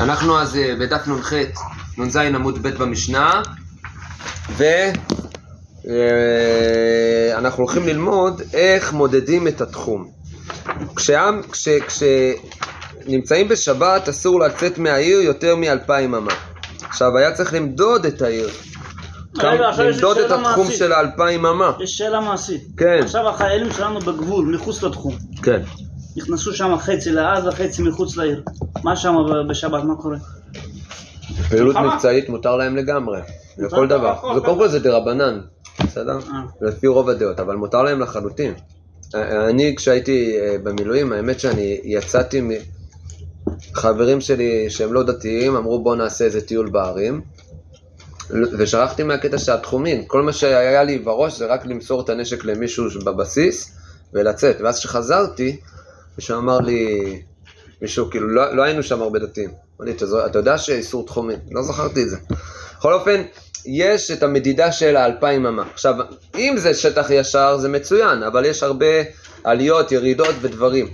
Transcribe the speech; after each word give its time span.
אנחנו 0.00 0.38
אז 0.40 0.56
אה, 0.56 0.74
בדף 0.80 1.08
נ"ח, 1.08 1.32
נ"ז 1.98 2.16
עמוד 2.16 2.62
ב' 2.62 2.68
במשנה, 2.68 3.42
ואנחנו 7.36 7.64
הולכים 7.64 7.88
ללמוד 7.88 8.42
איך 8.52 8.92
מודדים 8.92 9.48
את 9.48 9.60
התחום. 9.60 10.10
כשעם, 10.96 11.42
כש, 11.52 11.68
כשנמצאים 11.68 13.48
בשבת 13.48 14.08
אסור 14.08 14.40
לצאת 14.40 14.78
מהעיר 14.78 15.20
יותר 15.20 15.56
מאלפיים 15.56 16.14
אמה. 16.14 16.32
עכשיו 16.82 17.18
היה 17.18 17.32
צריך 17.32 17.54
למדוד 17.54 18.06
את 18.06 18.22
העיר, 18.22 18.48
רגע, 19.38 19.70
למדוד 19.78 20.18
את 20.18 20.30
התחום 20.30 20.64
מעשית. 20.64 20.78
של 20.78 20.92
האלפיים 20.92 21.46
אמה. 21.46 21.72
יש 21.80 21.98
שאלה 21.98 22.20
מעשית. 22.20 22.62
כן. 22.76 22.98
עכשיו 23.02 23.28
החיילים 23.28 23.72
שלנו 23.72 24.00
בגבול, 24.00 24.54
מחוץ 24.54 24.82
לתחום. 24.82 25.16
כן. 25.42 25.60
נכנסו 26.16 26.52
שם 26.52 26.76
חצי 26.78 27.12
לעזה, 27.12 27.50
חצי 27.50 27.82
מחוץ 27.82 28.16
לעיר. 28.16 28.42
מה 28.84 28.96
שם 28.96 29.14
בשבת, 29.48 29.84
מה 29.84 29.94
קורה? 29.96 30.16
פעילות. 31.48 31.76
מבצעית 31.76 32.28
מותר 32.28 32.56
להם 32.56 32.76
לגמרי, 32.76 33.20
לכל 33.58 33.86
דבר. 33.86 34.14
זה 34.14 34.28
דבר. 34.38 34.40
קודם 34.40 34.58
כל 34.58 34.68
זה 34.68 34.78
דרבנן, 34.78 35.40
בסדר? 35.84 36.18
אה. 36.32 36.42
לפי 36.60 36.86
רוב 36.86 37.08
הדעות, 37.08 37.40
אבל 37.40 37.56
מותר 37.56 37.82
להם 37.82 38.00
לחלוטין. 38.00 38.54
אני 39.14 39.74
כשהייתי 39.76 40.38
אה, 40.40 40.56
במילואים, 40.62 41.12
האמת 41.12 41.40
שאני 41.40 41.80
יצאתי 41.84 42.40
מ... 42.40 42.50
חברים 43.74 44.20
שלי 44.20 44.70
שהם 44.70 44.92
לא 44.92 45.02
דתיים 45.02 45.56
אמרו 45.56 45.82
בוא 45.82 45.96
נעשה 45.96 46.24
איזה 46.24 46.40
טיול 46.40 46.70
בערים 46.70 47.20
ושכחתי 48.58 49.02
מהקטע 49.02 49.38
של 49.38 49.52
התחומים, 49.52 50.04
כל 50.04 50.22
מה 50.22 50.32
שהיה 50.32 50.84
לי 50.84 50.98
בראש 50.98 51.38
זה 51.38 51.46
רק 51.46 51.66
למסור 51.66 52.00
את 52.00 52.08
הנשק 52.08 52.44
למישהו 52.44 52.84
בבסיס 53.04 53.76
ולצאת, 54.14 54.60
ואז 54.60 54.78
כשחזרתי 54.78 55.60
מישהו 56.20 56.38
אמר 56.38 56.58
לי, 56.58 57.22
מישהו 57.82 58.10
כאילו 58.10 58.28
לא, 58.28 58.56
לא 58.56 58.62
היינו 58.62 58.82
שם 58.82 59.02
הרבה 59.02 59.18
דתיים, 59.18 59.50
לי 59.80 59.90
אתה, 59.90 60.04
אתה 60.26 60.38
יודע 60.38 60.58
שאיסור 60.58 61.06
תחומים, 61.06 61.38
לא 61.50 61.62
זכרתי 61.62 62.02
את 62.02 62.08
זה. 62.10 62.16
בכל 62.78 62.92
אופן, 62.92 63.22
יש 63.66 64.10
את 64.10 64.22
המדידה 64.22 64.72
של 64.72 64.96
האלפיים 64.96 65.46
אמה. 65.46 65.62
עכשיו, 65.72 65.94
אם 66.34 66.54
זה 66.58 66.74
שטח 66.74 67.10
ישר 67.10 67.56
זה 67.56 67.68
מצוין, 67.68 68.22
אבל 68.22 68.44
יש 68.44 68.62
הרבה 68.62 68.86
עליות, 69.44 69.92
ירידות 69.92 70.34
ודברים. 70.40 70.88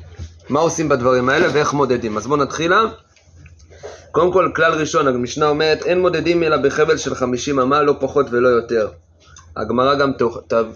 מה 0.48 0.60
עושים 0.60 0.88
בדברים 0.88 1.28
האלה 1.28 1.48
ואיך 1.52 1.72
מודדים? 1.72 2.16
אז 2.16 2.26
בואו 2.26 2.40
נתחילה. 2.42 2.84
קודם 4.10 4.32
כל, 4.32 4.50
כלל 4.56 4.72
ראשון, 4.72 5.06
המשנה 5.06 5.48
אומרת, 5.48 5.82
אין 5.82 6.00
מודדים 6.00 6.42
אלא 6.42 6.56
בחבל 6.56 6.96
של 6.96 7.14
50 7.14 7.60
אמה, 7.60 7.82
לא 7.82 7.94
פחות 8.00 8.26
ולא 8.30 8.48
יותר. 8.48 8.88
הגמרא 9.56 9.94
גם 9.94 10.12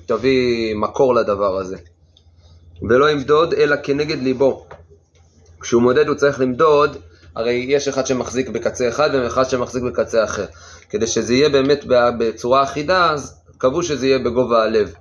תביא 0.06 0.74
מקור 0.74 1.14
לדבר 1.14 1.56
הזה. 1.56 1.76
ולא 2.88 3.10
ימדוד 3.10 3.54
אלא 3.54 3.76
כנגד 3.82 4.22
ליבו. 4.22 4.66
כשהוא 5.60 5.82
מודד 5.82 6.08
הוא 6.08 6.16
צריך 6.16 6.40
למדוד, 6.40 6.96
הרי 7.36 7.66
יש 7.68 7.88
אחד 7.88 8.06
שמחזיק 8.06 8.48
בקצה 8.48 8.88
אחד 8.88 9.10
ואחד 9.12 9.50
שמחזיק 9.50 9.82
בקצה 9.82 10.24
אחר. 10.24 10.44
כדי 10.90 11.06
שזה 11.06 11.34
יהיה 11.34 11.48
באמת 11.48 11.84
בצורה 12.18 12.62
אחידה, 12.62 13.10
אז 13.10 13.40
קבעו 13.58 13.82
שזה 13.82 14.06
יהיה 14.06 14.18
בגובה 14.18 14.62
הלב. 14.62 14.92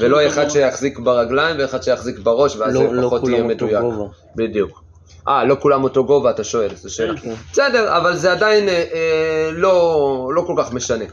ולא 0.00 0.18
שזה 0.18 0.26
אחד? 0.26 0.48
שיחזיק 0.48 0.98
ברגליים 0.98 1.56
ואחד 1.58 1.82
שיחזיק 1.82 2.18
בראש, 2.18 2.56
ואז 2.56 2.74
לא- 2.74 2.80
זה 2.80 2.86
לא 2.92 3.06
פחות 3.06 3.20
כולם 3.20 3.32
יהיה 3.32 3.42
אותו 3.44 3.54
מדויק. 3.66 3.80
גובה. 3.80 4.04
בדיוק. 4.36 4.82
אה, 5.28 5.44
לא 5.44 5.56
כולם 5.60 5.84
אותו 5.84 6.04
גובה, 6.04 6.30
אתה 6.30 6.44
שואל, 6.44 6.68
זו 6.74 6.94
שאלה. 6.94 7.16
כן. 7.20 7.34
בסדר, 7.52 7.96
אבל 7.96 8.16
זה 8.16 8.32
עדיין 8.32 8.68
אה, 8.68 8.84
אה, 8.94 9.50
לא, 9.52 10.30
לא 10.34 10.42
כל 10.46 10.54
כך 10.58 10.72
משנה. 10.72 11.04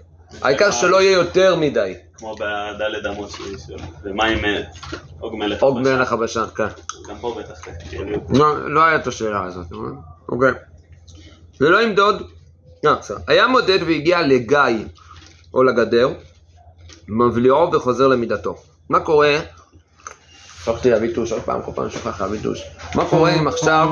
העיקר 0.41 0.71
שלא 0.71 1.01
יהיה 1.01 1.11
יותר 1.11 1.55
מדי. 1.55 1.93
כמו 2.23 2.35
בדלת 2.35 3.05
אמות 3.05 3.31
שלי, 3.31 3.57
של- 3.67 3.73
ומה 4.03 4.25
עם 4.25 4.39
עוג 5.19 5.35
מלך 5.35 5.63
עוג? 5.63 5.79
מלך 5.79 6.11
הבשן, 6.11 6.45
כן. 6.55 6.67
גם 7.09 7.15
פה 7.21 7.35
בטח, 7.39 7.61
כאילו, 7.89 8.17
לא, 8.29 8.69
לא 8.69 8.83
היה 8.83 8.95
את 8.95 9.07
השאלה 9.07 9.43
הזאת, 9.43 9.65
אוקיי. 10.29 10.51
ולא 11.61 11.81
ימדוד, 11.81 12.23
בסדר. 12.85 13.17
היה 13.27 13.47
מודד 13.47 13.79
והגיע 13.83 14.21
לגיא 14.21 14.59
או 15.53 15.63
לגדר, 15.63 16.09
מבליעו 17.07 17.71
וחוזר 17.73 18.07
למידתו. 18.07 18.55
מה 18.89 18.99
קורה? 18.99 19.39
שכחתי 20.63 20.89
להביא 20.89 21.15
טוש 21.15 21.31
עוד 21.31 21.41
פעם, 21.41 21.61
כל 21.61 21.71
פעם 21.75 21.89
שוכח 21.89 22.21
להביא 22.21 22.39
טוש. 22.43 22.63
מה 22.95 23.09
קורה 23.09 23.31
אם 23.35 23.47
עכשיו 23.47 23.87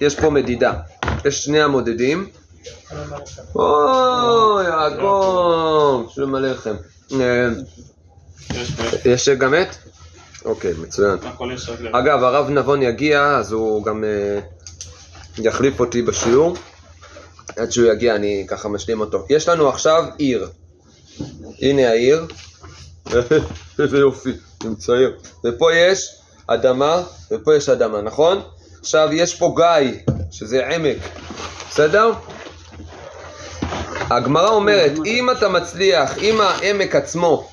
יש 0.00 0.20
פה 0.20 0.30
מדידה? 0.30 0.72
יש 1.24 1.44
שני 1.44 1.62
המודדים. 1.62 2.28
או, 3.54 4.60
יעקב, 4.64 6.06
שלום 6.14 6.34
עליכם. 6.34 6.74
אה, 7.12 7.48
יש 9.04 9.28
גם 9.28 9.54
את? 9.54 9.68
אוקיי, 10.44 10.72
מצוין. 10.78 11.18
אגב, 11.92 12.22
הרב 12.22 12.50
נבון 12.50 12.82
יגיע, 12.82 13.36
אז 13.36 13.52
הוא 13.52 13.84
גם 13.84 14.04
אה, 14.04 14.40
יחליף 15.38 15.80
אותי 15.80 16.02
בשיעור. 16.02 16.56
עד 17.56 17.72
שהוא 17.72 17.86
יגיע 17.86 18.14
אני 18.16 18.44
ככה 18.48 18.68
משלים 18.68 19.00
אותו. 19.00 19.26
יש 19.30 19.48
לנו 19.48 19.68
עכשיו 19.68 20.04
עיר. 20.18 20.48
הנה 21.60 21.88
העיר. 21.88 22.26
איזה 23.78 23.98
יופי, 23.98 24.30
אני 24.60 24.70
מצייר. 24.70 25.18
ופה 25.44 25.74
יש 25.74 26.16
אדמה, 26.46 27.02
ופה 27.30 27.54
יש 27.54 27.68
אדמה, 27.68 28.02
נכון? 28.02 28.42
עכשיו 28.80 29.08
יש 29.12 29.34
פה 29.34 29.54
גיא, 29.56 30.14
שזה 30.30 30.66
עמק, 30.66 30.96
בסדר? 31.70 32.12
הגמרא 34.10 34.48
אומרת, 34.48 34.92
אם 35.06 35.30
אתה 35.30 35.48
מצליח, 35.48 36.18
אם 36.18 36.40
העמק 36.40 36.94
עצמו, 36.94 37.48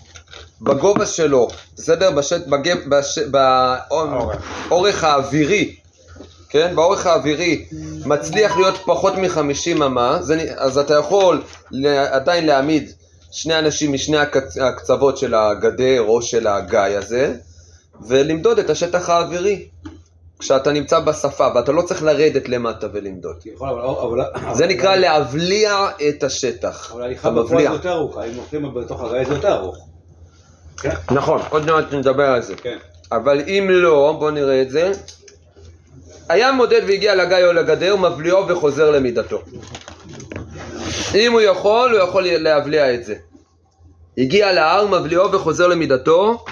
בגובה 0.61 1.05
שלו, 1.05 1.47
בסדר? 1.75 2.11
בשט, 2.11 2.47
בגב, 2.47 2.77
בש, 2.87 3.19
באורך 3.19 5.03
האווירי, 5.03 5.75
כן? 6.49 6.75
באורך 6.75 7.05
האווירי 7.05 7.65
מצליח 8.05 8.57
להיות 8.57 8.75
פחות 8.85 9.13
מ-50 9.17 9.85
אמה, 9.85 10.19
אז 10.57 10.77
אתה 10.77 10.93
יכול 10.93 11.41
עדיין 12.11 12.45
להעמיד 12.45 12.91
שני 13.31 13.59
אנשים 13.59 13.93
משני 13.93 14.17
הקצ, 14.17 14.57
הקצוות 14.57 15.17
של 15.17 15.33
הגדר 15.33 16.01
או 16.01 16.21
של 16.21 16.47
הגיא 16.47 16.79
הזה, 16.79 17.33
ולמדוד 18.07 18.59
את 18.59 18.69
השטח 18.69 19.09
האווירי. 19.09 19.67
כשאתה 20.39 20.71
נמצא 20.71 20.99
בשפה, 20.99 21.47
ואתה 21.55 21.71
לא 21.71 21.81
צריך 21.81 22.03
לרדת 22.03 22.49
למטה 22.49 22.87
ולמדוד. 22.93 23.35
יכול, 23.45 23.69
אבל, 23.69 23.81
אבל, 23.81 24.53
זה 24.53 24.67
נקרא 24.67 24.95
להבליע 24.95 25.87
את 26.09 26.23
השטח. 26.23 26.91
אבל 26.93 27.03
הליכה 27.03 27.31
בפועל. 27.31 27.67
זה 27.67 27.73
יותר 27.73 27.91
ארוכה, 27.91 28.23
אם 28.23 28.33
הולכים 28.35 28.73
בתוך 28.73 29.01
הגיא 29.01 29.27
זה 29.27 29.33
יותר 29.33 29.55
ארוך. 29.55 29.77
כן, 30.77 30.95
נכון, 31.11 31.41
עוד 31.49 31.65
מעט 31.65 31.93
נדבר 31.93 32.25
על 32.25 32.41
זה. 32.41 32.55
כן. 32.55 32.77
אבל 33.11 33.41
אם 33.47 33.67
לא, 33.69 34.15
בואו 34.19 34.31
נראה 34.31 34.61
את 34.61 34.69
זה. 34.69 34.91
היה 36.29 36.51
מודד 36.51 36.81
והגיע 36.87 37.15
לגיא 37.15 37.45
או 37.45 37.53
לגדר, 37.53 37.95
מבליעו 37.95 38.47
וחוזר 38.47 38.91
למידתו. 38.91 39.41
אם 41.15 41.31
הוא 41.31 41.41
יכול, 41.41 41.91
הוא 41.91 41.99
יכול 41.99 42.23
להבליע 42.23 42.93
את 42.93 43.05
זה. 43.05 43.15
הגיע 44.17 44.51
להר, 44.51 44.87
מבליעו 44.87 45.31
וחוזר 45.31 45.67
למידתו, 45.67 46.45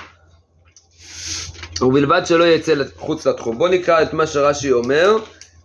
ובלבד 1.81 2.22
שלא 2.25 2.44
יצא 2.44 2.74
חוץ 2.97 3.28
לתחום. 3.28 3.58
בואו 3.58 3.69
נקרא 3.69 4.02
את 4.02 4.13
מה 4.13 4.28
שרש"י 4.28 4.72
אומר. 4.72 5.18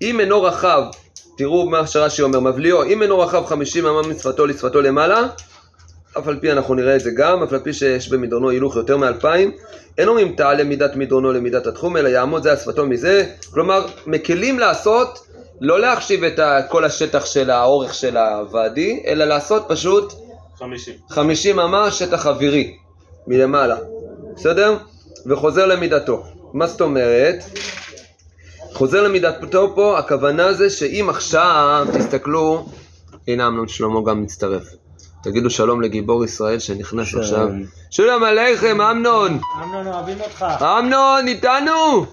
אם 0.02 0.20
אינו 0.20 0.42
רחב, 0.42 0.82
תראו 1.36 1.70
מה 1.70 1.86
שרש"י 1.86 2.22
אומר, 2.22 2.40
מבליעו, 2.40 2.84
אם 2.84 3.02
אינו 3.02 3.18
רחב 3.18 3.46
חמישים 3.46 3.86
אמה 3.86 4.02
משפתו 4.02 4.46
לשפתו 4.46 4.80
למעלה, 4.80 5.26
אף 6.18 6.28
על 6.28 6.38
פי 6.40 6.52
אנחנו 6.52 6.74
נראה 6.74 6.96
את 6.96 7.00
זה 7.00 7.10
גם, 7.16 7.42
אף 7.42 7.52
על 7.52 7.58
פי 7.58 7.72
שיש 7.72 8.08
במדרונו 8.08 8.50
הילוך 8.50 8.76
יותר 8.76 8.96
מאלפיים, 8.96 9.52
אין 9.98 10.08
אומרים 10.08 10.36
תעלה 10.36 10.64
מידת 10.64 10.96
מדרונו 10.96 11.32
למידת 11.32 11.66
התחום, 11.66 11.96
אלא 11.96 12.08
יעמוד 12.08 12.42
זה 12.42 12.50
על 12.50 12.56
שפתו 12.56 12.86
מזה, 12.86 13.26
כלומר, 13.50 13.86
מקלים 14.06 14.58
לעשות, 14.58 15.26
לא 15.60 15.80
להחשיב 15.80 16.24
את 16.24 16.40
כל 16.68 16.84
השטח 16.84 17.26
של 17.26 17.50
האורך 17.50 17.94
של 17.94 18.16
הוואדי, 18.16 19.02
אלא 19.06 19.24
לעשות 19.24 19.64
פשוט 19.68 20.12
50. 20.58 20.94
50 21.08 21.60
אמה 21.60 21.90
שטח 21.90 22.26
אווירי, 22.26 22.76
מלמעלה, 23.26 23.76
בסדר? 24.36 24.76
וחוזר 25.26 25.66
למידתו. 25.66 26.24
מה 26.52 26.66
זאת 26.66 26.80
אומרת? 26.80 27.44
חוזר 28.72 29.02
למידתו 29.02 29.72
פה, 29.74 29.98
הכוונה 29.98 30.52
זה 30.52 30.70
שאם 30.70 31.06
עכשיו, 31.10 31.86
תסתכלו, 31.94 32.68
הנה 33.28 33.46
אמנון 33.46 33.68
שלמה 33.68 34.00
גם 34.06 34.22
מצטרף. 34.22 34.64
תגידו 35.22 35.50
שלום 35.50 35.82
לגיבור 35.82 36.24
ישראל 36.24 36.58
שנכנס 36.58 37.08
שלום. 37.08 37.22
עכשיו. 37.22 37.48
שלום 37.90 38.24
עליכם, 38.24 38.80
אמנון! 38.80 39.40
אמנון, 39.62 39.86
אוהבים 39.86 40.20
אותך. 40.20 40.44
אמנון, 40.62 41.28
איתנו! 41.28 42.06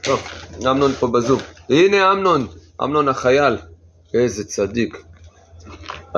טוב, 0.00 0.20
אמנון 0.66 0.92
פה 0.92 1.06
בזום. 1.06 1.40
הנה 1.70 2.12
אמנון, 2.12 2.46
אמנון 2.82 3.08
החייל. 3.08 3.56
איזה 4.14 4.44
צדיק. 4.44 5.02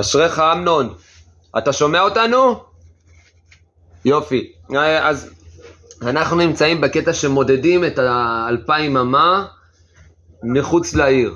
אשריך 0.01 0.39
אמנון. 0.39 0.95
אתה 1.59 1.73
שומע 1.73 2.01
אותנו? 2.01 2.61
יופי. 4.05 4.53
אה, 4.75 5.09
אז 5.09 5.31
אנחנו 6.07 6.37
נמצאים 6.37 6.81
בקטע 6.81 7.13
שמודדים 7.13 7.85
את 7.85 7.99
האלפיים 7.99 8.97
אמה 8.97 9.47
מחוץ 10.43 10.95
לעיר. 10.95 11.35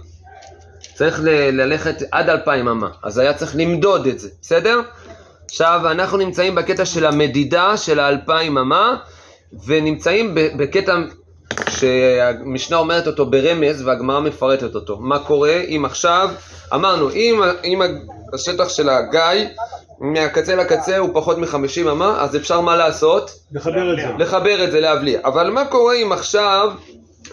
צריך 0.95 1.21
ל- 1.23 1.61
ללכת 1.61 1.97
עד 2.13 2.29
אלפיים 2.29 2.69
אמה, 2.69 2.89
אז 3.03 3.19
היה 3.19 3.35
צריך 3.35 3.57
למדוד 3.57 4.07
את 4.07 4.19
זה, 4.19 4.29
בסדר? 4.43 4.81
עכשיו, 5.45 5.81
אנחנו 5.91 6.19
נמצאים 6.19 6.55
בקטע 6.55 6.85
של 6.85 7.07
המדידה 7.07 7.77
של 7.77 8.01
האלפיים 8.01 8.59
אמה, 8.59 8.97
ונמצאים 9.67 10.35
בקטע 10.35 10.97
שהמשנה 11.71 12.77
אומרת 12.77 13.07
אותו 13.07 13.27
ברמז 13.27 13.83
והגמרא 13.87 14.21
מפרטת 14.21 14.75
אותו. 14.75 14.99
מה 15.01 15.19
קורה 15.19 15.61
אם 15.69 15.85
עכשיו, 15.85 16.31
אמרנו, 16.75 17.11
אם, 17.11 17.41
אם 17.65 17.83
השטח 18.35 18.69
של 18.69 18.89
הגיא 18.89 19.49
מהקצה 20.01 20.55
לקצה 20.55 20.99
הוא 20.99 21.11
פחות 21.15 21.39
מ-50 21.39 21.91
אמה, 21.91 22.21
אז 22.21 22.37
אפשר 22.37 22.61
מה 22.61 22.77
לעשות? 22.77 23.31
לחבר 23.53 23.93
את 23.93 23.97
זה. 23.97 24.25
לחבר 24.25 24.65
את 24.65 24.73
זה 24.73 24.81
להבליע. 24.81 25.21
אבל 25.25 25.51
מה 25.51 25.65
קורה 25.65 25.95
אם 25.95 26.13
עכשיו, 26.13 26.73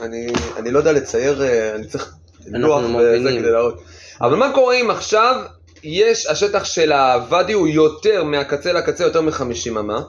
אני, 0.02 0.28
אני 0.58 0.72
לא 0.72 0.78
יודע 0.80 0.92
לצייר, 0.92 1.44
אה, 1.44 1.76
אני 1.76 1.88
צריך 1.88 2.14
לוח 2.48 2.84
וזה. 3.00 3.30
כדי 3.40 3.52
להראות. 3.52 3.82
אבל 4.22 4.36
מה 4.36 4.52
קורה 4.54 4.76
אם 4.76 4.92
עכשיו 4.92 5.36
יש, 5.84 6.28
השטח 6.28 6.66
של 6.66 6.92
הוואדי 6.92 7.54
הוא 7.54 7.68
יותר 7.68 8.24
מהקצה 8.24 8.74
לקצה, 8.74 9.04
יותר 9.04 9.22
מ-50 9.22 9.80
אמה, 9.80 10.02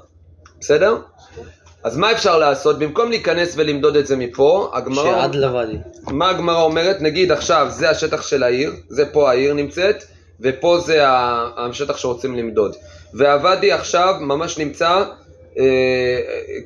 בסדר? 0.61 0.97
אז 1.85 1.97
מה 1.97 2.13
אפשר 2.13 2.39
לעשות? 2.39 2.79
במקום 2.79 3.11
להיכנס 3.11 3.55
ולמדוד 3.57 3.97
את 3.97 4.07
זה 4.07 4.17
מפה, 4.17 4.71
הגמרא... 4.75 5.05
שעד 5.05 5.35
לוואדי. 5.35 5.77
מה 6.07 6.31
הגמרא 6.31 6.63
אומרת? 6.63 7.01
נגיד 7.01 7.33
עכשיו 7.33 7.67
זה 7.71 7.91
השטח 7.91 8.23
של 8.23 8.43
העיר, 8.43 8.73
זה 8.89 9.07
פה 9.07 9.31
העיר 9.31 9.55
נמצאת, 9.55 10.05
ופה 10.45 10.79
זה 10.81 10.99
השטח 11.57 11.97
שרוצים 11.97 12.35
למדוד. 12.35 12.77
והוואדי 13.15 13.73
עכשיו 13.73 14.15
ממש 14.21 14.59
נמצא 14.59 15.05
אה, 15.59 15.65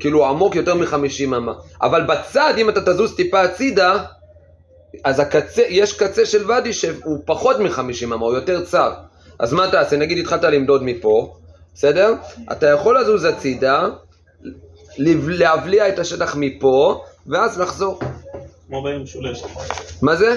כאילו 0.01 0.27
עמוק 0.27 0.55
יותר 0.55 0.75
מ-50 0.75 1.25
אמה. 1.25 1.53
אבל 1.83 2.03
בצד, 2.03 2.55
אם 2.59 2.69
אתה 2.69 2.81
תזוז 2.81 3.17
טיפה 3.17 3.41
הצידה, 3.41 4.05
אז 5.05 5.21
הקצה, 5.21 5.63
יש 5.69 5.93
קצה 5.93 6.27
של 6.27 6.51
ואדי 6.51 6.73
שהוא 6.73 7.19
פחות 7.25 7.61
מ-50 7.61 8.05
אמה, 8.05 8.27
הוא 8.27 8.35
יותר 8.35 8.65
צר. 8.65 8.93
אז 9.39 9.53
מה 9.53 9.71
תעשה? 9.71 9.97
נגיד 9.97 10.19
התחלת 10.19 10.45
למדוד 10.45 10.83
מפה, 10.83 11.35
בסדר? 11.75 12.15
אתה 12.53 12.67
יכול 12.67 13.01
לזוז 13.01 13.25
הצידה, 13.25 13.89
להבליע 14.99 15.89
את 15.89 15.99
השטח 15.99 16.37
מפה, 16.39 17.05
ואז 17.27 17.61
לחזור. 17.61 18.01
כמו 18.69 18.83
בעיר 18.83 18.99
משולשת. 19.03 19.47
מה 20.03 20.17
זה? 20.17 20.37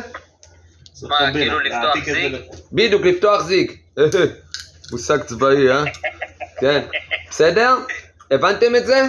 מה, 1.10 1.32
כאילו 1.34 1.60
לפתוח 1.60 2.06
זיג? 2.06 2.36
בדיוק, 2.72 3.02
לפתוח 3.06 3.42
זיג. 3.42 3.72
מושג 4.92 5.24
צבאי, 5.24 5.70
אה? 5.70 5.84
כן. 6.60 6.86
בסדר? 7.30 7.78
הבנתם 8.32 8.76
את 8.76 8.86
זה? 8.86 9.08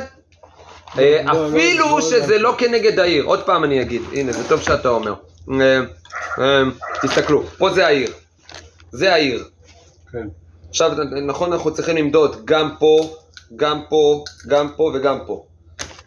אה, 0.98 1.22
לא, 1.24 1.32
לא, 1.32 1.48
אפילו 1.48 1.88
לא 1.88 2.00
שזה 2.00 2.38
לא 2.38 2.54
כנגד 2.58 2.98
העיר. 2.98 3.24
עוד 3.24 3.42
פעם 3.42 3.64
אני 3.64 3.82
אגיד. 3.82 4.02
הנה, 4.12 4.32
זה 4.32 4.48
טוב 4.48 4.62
שאתה 4.62 4.88
אומר. 4.88 5.14
אה, 5.50 5.80
אה, 6.38 6.62
תסתכלו, 7.02 7.46
פה 7.58 7.70
זה 7.70 7.86
העיר. 7.86 8.12
זה 8.92 9.12
העיר. 9.14 9.44
כן. 10.12 10.26
עכשיו, 10.68 10.92
נכון, 11.26 11.52
אנחנו 11.52 11.74
צריכים 11.74 11.96
למדוד 11.96 12.44
גם 12.44 12.70
פה, 12.78 13.16
גם 13.56 13.80
פה, 13.88 14.24
גם 14.46 14.68
פה 14.76 14.92
וגם 14.94 15.18
פה. 15.26 15.44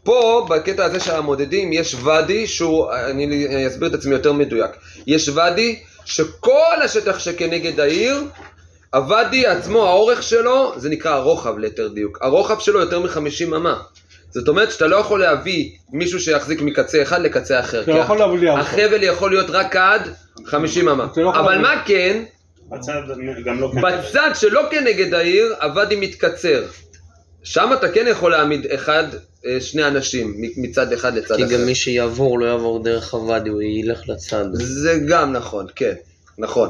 פה, 0.06 0.48
בקטע 0.50 0.86
הזה 0.86 1.00
של 1.00 1.12
המודדים, 1.12 1.74
יש 1.74 1.96
ואדי 2.04 2.48
שהוא, 2.48 2.92
אני 2.92 3.68
אסביר 3.68 3.90
את 3.90 3.94
עצמי 3.94 4.14
יותר 4.14 4.34
מדויק. 4.34 4.72
יש 5.08 5.30
ואדי 5.30 5.80
שכל 6.06 6.82
השטח 6.84 7.20
שכנגד 7.20 7.80
העיר, 7.80 8.24
הוואדי 8.94 9.46
עצמו, 9.46 9.86
האורך 9.86 10.24
שלו, 10.24 10.74
זה 10.78 10.90
נקרא 10.90 11.12
הרוחב 11.12 11.58
ליתר 11.58 11.88
דיוק. 11.88 12.20
הרוחב 12.22 12.60
שלו 12.60 12.80
יותר 12.80 13.00
מ-50 13.00 13.56
אמה. 13.56 13.82
זאת 14.30 14.48
אומרת 14.48 14.72
שאתה 14.72 14.88
לא 14.88 14.96
יכול 14.96 15.20
להביא 15.20 15.72
מישהו 15.94 16.20
שיחזיק 16.20 16.62
מקצה 16.62 17.02
אחד 17.02 17.22
לקצה 17.22 17.60
אחר. 17.60 17.82
אתה 17.82 17.92
לא 17.92 17.98
יכול 17.98 18.18
להבליע 18.18 18.52
אותו. 18.52 18.62
החבל 18.62 19.04
יכול 19.04 19.30
להיות 19.30 19.50
רק 19.50 19.76
עד 19.76 20.10
50 20.46 20.90
אמה. 20.90 21.08
לא 21.18 21.30
אבל. 21.30 21.58
מה 21.58 21.84
כן? 21.86 22.24
בצד 22.70 23.02
לא 23.46 23.72
בצד 23.82 24.32
שלא 24.34 24.62
כנגד 24.72 25.14
העיר, 25.14 25.56
הוואדי 25.62 25.96
מתקצר. 25.96 26.64
שם 27.44 27.70
אתה 27.74 27.90
כן 27.90 28.06
יכול 28.08 28.32
להעמיד 28.32 28.66
אחד, 28.66 29.04
שני 29.60 29.88
אנשים 29.88 30.34
מ- 30.38 30.62
מצד 30.64 30.94
אחד 30.94 31.14
לצד 31.16 31.36
כי 31.36 31.44
אחר. 31.46 31.54
גם 31.54 31.66
מי 31.66 31.76
שיעבור 31.76 32.40
לא 32.40 32.46
יעבור 32.46 32.84
דרך 32.84 33.14
הוואדי, 33.14 33.50
הוא 33.50 33.62
ילך 33.62 34.10
לצד. 34.10 34.46
זה 34.54 35.00
גם 35.08 35.34
נכון, 35.34 35.66
כן, 35.76 35.94
נכון. 36.38 36.70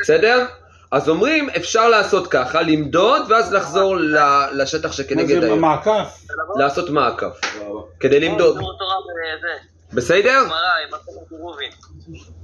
בסדר? 0.00 0.46
אז 0.90 1.08
אומרים, 1.08 1.50
אפשר 1.56 1.88
לעשות 1.88 2.26
ככה, 2.26 2.62
למדוד, 2.62 3.22
ואז 3.30 3.52
לחזור 3.52 3.96
ל- 3.96 4.16
לשטח 4.52 4.86
מה 4.88 4.92
שכנגד 4.92 5.40
זה 5.40 5.46
העיר. 5.46 5.54
מעקף? 5.54 6.18
לעשות 6.56 6.90
מעקף, 6.90 7.40
כדי 8.00 8.20
למדוד. 8.20 8.58
בסדר? 9.92 10.44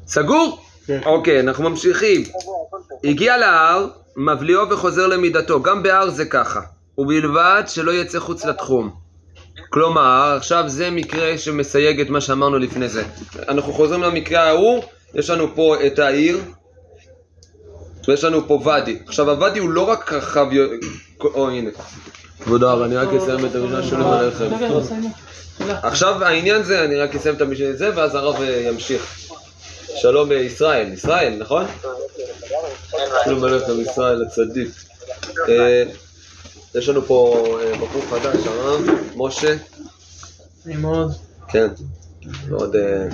סגור? 0.06 0.64
כן. 0.86 1.00
אוקיי, 1.06 1.40
אנחנו 1.40 1.70
ממשיכים. 1.70 2.22
הגיע 3.04 3.36
להר, 3.36 3.86
מבליעו 4.16 4.70
וחוזר 4.70 5.06
למידתו. 5.06 5.62
גם 5.62 5.82
בהר 5.82 6.10
זה 6.10 6.24
ככה. 6.24 6.60
ובלבד 6.98 7.62
שלא 7.66 7.92
יצא 7.92 8.18
חוץ 8.18 8.44
לתחום. 8.44 9.03
כלומר, 9.74 10.34
עכשיו 10.36 10.64
זה 10.66 10.90
מקרה 10.90 11.38
שמסייג 11.38 12.00
את 12.00 12.10
מה 12.10 12.20
שאמרנו 12.20 12.58
לפני 12.58 12.88
זה. 12.88 13.02
אנחנו 13.48 13.72
חוזרים 13.72 14.02
למקרה 14.02 14.48
ההוא, 14.48 14.82
יש 15.14 15.30
לנו 15.30 15.54
פה 15.54 15.76
את 15.86 15.98
העיר, 15.98 16.38
ויש 18.08 18.24
לנו 18.24 18.48
פה 18.48 18.60
ואדי. 18.64 18.98
עכשיו 19.06 19.30
הוואדי 19.30 19.58
הוא 19.58 19.70
לא 19.70 19.80
רק 19.80 20.12
רחב, 20.12 20.46
או 21.34 21.50
הנה. 21.50 21.70
כבוד 22.44 22.64
הר, 22.64 22.84
אני 22.84 22.96
רק 22.96 23.08
אסיים 23.08 23.46
את 23.46 23.54
המשנה 23.54 23.82
שלי 23.82 24.04
בלחם. 24.04 24.50
עכשיו 25.82 26.24
העניין 26.24 26.62
זה, 26.62 26.84
אני 26.84 26.96
רק 26.96 27.14
אסיים 27.14 27.34
את 27.34 27.40
המשנה 27.40 27.68
הזה, 27.68 27.90
ואז 27.94 28.14
הרב 28.14 28.42
אה, 28.42 28.68
ימשיך. 28.68 29.16
שלום 29.96 30.32
אה, 30.32 30.36
ישראל, 30.36 30.92
ישראל, 30.92 31.36
נכון? 31.38 31.64
שלום 33.24 33.40
בלחם, 33.40 33.80
ישראל 33.80 34.22
הצדיק. 34.22 34.68
אה, 36.74 36.80
יש 36.80 36.88
לנו 36.88 37.02
פה 37.02 37.46
אה, 37.60 37.78
בחור 37.78 38.02
חדש, 38.10 38.46
הרב, 38.46 38.80
משה. 39.16 39.56
נעים 40.66 40.82
מאוד. 40.82 41.12
כן. 41.48 41.68
מאוד... 42.48 42.76
אה, 42.76 43.06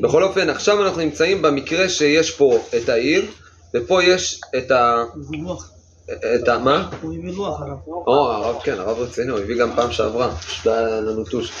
בכל 0.00 0.22
אופן, 0.22 0.50
עכשיו 0.50 0.82
אנחנו 0.86 1.00
נמצאים 1.00 1.42
במקרה 1.42 1.88
שיש 1.88 2.30
פה 2.30 2.58
את 2.76 2.88
העיר, 2.88 3.26
ופה 3.74 4.04
יש 4.04 4.40
את 4.58 4.70
ה... 4.70 5.04
את 6.34 6.48
ה... 6.48 6.58
מה? 6.58 6.90
הוא 7.02 7.14
הביא 7.14 7.32
לוח 7.32 7.62
עליו. 7.62 7.76
או, 7.86 8.32
הרב 8.32 8.56
כן, 8.62 8.78
הרב 8.78 8.98
רציני, 8.98 9.30
הוא 9.30 9.38
הביא 9.38 9.56
גם 9.56 9.70
פעם 9.76 9.92
שעברה, 9.92 10.36
פשוט 10.36 10.66
היה 10.66 11.00
לנו 11.00 11.24
טוש. 11.24 11.52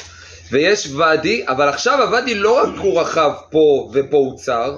ויש 0.52 0.92
ואדי, 0.96 1.44
אבל 1.48 1.68
עכשיו 1.68 2.02
הוואדי 2.02 2.34
לא 2.34 2.62
רק 2.62 2.68
הוא 2.78 3.00
רחב 3.00 3.30
פה 3.50 3.90
ופה 3.92 4.16
הוא 4.16 4.38
צר, 4.38 4.76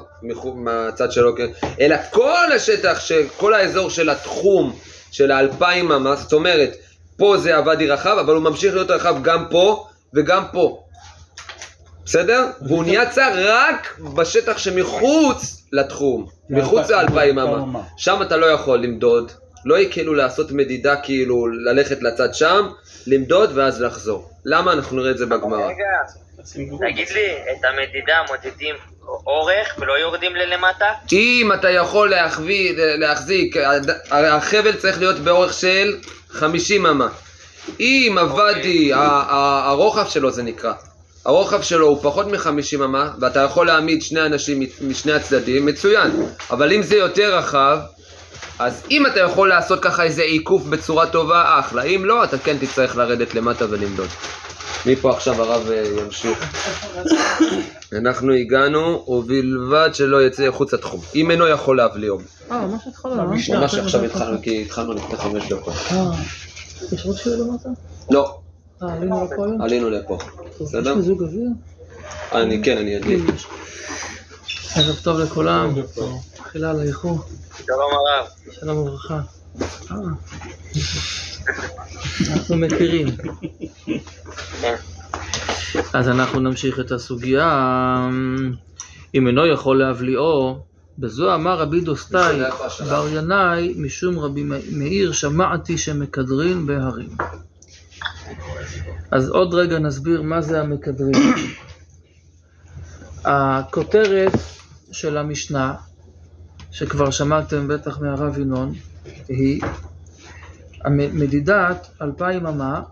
מהצד 0.54 1.12
שלו, 1.12 1.36
כן, 1.36 1.46
אלא 1.80 1.96
כל 2.10 2.52
השטח, 2.56 3.00
כל 3.36 3.54
האזור 3.54 3.90
של 3.90 4.10
התחום 4.10 4.76
של 5.10 5.30
האלפיים 5.30 5.92
אמה, 5.92 6.16
זאת 6.16 6.32
אומרת, 6.32 6.76
פה 7.16 7.36
זה 7.36 7.56
הוואדי 7.56 7.86
רחב, 7.86 8.16
אבל 8.20 8.34
הוא 8.34 8.42
ממשיך 8.42 8.74
להיות 8.74 8.90
רחב 8.90 9.22
גם 9.22 9.44
פה 9.50 9.86
וגם 10.14 10.44
פה. 10.52 10.82
בסדר? 12.04 12.46
והוא 12.62 12.84
נהיה 12.84 13.10
צר 13.10 13.32
רק 13.34 13.98
בשטח 14.16 14.58
שמחוץ 14.58 15.62
לתחום, 15.72 16.26
מחוץ 16.50 16.90
לאלפיים 16.90 17.38
אמה. 17.38 17.80
שם 17.96 18.22
אתה 18.22 18.36
לא 18.36 18.46
יכול 18.46 18.78
למדוד, 18.78 19.32
לא 19.64 19.78
יהיה 19.78 19.90
כאילו 19.92 20.14
לעשות 20.14 20.52
מדידה 20.52 20.96
כאילו 20.96 21.46
ללכת 21.46 22.02
לצד 22.02 22.34
שם, 22.34 22.68
למדוד 23.06 23.50
ואז 23.54 23.80
לחזור. 23.82 24.30
למה? 24.44 24.72
אנחנו 24.72 24.96
נראה 24.96 25.10
את 25.10 25.18
זה 25.18 25.26
בגמרא. 25.26 25.68
תגיד 26.92 27.08
לי, 27.08 27.32
את 27.52 27.64
המדידה 27.64 28.14
מודדים 28.28 28.74
אורך 29.26 29.68
ולא 29.78 29.92
יורדים 29.92 30.36
ללמטה? 30.36 30.86
אם 31.12 31.50
אתה 31.54 31.70
יכול 31.70 32.10
להחביא, 32.10 32.72
להחזיק, 32.76 33.56
הרי 34.10 34.28
החבל 34.28 34.72
צריך 34.72 34.98
להיות 34.98 35.18
באורך 35.18 35.52
של 35.52 35.96
50 36.30 36.86
אמה. 36.86 37.08
אם 37.80 38.18
הוואדי, 38.20 38.92
ה- 38.92 39.24
הרוחב 39.70 40.08
שלו 40.08 40.30
זה 40.30 40.42
נקרא, 40.42 40.72
הרוחב 41.24 41.62
שלו 41.62 41.86
הוא 41.86 42.02
פחות 42.02 42.26
מ-50 42.26 42.84
אמה, 42.84 43.10
ואתה 43.20 43.40
יכול 43.40 43.66
להעמיד 43.66 44.02
שני 44.02 44.20
אנשים 44.26 44.60
משני 44.80 45.12
הצדדים, 45.12 45.66
מצוין. 45.66 46.10
אבל 46.50 46.72
אם 46.72 46.82
זה 46.82 46.96
יותר 46.96 47.34
רחב, 47.38 47.78
אז 48.58 48.82
אם 48.90 49.06
אתה 49.06 49.20
יכול 49.20 49.48
לעשות 49.48 49.82
ככה 49.82 50.02
איזה 50.02 50.22
עיקוף 50.22 50.62
בצורה 50.62 51.06
טובה, 51.06 51.58
אחלה. 51.60 51.82
אם 51.82 52.04
לא, 52.04 52.24
אתה 52.24 52.38
כן 52.38 52.56
תצטרך 52.60 52.96
לרדת 52.96 53.34
למטה 53.34 53.64
ולמדוד. 53.70 54.08
מפה 54.86 55.10
עכשיו 55.10 55.42
הרב 55.42 55.70
אה, 55.70 55.84
ימשיך. 55.98 56.38
אנחנו 57.92 58.32
הגענו, 58.32 59.04
ובלבד 59.08 59.90
שלא 59.92 60.26
יצא 60.26 60.48
מחוץ 60.48 60.74
לתחום. 60.74 61.00
אם 61.14 61.30
אינו 61.30 61.48
יכול 61.48 61.76
להבליעו. 61.76 62.18
אה, 62.50 62.66
ממש 62.66 62.82
התחלה, 62.86 63.18
אה? 63.18 63.24
ממש 63.24 63.50
עכשיו 63.50 64.04
התחלנו, 64.04 64.42
כי 64.42 64.62
התחלנו 64.62 64.92
לפני 64.92 65.16
חמש 65.16 65.52
דקות. 65.52 65.74
אה, 65.90 66.10
יש 66.92 67.06
עוד 67.06 67.16
שיר 67.16 67.42
למטה? 67.42 67.68
לא, 68.10 68.38
אה, 68.82 68.92
עלינו 68.92 69.24
לפה 69.24 69.44
היום? 69.44 69.62
עלינו 69.62 69.90
לפה. 69.90 70.18
בסדר? 70.60 70.90
יש 70.90 70.96
מיזוג 70.96 71.22
אוויר? 71.22 71.48
אני, 72.32 72.62
כן, 72.64 72.78
אני 72.78 72.96
אדליק. 72.96 73.20
כן. 73.26 74.80
ערב 74.80 74.96
טוב 75.02 75.18
לכולם, 75.18 75.74
תחילה 76.36 76.70
על 76.70 76.80
האיחור, 76.80 77.18
שלום 77.66 77.90
הרב. 77.92 78.26
שלום 78.52 78.78
וברכה. 78.78 79.20
אנחנו 82.30 82.56
מכירים. 82.56 83.06
אז 85.92 86.08
אנחנו 86.08 86.40
נמשיך 86.40 86.80
את 86.80 86.92
הסוגיה. 86.92 88.08
אם 89.14 89.26
אינו 89.26 89.46
יכול 89.46 89.78
להבליעו, 89.78 90.58
בזו 90.98 91.34
אמר 91.34 91.58
רבי 91.58 91.80
דוסטאי 91.80 92.40
בר 92.88 93.06
ינאי, 93.12 93.74
משום 93.76 94.18
רבי 94.18 94.44
מאיר 94.72 95.12
שמעתי 95.12 95.78
שמקדרין 95.78 96.66
בהרים. 96.66 97.16
אז 99.10 99.28
עוד 99.28 99.54
רגע 99.54 99.78
נסביר 99.78 100.22
מה 100.22 100.40
זה 100.40 100.60
המקדרין. 100.60 101.34
הכותרת 103.24 104.32
של 104.92 105.16
המשנה, 105.16 105.74
שכבר 106.70 107.10
שמעתם 107.10 107.68
בטח 107.68 108.00
מהרב 108.00 108.38
ינון, 108.38 108.72
היא 109.28 109.62
מדידת 110.88 111.88
אלפיים 112.02 112.46
אמה. 112.46 112.82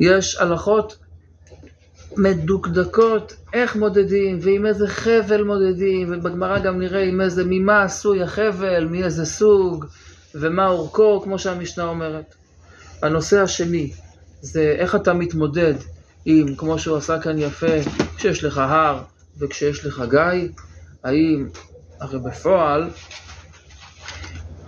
יש 0.00 0.36
הלכות 0.36 0.96
מדוקדקות 2.16 3.36
איך 3.52 3.76
מודדים 3.76 4.38
ועם 4.42 4.66
איזה 4.66 4.88
חבל 4.88 5.42
מודדים, 5.42 6.12
ובגמרא 6.12 6.58
גם 6.58 6.78
נראה 6.78 7.02
עם 7.02 7.20
איזה, 7.20 7.42
ממה 7.46 7.82
עשוי 7.82 8.22
החבל, 8.22 8.84
מאיזה 8.84 9.26
סוג, 9.26 9.84
ומה 10.34 10.66
אורכו, 10.66 11.20
כמו 11.24 11.38
שהמשנה 11.38 11.84
אומרת. 11.84 12.34
הנושא 13.02 13.40
השני 13.40 13.92
זה 14.40 14.74
איך 14.78 14.94
אתה 14.94 15.12
מתמודד 15.12 15.74
עם, 16.24 16.54
כמו 16.54 16.78
שהוא 16.78 16.96
עשה 16.96 17.20
כאן 17.20 17.38
יפה, 17.38 17.76
כשיש 18.16 18.44
לך 18.44 18.58
הר 18.58 19.02
וכשיש 19.38 19.86
לך 19.86 20.02
גיא, 20.10 20.48
האם, 21.04 21.48
הרי 22.00 22.18
בפועל, 22.18 22.90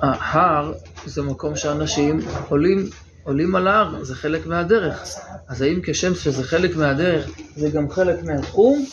ההר 0.01 0.73
זה 1.07 1.23
מקום 1.23 1.57
שאנשים 1.57 2.21
עולים, 2.49 2.91
עולים 3.23 3.57
על 3.57 3.69
ההר, 3.69 4.05
זה 4.05 4.15
חלק 4.15 4.47
מהדרך. 4.47 5.03
אז 5.49 5.63
האם 5.63 5.81
כשם 5.83 6.15
שזה 6.15 6.45
חלק 6.45 6.77
מהדרך, 6.77 7.31
זה 7.57 7.71
גם 7.71 7.91
חלק 7.91 8.25
מהתחום? 8.25 8.85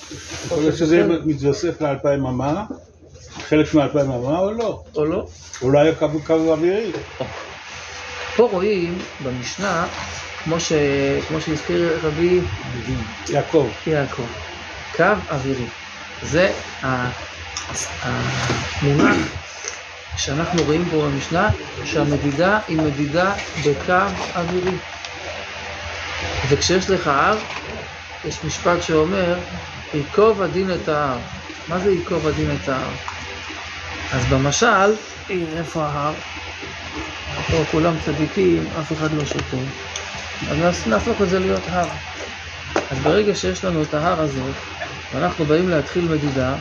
יכול 0.45 0.57
להיות 0.59 0.75
שזה 0.75 1.07
מתווסף 1.25 1.81
לאלפיים 1.81 2.25
אמה, 2.25 2.65
חלק 3.47 3.73
מאלפיים 3.73 4.11
אמה 4.11 4.39
או 4.39 4.51
לא? 4.51 4.83
או 4.95 5.05
לא? 5.05 5.27
אולי 5.61 5.91
קו 6.27 6.33
אווירי. 6.33 6.91
פה 8.35 8.49
רואים 8.51 8.99
במשנה, 9.23 9.87
כמו, 10.43 10.59
ש... 10.59 10.73
כמו 11.27 11.41
שהזכיר 11.41 11.99
רבי 12.03 12.41
יעקב. 13.29 13.67
יעקב, 13.87 14.27
קו 14.95 15.03
אווירי. 15.29 15.67
זה 16.23 16.51
המונח 18.81 19.42
שאנחנו 20.17 20.63
רואים 20.63 20.85
פה 20.89 21.07
במשנה, 21.07 21.49
שהמדידה 21.85 22.59
היא 22.67 22.77
מדידה 22.77 23.33
בקו 23.65 23.93
אווירי. 24.35 24.77
וכשיש 26.49 26.89
לך 26.89 27.07
הר, 27.07 27.37
יש 28.25 28.45
משפט 28.45 28.81
שאומר, 28.81 29.39
ייקוב 29.93 30.41
הדין 30.41 30.73
את 30.75 30.87
ההר. 30.87 31.19
מה 31.67 31.79
זה 31.79 31.91
ייקוב 31.91 32.27
הדין 32.27 32.49
את 32.55 32.67
ההר? 32.69 32.91
אז 34.13 34.25
במשל, 34.25 34.95
עיר, 35.27 35.57
איפה 35.57 35.83
ההר? 35.85 36.13
פה 37.51 37.65
כולם 37.71 37.99
צדיקים, 37.99 38.67
אף 38.79 38.91
אחד 38.91 39.11
לא 39.13 39.25
שותה. 39.25 39.57
אז 40.51 40.87
נהפוך 40.87 41.21
את 41.21 41.29
זה 41.29 41.39
להיות 41.39 41.67
הר. 41.67 41.89
אז 42.91 42.99
ברגע 42.99 43.35
שיש 43.35 43.63
לנו 43.63 43.83
את 43.83 43.93
ההר 43.93 44.21
הזה, 44.21 44.41
ואנחנו 45.11 45.45
באים 45.45 45.69
להתחיל 45.69 46.07
מדידה, 46.07 46.55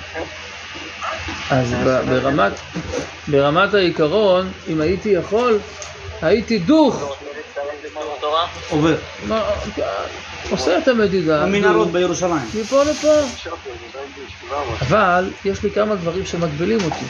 אז 1.50 1.74
ברמת, 2.08 2.52
ברמת 3.28 3.74
העיקרון, 3.74 4.50
אם 4.68 4.80
הייתי 4.80 5.08
יכול, 5.08 5.58
הייתי 6.22 6.58
דוך, 6.58 7.18
תורה? 8.20 8.46
עובר. 8.68 8.96
עושה 10.50 10.78
את 10.78 10.88
המדידה, 10.88 11.42
המנהרות 11.42 11.92
בירושלים. 11.92 12.48
מפה 12.54 12.82
לפה. 12.84 13.08
אבל 14.80 15.30
יש 15.44 15.62
לי 15.62 15.70
כמה 15.70 15.94
דברים 15.94 16.26
שמגבילים 16.26 16.78
אותי. 16.84 17.04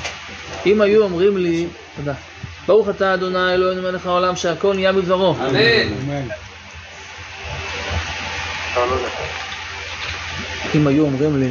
אם 0.66 0.81
היו 0.81 1.02
אומרים 1.02 1.37
לי, 1.37 1.66
תודה, 1.97 2.14
ברוך 2.66 2.88
אתה 2.88 3.14
אדוני 3.14 3.54
אלוהינו 3.54 3.83
מלך 3.83 4.07
העולם 4.07 4.37
שהכל 4.37 4.75
נהיה 4.75 4.92
בדברו. 4.92 5.35
אמן. 5.35 5.49
אמן. 6.07 6.28
אם 10.75 10.87
היו 10.87 11.04
אומרים 11.04 11.37
לי, 11.37 11.49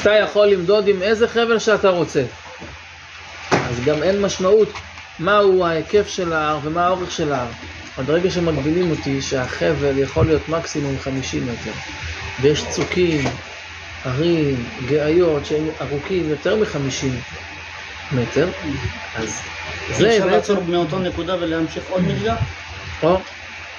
אתה 0.00 0.12
יכול 0.12 0.46
למדוד 0.46 0.88
עם 0.88 1.02
איזה 1.02 1.28
חבל 1.28 1.58
שאתה 1.58 1.88
רוצה. 1.88 2.24
אז 3.50 3.84
גם 3.84 4.02
אין 4.02 4.22
משמעות 4.22 4.68
מהו 5.18 5.64
ההיקף 5.64 6.08
של 6.08 6.32
ההר 6.32 6.58
ומה 6.62 6.86
האורך 6.86 7.10
של 7.10 7.32
ההר. 7.32 7.48
אבל 7.96 8.04
ברגע 8.04 8.30
שמגבילים 8.30 8.90
אותי 8.90 9.22
שהחבל 9.22 9.98
יכול 9.98 10.26
להיות 10.26 10.48
מקסימום 10.48 10.98
50 10.98 11.46
מטר, 11.46 11.72
ויש 12.40 12.64
צוקים, 12.70 13.24
הרים, 14.04 14.64
גאיות 14.88 15.46
שהם 15.46 15.68
ארוכים 15.80 16.30
יותר 16.30 16.56
מ-50 16.56 17.06
מטר, 18.12 18.48
אז 19.16 19.40
זה 19.92 20.16
אפשר. 20.16 20.26
לעצור 20.26 20.64
מאותו 20.64 20.98
נקודה 20.98 21.36
ולהמשיך 21.40 21.84
עוד 21.88 22.02
מדידה? 22.02 22.36
או, 23.02 23.20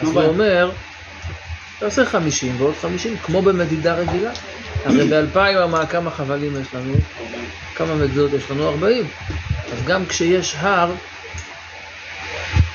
אז 0.02 0.08
הוא? 0.08 0.22
אומר, 0.22 0.72
אתה 1.78 1.86
עושה 1.86 2.06
50 2.06 2.62
ועוד 2.62 2.74
50, 2.82 3.18
כמו 3.18 3.42
במדידה 3.42 3.96
רגילה. 3.96 4.32
הרי 4.84 5.08
באלפיים 5.08 5.58
אמה 5.58 5.86
כמה 5.86 6.12
חבלים 6.12 6.62
יש 6.62 6.68
לנו? 6.74 6.94
כמה 7.76 7.96
מדידות 7.96 8.34
יש 8.34 8.52
לנו? 8.52 8.70
40. 8.70 9.08
אז 9.74 9.84
גם 9.86 10.06
כשיש 10.06 10.56
הר, 10.60 10.92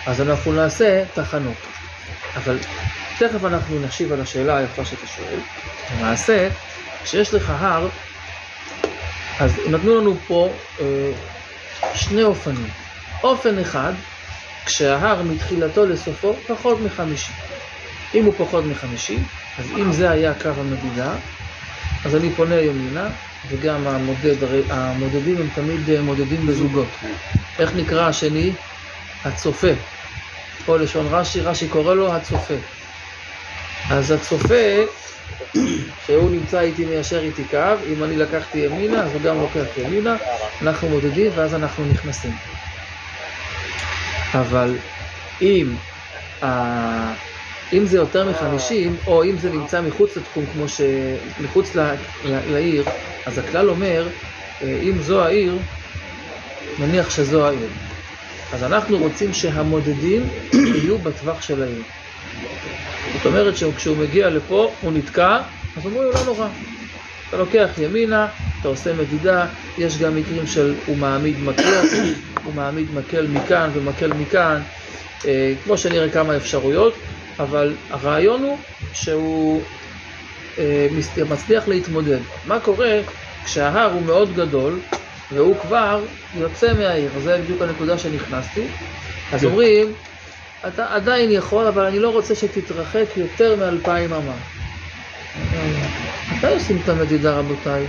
אז 0.06 0.20
אנחנו 0.20 0.52
נעשה 0.52 1.04
תחנות. 1.14 1.56
אבל 2.36 2.58
תכף 3.18 3.44
אנחנו 3.44 3.80
נשיב 3.80 4.12
על 4.12 4.20
השאלה 4.20 4.56
היפה 4.56 4.84
שאתה 4.84 5.06
שואל. 5.06 5.38
למעשה, 5.98 6.48
כשיש 7.04 7.34
לך 7.34 7.52
הר, 7.58 7.88
אז 9.40 9.52
נתנו 9.70 10.00
לנו 10.00 10.16
פה 10.26 10.52
אה, 10.80 11.12
שני 11.94 12.22
אופנים. 12.22 12.68
אופן 13.22 13.58
אחד, 13.58 13.92
כשההר 14.66 15.22
מתחילתו 15.22 15.86
לסופו 15.86 16.34
פחות 16.46 16.80
מחמישים. 16.80 17.34
אם 18.14 18.24
הוא 18.24 18.34
פחות 18.38 18.64
מחמישים, 18.64 19.24
אז 19.58 19.70
אם 19.78 19.92
זה 19.92 20.10
היה 20.10 20.34
קו 20.34 20.48
המדידה, 20.48 21.14
אז 22.04 22.16
אני 22.16 22.34
פונה 22.34 22.60
ימינה, 22.60 23.10
וגם 23.50 23.86
המודד, 23.86 24.36
המודדים 24.70 25.40
הם 25.40 25.48
תמיד 25.54 25.90
אה, 25.90 26.02
מודדים 26.02 26.46
בזוגות. 26.46 26.96
איך 27.58 27.74
נקרא 27.74 28.08
השני? 28.08 28.54
הצופה. 29.24 29.72
פה 30.64 30.78
לשון 30.78 31.06
רש"י, 31.06 31.40
רש"י 31.40 31.68
קורא 31.68 31.94
לו 31.94 32.14
הצופה. 32.14 32.54
אז 33.90 34.10
הצופה, 34.10 34.54
שהוא 36.04 36.30
נמצא 36.30 36.60
איתי 36.60 36.84
מיישר 36.84 37.20
איתי 37.20 37.48
קו, 37.48 37.84
אם 37.86 38.04
אני 38.04 38.16
לקחתי 38.16 38.58
ימינה, 38.58 39.02
אז 39.04 39.12
הוא 39.14 39.22
גם 39.22 39.40
לוקח 39.40 39.66
ימינה, 39.76 40.16
אנחנו 40.62 40.88
מודדים 40.88 41.32
ואז 41.36 41.54
אנחנו 41.54 41.84
נכנסים. 41.84 42.32
אבל 44.34 44.78
אם. 45.40 45.76
אם 47.72 47.86
זה 47.86 47.96
יותר 47.96 48.30
מחמישים, 48.30 48.96
או 49.06 49.24
אם 49.24 49.38
זה 49.38 49.50
נמצא 49.50 49.80
מחוץ 49.80 50.16
לתחום, 50.16 50.44
כמו 50.52 50.68
ש... 50.68 50.80
מחוץ. 51.40 51.76
לעיר, 52.24 52.84
אז 53.26 53.38
הכלל 53.38 53.70
אומר, 53.70 54.08
אה, 54.62 54.80
אם 54.82 55.02
זו 55.02 55.24
העיר, 55.24 55.58
נניח 56.78 57.10
שזו 57.10 57.46
העיר. 57.46 57.68
אז 58.52 58.64
אנחנו 58.64 58.98
רוצים 58.98 59.34
שהמודדים 59.34 60.28
יהיו 60.82 60.98
בטווח 60.98 61.42
של 61.42 61.62
העיר. 61.62 61.82
זאת 63.16 63.26
אומרת 63.26 63.56
שכשהוא 63.56 63.96
מגיע 63.96 64.30
לפה, 64.30 64.72
הוא 64.80 64.92
נתקע, 64.92 65.38
אז 65.76 65.86
אומרים 65.86 66.02
לו, 66.02 66.12
לא 66.12 66.24
נורא. 66.26 66.48
אתה 67.28 67.36
לוקח 67.36 67.68
ימינה, 67.78 68.26
אתה 68.60 68.68
עושה 68.68 68.94
מדידה, 68.94 69.46
יש 69.78 69.98
גם 69.98 70.16
מקרים 70.16 70.46
של 70.46 70.74
הוא 70.86 70.96
מעמיד 70.96 71.40
מקל, 71.40 71.82
הוא 72.44 72.54
מעמיד 72.54 72.94
מקל 72.94 73.26
מכאן 73.26 73.70
ומקל 73.72 74.12
מכאן, 74.12 74.62
אה, 75.26 75.52
כמו 75.64 75.78
שנראה 75.78 76.10
כמה 76.10 76.36
אפשרויות, 76.36 76.94
אבל 77.40 77.74
הרעיון 77.90 78.42
הוא 78.42 78.58
שהוא 78.92 79.62
אה, 80.58 80.86
מצליח 81.30 81.68
להתמודד. 81.68 82.18
מה 82.46 82.60
קורה 82.60 83.00
כשההר 83.44 83.92
הוא 83.92 84.02
מאוד 84.02 84.34
גדול 84.36 84.78
והוא 85.32 85.56
כבר 85.62 86.00
יוצא 86.34 86.72
מהעיר, 86.74 87.10
זה 87.24 87.40
בדיוק 87.44 87.62
הנקודה 87.62 87.98
שנכנסתי, 87.98 88.64
אז 89.32 89.44
אומרים, 89.44 89.92
אתה 90.68 90.94
עדיין 90.94 91.30
יכול, 91.30 91.66
אבל 91.66 91.84
אני 91.84 91.98
לא 91.98 92.10
רוצה 92.10 92.34
שתתרחק 92.34 93.04
יותר 93.16 93.56
מאלפיים 93.56 94.12
אמה. 94.12 94.34
מתי 96.30 96.46
עושים 96.46 96.78
את 96.84 96.88
המדידה 96.88 97.38
רבותיי? 97.38 97.86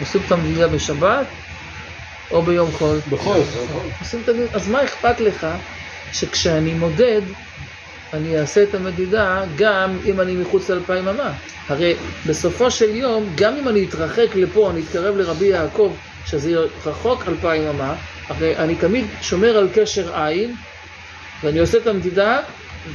עושים 0.00 0.20
את 0.26 0.32
המדידה 0.32 0.68
בשבת 0.68 1.26
או 2.30 2.42
ביום 2.42 2.70
חול? 2.72 2.98
בכל 3.10 3.38
עושים 4.00 4.20
את 4.24 4.28
המדידה, 4.28 4.48
אז 4.52 4.68
מה 4.68 4.84
אכפת 4.84 5.20
לך 5.20 5.46
שכשאני 6.12 6.74
מודד, 6.74 7.22
אני 8.12 8.40
אעשה 8.40 8.62
את 8.62 8.74
המדידה 8.74 9.44
גם 9.56 9.98
אם 10.04 10.20
אני 10.20 10.34
מחוץ 10.34 10.70
לאלפיים 10.70 11.08
אמה? 11.08 11.32
הרי 11.68 11.94
בסופו 12.26 12.70
של 12.70 12.96
יום, 12.96 13.32
גם 13.34 13.56
אם 13.56 13.68
אני 13.68 13.84
אתרחק 13.84 14.34
לפה, 14.34 14.70
אני 14.70 14.80
אתקרב 14.80 15.16
לרבי 15.16 15.46
יעקב, 15.46 15.92
שזה 16.26 16.50
רחוק 16.86 17.28
אלפיים 17.28 17.62
אמה, 17.68 17.94
הרי 18.28 18.56
אני 18.56 18.74
תמיד 18.74 19.06
שומר 19.22 19.56
על 19.56 19.68
קשר 19.74 20.16
עין, 20.16 20.54
ואני 21.42 21.58
עושה 21.58 21.78
את 21.78 21.86
המדידה, 21.86 22.40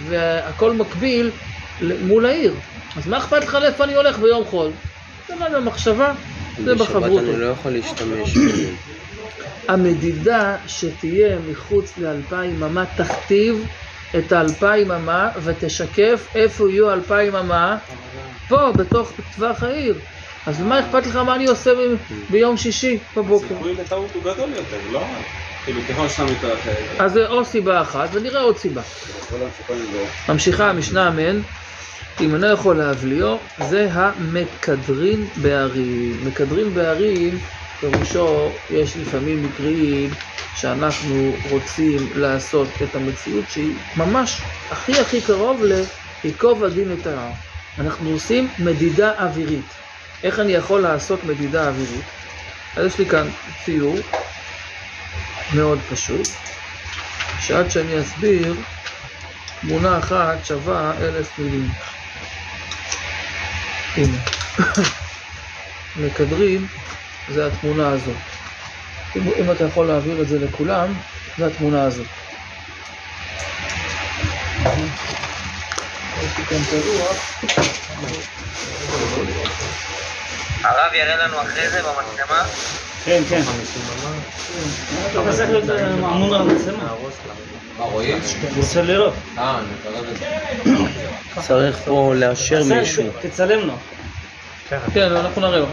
והכל 0.08 0.74
מקביל 0.74 1.32
מול 1.82 2.25
העיר. 2.25 2.53
אז 2.98 3.08
מה 3.08 3.17
אכפת 3.17 3.43
לך 3.43 3.58
לאיפה 3.62 3.84
אני 3.84 3.96
הולך 3.96 4.20
ביום 4.20 4.46
חול? 4.46 4.72
זה 5.27 5.36
מה 5.36 5.50
במחשבה, 5.50 6.13
זה 6.63 6.75
בשבת 6.75 6.88
בחברותו. 6.88 7.20
אני 7.20 7.39
לא 7.39 7.46
יכול 7.46 7.72
להשתמש 7.72 8.38
בזה. 8.38 8.72
המדידה 9.67 10.58
שתהיה 10.67 11.38
מחוץ 11.51 11.98
לאלפיים 11.98 12.63
אמה 12.63 12.86
תכתיב 12.98 13.65
את 14.17 14.32
האלפיים 14.32 14.91
אמה 14.91 15.29
ותשקף 15.43 16.27
איפה 16.36 16.70
יהיו 16.70 16.91
אלפיים 16.91 17.36
אמה 17.36 17.77
פה, 18.48 18.72
בתוך 18.77 19.12
טווח 19.36 19.63
העיר. 19.63 19.96
אז 20.48 20.62
מה 20.62 20.79
אכפת 20.79 21.08
לך 21.08 21.15
מה 21.15 21.36
אני 21.36 21.48
עושה 21.48 21.72
ביום 22.29 22.58
שישי 22.58 23.00
בבוקר? 23.17 23.46
הסיכוי 23.46 23.74
לטעות 23.74 24.12
הוא 24.13 24.24
גדול 24.24 24.50
יותר, 24.50 24.77
לא? 24.91 25.05
כאילו 25.65 25.82
ככל 25.89 26.08
שאתה 26.08 26.25
מתרחק. 26.25 26.72
אז 27.00 27.12
זה 27.12 27.27
או 27.27 27.46
סיבה 27.46 27.82
אחת, 27.82 28.10
ונראה 28.13 28.41
עוד 28.41 28.58
סיבה. 28.58 28.82
ממשיכה 30.29 30.70
המשנה 30.70 31.08
אמן, 31.08 31.41
אם 32.22 32.34
אינו 32.36 32.48
יכול 32.48 32.77
להבליעו, 32.77 33.39
זה 33.58 33.88
המקדרין 33.91 35.25
בערים. 35.41 36.17
מקדרין 36.25 36.74
בערים, 36.74 37.38
פירושו, 37.91 38.51
יש 38.69 38.97
לפעמים 38.97 39.43
מקרים 39.43 40.09
שאנחנו 40.55 41.35
רוצים 41.49 42.09
לעשות 42.15 42.67
את 42.83 42.95
המציאות 42.95 43.45
שהיא 43.49 43.75
ממש 43.97 44.41
הכי 44.71 44.99
הכי 44.99 45.21
קרוב 45.21 45.63
לייקוב 46.23 46.63
הדין 46.63 46.97
את 47.01 47.07
ההר. 47.07 47.31
אנחנו 47.79 48.09
עושים 48.09 48.47
מדידה 48.59 49.11
אווירית. 49.19 49.65
איך 50.23 50.39
אני 50.39 50.53
יכול 50.53 50.81
לעשות 50.81 51.23
מדידה 51.23 51.67
אווירית? 51.67 52.05
אז 52.75 52.85
יש 52.85 52.99
לי 52.99 53.05
כאן 53.05 53.29
ציור 53.65 53.95
מאוד 55.53 55.79
פשוט, 55.91 56.27
שעד 57.39 57.71
שאני 57.71 58.01
אסביר, 58.01 58.55
תמונה 59.61 59.97
אחת 59.99 60.45
שווה 60.45 60.93
אלף 61.01 61.39
מילים. 61.39 61.69
הנה. 63.95 64.17
מקדרים, 66.05 66.67
זה 67.30 67.48
התמונה 67.48 67.89
הזאת. 67.89 68.15
אם, 69.15 69.22
אם 69.39 69.51
אתה 69.51 69.63
יכול 69.63 69.88
להעביר 69.88 70.22
את 70.22 70.27
זה 70.27 70.39
לכולם, 70.39 70.94
זה 71.38 71.48
התמונה 71.48 71.84
הרוח. 71.84 71.98
הרב 80.63 80.94
יראה 80.94 81.27
לנו 81.27 81.42
אחרי 81.42 81.70
זה 81.70 81.82
במצלמה? 81.82 82.44
כן, 83.06 83.22
כן. 83.30 83.42
אתה 85.12 85.32
צריך 85.32 85.50
להיות 85.50 85.70
אמון 86.00 86.34
על 86.34 86.42
המצלמה. 86.42 86.94
מה 87.77 87.86
רואים? 87.86 88.20
רוצה 88.56 88.82
לראות. 88.82 89.13
אה, 89.38 89.60
אני 89.60 89.68
מקרב 89.80 90.06
את 90.10 90.18
זה. 90.18 91.42
צריך 91.48 91.77
פה 91.86 92.13
לאשר 92.15 92.63
מישהו. 92.63 93.03
תצלם 93.22 93.68
לו. 93.68 93.74
כן, 94.70 95.12
אנחנו 95.12 95.41
נראה 95.41 95.60
לו. 95.60 95.65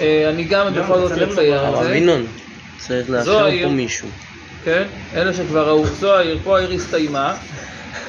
אה, 0.00 0.28
אני 0.28 0.44
גם 0.44 0.74
בכל 0.74 0.98
זאת 0.98 1.12
אצייר 1.12 1.62
את 1.62 1.74
הרב 1.74 1.84
זה. 1.84 1.96
ינון, 1.96 2.26
צריך 2.78 3.10
לאשר. 3.10 3.48
פה 3.62 3.68
מישהו. 3.68 4.08
כן? 4.64 4.82
אלה 5.14 5.34
שכבר 5.34 5.68
ראו. 5.68 5.86
זו 5.86 6.16
העיר, 6.16 6.38
פה 6.44 6.58
העיר 6.58 6.70
הסתיימה, 6.70 7.34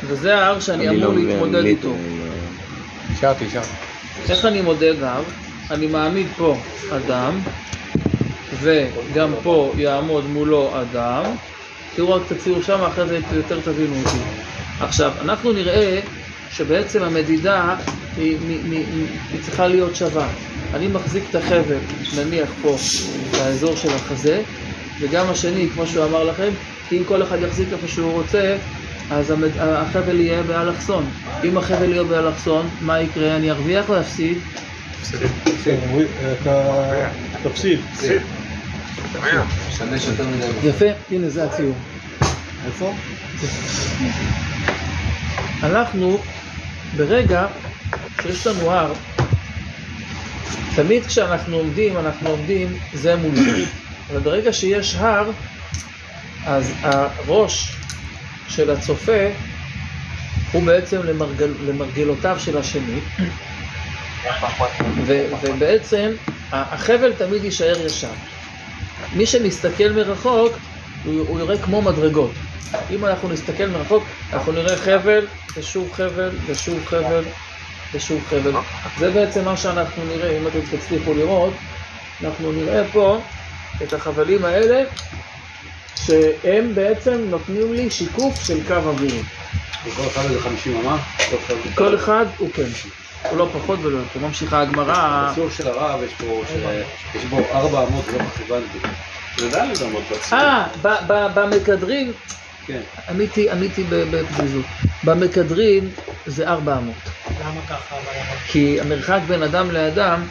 וזה 0.08 0.36
ההר 0.36 0.60
שאני 0.60 0.88
אני 0.88 0.96
אמור 0.98 1.08
לא 1.08 1.14
מבין 1.14 1.28
להתמודד 1.28 1.66
איתו. 1.66 1.96
שרתי, 3.22 3.50
שרתי. 3.50 3.68
איך 4.30 4.46
אני 4.46 4.62
מודד 4.62 5.04
הר? 5.04 5.24
אני 5.72 5.88
מעמיד 5.88 6.28
פה 6.38 6.58
אדם, 6.92 7.40
וגם 8.62 9.34
פה 9.44 9.74
יעמוד 9.78 10.26
מולו 10.26 10.82
אדם. 10.82 11.24
תראו 11.96 12.14
רק 12.14 12.22
את 12.28 12.32
הציור 12.32 12.62
שם, 12.62 12.82
אחרי 12.82 13.08
זה 13.08 13.20
יותר 13.32 13.60
תבינו 13.60 13.96
אותי. 14.06 14.18
עכשיו, 14.80 15.12
אנחנו 15.22 15.52
נראה 15.52 16.00
שבעצם 16.58 17.04
המדידה 17.04 17.76
היא, 18.18 18.38
מ- 18.48 18.70
מ- 18.70 18.84
היא 19.34 19.42
צריכה 19.42 19.68
להיות 19.68 19.96
שווה. 19.96 20.28
אני 20.74 20.88
מחזיק 20.88 21.24
את 21.30 21.36
החבל, 21.36 21.78
נניח 22.18 22.50
פה, 22.62 22.78
באזור 23.32 23.76
של 23.76 23.90
החזה, 23.96 24.42
וגם 25.00 25.30
השני, 25.30 25.68
כמו 25.74 25.88
שהוא 25.88 26.06
אמר 26.06 26.24
לכם, 26.24 26.50
כי 26.90 26.98
אם 26.98 27.04
כל 27.04 27.24
אחד 27.24 27.38
יחזיק 27.42 27.68
איפה 27.74 27.88
שהוא 27.88 28.12
רוצה, 28.12 28.58
אז 29.12 29.32
המד... 29.32 29.50
החבל 29.60 30.20
יהיה 30.20 30.44
באלכסון. 30.44 31.06
אם 31.44 31.58
החבל 31.58 31.92
יהיה 31.92 32.04
באלכסון, 32.04 32.70
מה 32.82 33.02
יקרה? 33.02 33.36
אני 33.36 33.52
ארוויח 33.52 33.90
או 33.90 34.00
אפסיד? 34.00 34.38
כן, 35.64 35.78
אתה 36.42 37.00
תפסיד. 37.44 37.80
יפה, 40.64 40.86
הנה 41.12 41.30
זה 41.30 41.44
הציור. 41.44 41.76
איפה? 42.66 42.94
אנחנו, 45.64 46.18
ברגע 46.98 47.48
שיש 48.22 48.48
לנו 48.48 48.72
הר, 48.72 48.94
תמיד 50.76 51.06
כשאנחנו 51.06 51.58
עומדים, 51.58 51.98
אנחנו 51.98 52.30
עומדים 52.30 52.78
זה 52.94 53.16
מול 53.16 53.36
זה. 53.36 53.66
אבל 54.12 54.20
ברגע 54.20 54.54
שיש 54.54 54.96
הר, 54.96 55.32
אז 56.46 56.74
הראש 56.82 57.76
של 58.48 58.70
הצופה 58.70 59.28
הוא 60.52 60.64
בעצם 60.64 61.04
למרגל, 61.04 61.54
למרגלותיו 61.68 62.38
של 62.40 62.58
השני, 62.58 63.00
ו, 65.06 65.26
ובעצם 65.44 66.12
החבל 66.52 67.14
תמיד 67.14 67.44
יישאר 67.44 67.86
ישר. 67.86 68.12
מי 69.16 69.26
שמסתכל 69.26 69.90
מרחוק, 69.96 70.54
הוא, 71.04 71.28
הוא 71.28 71.40
יראה 71.40 71.58
כמו 71.58 71.82
מדרגות. 71.82 72.32
אם 72.92 73.06
אנחנו 73.06 73.30
נסתכל 73.30 73.66
מרחוק, 73.66 74.04
אנחנו 74.34 74.52
נראה 74.52 74.78
חבל, 74.78 75.26
ושוב 75.58 75.90
חבל, 75.94 76.30
ושוב 76.46 76.80
חבל, 76.86 77.24
ושוב 77.94 78.22
חבל. 78.30 78.52
זה 79.00 79.12
בעצם 79.12 79.46
מה 79.46 79.58
שאנחנו 79.58 80.04
נראה, 80.06 80.38
אם 80.38 80.48
אתם 80.48 80.78
תצליחו 80.78 81.14
לראות, 81.14 81.54
אנחנו 82.24 82.52
נראה 82.52 82.84
פה 82.94 83.22
את 83.84 83.94
החבלים 83.94 84.46
האלה, 84.46 84.84
שהם 86.06 86.76
בעצם 86.76 87.26
נותנים 87.30 87.74
לי 87.74 87.90
שיקוף 87.90 88.44
של 88.44 88.68
קו 88.68 88.74
אווירי. 88.74 89.22
וכל 89.86 90.02
אחד 90.08 90.24
איזה 90.24 90.40
50 90.42 90.78
אמה? 90.82 90.98
כל 91.76 91.96
אחד- 91.96 92.26
הוא 92.38 92.50
כן, 92.54 92.64
הוא 93.30 93.38
לא 93.38 93.50
פחות 93.54 93.80
ולא 93.84 93.98
יותר. 93.98 94.20
ממשיכה 94.20 94.62
הגמרא, 94.62 95.30
בציור 95.32 95.50
של 95.50 95.68
הרב 95.68 96.00
יש 96.04 96.12
פה, 96.14 96.42
ש- 96.48 97.16
יש 97.16 97.26
בו 97.26 97.38
ארבע 97.54 97.84
אמות, 97.88 98.06
לא. 98.08 98.58
זה 99.74 99.86
אמות 99.86 100.04
בציור. 100.12 100.42
אה, 100.42 100.66
במקדרים, 101.36 102.12
כן. 102.68 102.82
עניתי, 103.10 103.50
עניתי 103.50 103.84
ב- 103.84 104.16
בפזיזות. 104.16 104.66
במקדרים 105.04 105.90
זה 106.26 106.48
400. 106.48 106.96
למה 107.40 107.62
ככה? 107.70 107.96
כי 108.48 108.82
המרחק 108.82 109.20
בין 109.28 109.44
אדם 109.44 109.72
לאדם 109.72 110.24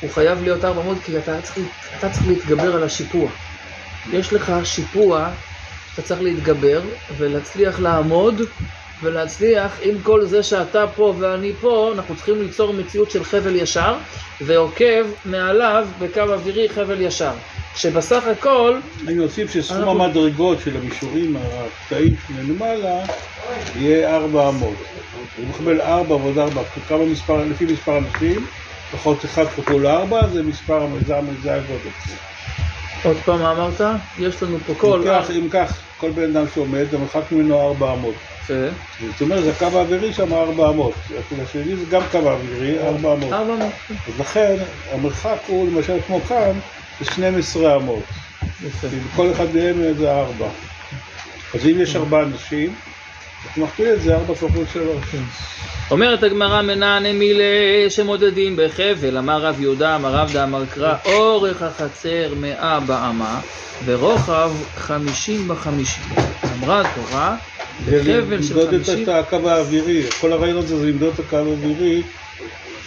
הוא 0.00 0.10
חייב 0.10 0.42
להיות 0.42 0.64
400 0.64 0.98
כי 1.04 1.18
אתה 1.18 1.42
צריך, 1.42 1.58
אתה 1.98 2.10
צריך 2.10 2.26
להתגבר 2.28 2.74
על 2.74 2.82
השיפוע. 2.82 3.28
יש 4.12 4.32
לך 4.32 4.52
שיפוע 4.64 5.28
שאתה 5.90 6.02
צריך 6.02 6.20
להתגבר 6.22 6.80
ולהצליח 7.16 7.80
לעמוד 7.80 8.40
ולהצליח 9.02 9.78
עם 9.82 10.02
כל 10.02 10.24
זה 10.24 10.42
שאתה 10.42 10.84
פה 10.94 11.14
ואני 11.18 11.52
פה, 11.60 11.92
אנחנו 11.94 12.16
צריכים 12.16 12.42
ליצור 12.42 12.72
מציאות 12.72 13.10
של 13.10 13.24
חבל 13.24 13.56
ישר 13.56 13.94
ועוקב 14.40 15.06
מעליו 15.24 15.88
בקו 15.98 16.20
אווירי 16.20 16.68
חבל 16.68 17.00
ישר. 17.00 17.32
שבסך 17.76 18.22
הכל, 18.26 18.78
אני 19.08 19.18
אוסיף 19.18 19.52
שסכום 19.52 20.00
המדרגות 20.00 20.58
של 20.60 20.76
המישורים, 20.76 21.36
הקטעים 21.36 22.14
שלמעלה, 22.26 23.04
יהיה 23.76 24.16
400. 24.16 24.74
הוא 25.36 25.46
מקבל 25.48 25.80
4 25.80 26.14
ועוד 26.14 26.38
4, 26.38 26.62
כמה 26.88 27.04
מספר, 27.04 27.44
לפי 27.44 27.64
מספר 27.64 27.98
אנשים, 27.98 28.46
פחות 28.92 29.24
1 29.24 29.46
כפול 29.56 29.86
4, 29.86 30.28
זה 30.32 30.42
מספר, 30.42 30.86
זה 31.06 31.14
זה 31.42 31.54
הגודל. 31.54 31.90
עוד 33.04 33.16
פעם 33.24 33.42
מה 33.42 33.52
אמרת? 33.52 33.80
יש 34.18 34.42
לנו 34.42 34.58
פה 34.66 34.74
כל... 34.74 34.98
אם 34.98 35.04
כך, 35.06 35.30
אם 35.30 35.48
כך, 35.50 35.80
כל 36.00 36.10
בן 36.10 36.36
אדם 36.36 36.46
שעומד, 36.54 36.94
המרחק 36.94 37.32
ממנו 37.32 37.68
400. 37.68 38.14
יפה. 38.42 38.54
זאת 39.12 39.20
אומרת, 39.20 39.44
זה 39.44 39.50
הקו 39.50 39.78
האווירי 39.78 40.12
שם 40.12 40.32
400. 40.32 40.94
הצד 41.08 41.42
השני 41.42 41.76
זה 41.76 41.84
גם 41.90 42.02
קו 42.10 42.18
האווירי, 42.18 42.86
400. 42.88 43.32
400. 43.32 43.72
אז 43.90 44.20
לכן, 44.20 44.56
המרחק 44.92 45.36
הוא, 45.46 45.68
למשל, 45.68 45.98
כמו 46.06 46.20
כאן, 46.20 46.52
12 47.02 47.76
אמות. 47.76 48.04
כי 48.80 48.86
כל 49.16 49.32
אחד 49.32 49.46
מהם 49.54 49.94
זה 49.98 50.12
4. 50.12 50.46
אז 51.54 51.66
אם 51.66 51.80
יש 51.80 51.96
4 51.96 52.22
אנשים, 52.22 52.74
אתה 53.52 53.60
מכפיל 53.60 53.92
את 53.92 54.02
זה 54.02 54.14
4 54.14 54.34
כפול 54.34 54.64
3. 54.72 54.86
אומרת 55.90 56.22
הגמרא 56.22 56.62
מנענה 56.62 57.12
מילה 57.12 57.44
שמודדים 57.88 58.56
בחבל, 58.56 59.18
אמר 59.18 59.40
רב 59.42 59.60
יהודה, 59.60 59.96
אמר 59.96 60.14
רב 60.14 60.30
דאמר 60.32 60.66
קרא, 60.66 60.94
אורך 61.04 61.62
החצר 61.62 62.34
מאה 62.40 62.80
באמה 62.80 63.40
ורוחב 63.84 64.52
חמישים 64.76 65.48
בחמישים. 65.48 66.04
אמרה 66.58 66.80
התורה, 66.80 67.36
בחבל 67.86 68.42
של 68.42 68.54
למדוד 68.54 68.84
חמישים, 68.84 69.02
את 69.02 69.08
הקו 69.08 69.50
האווירי, 69.50 70.02
כל 70.20 70.32
הרעיון 70.32 70.58
הזה 70.58 70.76
זה 70.76 70.86
למדוד 70.86 71.14
את 71.14 71.18
הקו 71.18 71.36
האווירי 71.36 72.02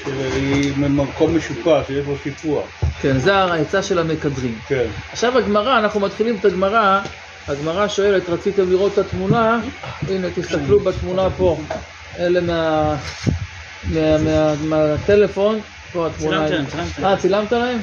שהיא 0.03 0.73
ממקום 0.77 1.35
משופע, 1.37 1.81
שיש 1.87 2.05
בו 2.05 2.15
שיפוע. 2.23 2.63
כן, 3.01 3.19
זה 3.19 3.35
העצה 3.35 3.83
של 3.83 3.99
המקדרים. 3.99 4.59
כן. 4.67 4.85
עכשיו 5.11 5.37
הגמרא, 5.37 5.79
אנחנו 5.79 5.99
מתחילים 5.99 6.35
את 6.39 6.45
הגמרא, 6.45 7.01
הגמרא 7.47 7.87
שואלת, 7.87 8.29
רציתם 8.29 8.69
לראות 8.69 8.93
את 8.93 8.97
התמונה? 8.97 9.59
הנה, 10.07 10.27
תסתכלו 10.35 10.79
בתמונה 10.79 11.29
פה. 11.37 11.57
אלה 12.19 12.41
מה... 12.41 12.95
מה... 13.93 14.17
מה... 14.17 14.53
מהטלפון, 14.63 15.59
פה 15.91 16.07
התמונה. 16.07 16.47
צילמתי 16.47 16.75
היא. 16.75 16.77
להם, 16.77 16.87
צילמתי. 16.87 17.03
אה, 17.05 17.17
צילמת 17.17 17.51
להם? 17.51 17.79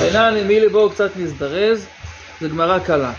עינן 0.00 0.46
מילי 0.46 0.68
בואו 0.68 0.90
קצת 0.90 1.10
נזדרז, 1.16 1.86
זו 2.40 2.48
גמרא 2.48 2.78
קלה. 2.78 3.12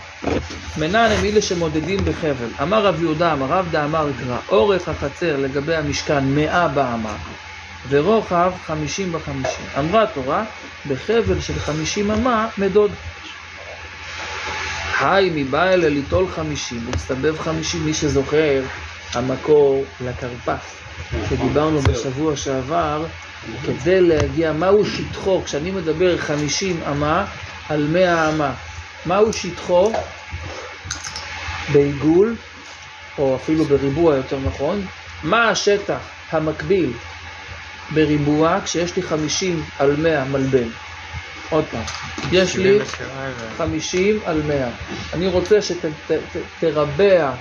מנן 0.78 1.08
הם 1.18 1.24
אלה 1.24 1.42
שמודדים 1.42 1.98
בחבל. 2.04 2.48
אמר 2.62 2.86
רב 2.86 3.02
יהודה, 3.02 3.32
אמר 3.32 3.46
רב 3.46 3.68
דאמר 3.70 4.08
גרא, 4.20 4.38
אורך 4.48 4.88
החצר 4.88 5.36
לגבי 5.36 5.76
המשכן 5.76 6.24
מאה 6.24 6.68
באמה, 6.68 7.16
ורוחב 7.88 8.52
חמישים 8.66 9.12
בחמישים. 9.12 9.66
אמרה 9.78 10.02
התורה, 10.02 10.44
בחבל 10.88 11.40
של 11.40 11.58
חמישים 11.58 12.10
אמה 12.10 12.48
מדוד. 12.58 12.90
היי 15.00 15.30
מבא 15.34 15.64
אלה 15.64 15.88
ליטול 15.88 16.28
חמישים, 16.28 16.80
ולסתבב 16.86 17.38
חמישים, 17.38 17.84
מי 17.84 17.94
שזוכר, 17.94 18.62
המקור 19.14 19.84
לכרפס, 20.00 20.76
שדיברנו 21.28 21.80
בשבוע 21.80 22.36
שעבר, 22.36 23.06
כדי 23.66 24.00
להגיע, 24.00 24.52
מהו 24.52 24.84
שטחו, 24.84 25.42
כשאני 25.44 25.70
מדבר 25.70 26.18
חמישים 26.18 26.80
אמה 26.90 27.24
על 27.68 27.86
מאה 27.92 28.28
אמה, 28.28 28.52
מהו 29.06 29.32
שטחו 29.32 29.92
בעיגול, 31.72 32.36
או 33.18 33.36
אפילו 33.36 33.64
בריבוע 33.64 34.16
יותר 34.16 34.38
נכון, 34.38 34.86
מה 35.22 35.48
השטח 35.48 35.98
המקביל 36.30 36.92
בריבוע 37.90 38.60
כשיש 38.64 38.96
לי 38.96 39.02
חמישים 39.02 39.64
על 39.78 39.96
מאה 39.96 40.24
מלבן. 40.24 40.68
עוד 41.50 41.64
פעם, 41.70 41.82
יש 42.32 42.56
לי 42.56 42.78
חמישים 43.56 44.20
על 44.24 44.42
מאה. 44.42 44.70
אני 45.12 45.26
רוצה 45.26 45.58
שתרבע 45.62 47.32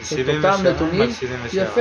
את 0.00 0.28
אותם 0.28 0.66
נתונים, 0.66 1.10
יפה. 1.52 1.80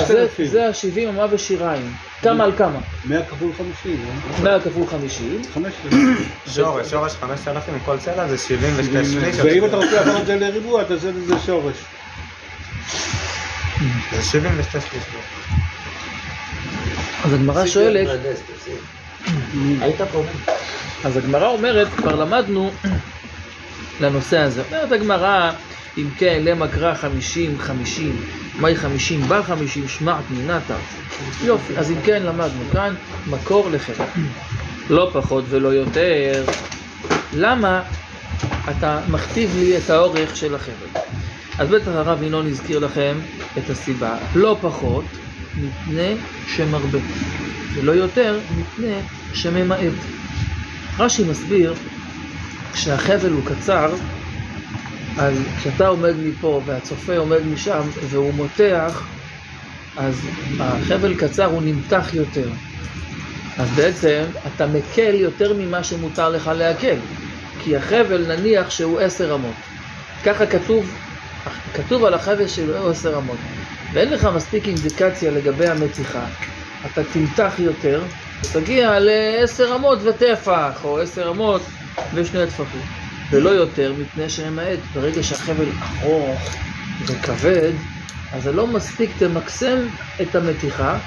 אז 0.00 0.08
זה- 0.08 0.20
אלפים. 0.22 0.46
זה 0.46 0.66
ה-70 0.66 1.08
אמה 1.08 1.26
ושיריים. 1.30 1.92
כמה 2.22 2.44
על 2.44 2.52
כמה? 2.56 2.78
100 3.04 3.22
כפול 3.24 3.50
50, 3.58 3.96
לא? 4.06 4.44
100 4.50 4.60
כפול 4.60 4.86
50, 4.86 5.42
5,000. 5.54 6.28
שורש, 6.46 6.90
שורש 6.90 7.12
5,000 7.20 7.74
מכל 7.76 7.98
צלע 7.98 8.28
זה 8.28 8.38
72 8.38 9.04
שליש, 9.04 9.36
ואם 9.44 9.64
אתה 9.64 9.76
רוצה 9.76 9.90
לעבור 10.04 10.20
את 10.20 10.26
זה 10.26 10.36
לריבוע, 10.36 10.84
תעשה 10.84 11.08
את 11.08 11.14
זה 11.26 11.34
שורש. 11.46 11.76
זה 14.12 14.22
72 14.22 14.82
שליש. 14.90 15.02
אז 17.24 17.32
הגמרא 17.32 17.66
שואלת, 17.66 18.08
אז 21.04 21.16
הגמרא 21.16 21.46
אומרת, 21.48 21.88
כבר 21.96 22.14
למדנו 22.14 22.70
לנושא 24.00 24.38
הזה. 24.38 24.62
אומרת 24.66 24.92
הגמרא, 24.92 25.50
אם 25.98 26.06
כן, 26.18 26.42
למה 26.44 26.68
קרא 26.68 26.94
חמישים 26.94 27.58
חמישים, 27.58 28.16
מהי 28.58 28.76
חמישים 28.76 29.20
בה 29.20 29.42
חמישים 29.42 29.88
שמעת 29.88 30.24
מינתה. 30.30 30.76
יופי, 31.44 31.76
אז 31.76 31.90
אם 31.90 31.96
כן 32.04 32.22
למדנו 32.22 32.62
כאן 32.72 32.94
מקור 33.26 33.70
לחטא. 33.70 34.04
לא 34.90 35.10
פחות 35.12 35.44
ולא 35.48 35.68
יותר. 35.68 36.44
למה 37.36 37.82
אתה 38.70 39.00
מכתיב 39.10 39.56
לי 39.58 39.78
את 39.78 39.90
האורך 39.90 40.36
של 40.36 40.54
החבל? 40.54 41.00
אז 41.58 41.68
בטח 41.68 41.88
הרב 41.88 42.22
ינון 42.22 42.46
הזכיר 42.46 42.78
לכם 42.78 43.18
את 43.58 43.70
הסיבה. 43.70 44.16
לא 44.34 44.56
פחות 44.60 45.04
מפני 45.56 46.14
שמרבה, 46.46 46.98
ולא 47.74 47.92
יותר 47.92 48.40
מפני 48.56 48.94
שממעט. 49.34 49.78
רש"י 50.98 51.24
מסביר, 51.24 51.74
כשהחבל 52.72 53.30
הוא 53.30 53.42
קצר, 53.44 53.94
אז 55.18 55.34
כשאתה 55.58 55.86
עומד 55.86 56.14
מפה 56.24 56.62
והצופה 56.66 57.16
עומד 57.16 57.46
משם 57.46 57.82
והוא 58.08 58.34
מותח, 58.34 59.06
אז 59.96 60.20
החבל 60.60 61.14
קצר 61.14 61.44
הוא 61.44 61.62
נמתח 61.62 62.14
יותר. 62.14 62.48
אז 63.58 63.68
בעצם 63.76 64.22
אתה 64.46 64.66
מקל 64.66 65.14
יותר 65.14 65.54
ממה 65.58 65.84
שמותר 65.84 66.28
לך 66.28 66.50
להקל. 66.56 66.96
כי 67.64 67.76
החבל 67.76 68.36
נניח 68.36 68.70
שהוא 68.70 69.00
עשר 69.00 69.34
אמות. 69.34 69.54
ככה 70.24 70.46
כתוב, 70.46 70.94
כתוב 71.74 72.04
על 72.04 72.14
החבל 72.14 72.48
שהוא 72.48 72.90
עשר 72.90 73.18
אמות. 73.18 73.38
ואין 73.92 74.10
לך 74.10 74.24
מספיק 74.24 74.68
אינדיקציה 74.68 75.30
לגבי 75.30 75.68
המתיחה. 75.68 76.24
אתה 76.86 77.02
תמתח 77.12 77.52
יותר, 77.58 78.02
ותגיע 78.42 78.98
לעשר 78.98 79.74
אמות 79.74 79.98
וטפח, 80.02 80.80
או 80.84 81.00
עשר 81.00 81.30
אמות 81.30 81.62
ושני 82.14 82.46
טפחים. 82.46 83.01
ולא 83.32 83.50
יותר, 83.50 83.92
מפני 83.98 84.30
שממעט, 84.30 84.78
ברגע 84.94 85.22
שהחבל 85.22 85.66
ארוך 86.02 86.40
וכבד, 87.06 87.72
אז 88.32 88.42
זה 88.42 88.52
לא 88.52 88.66
מספיק 88.66 89.10
תמקסם 89.18 89.78
את 90.22 90.34
המתיחה, 90.34 90.98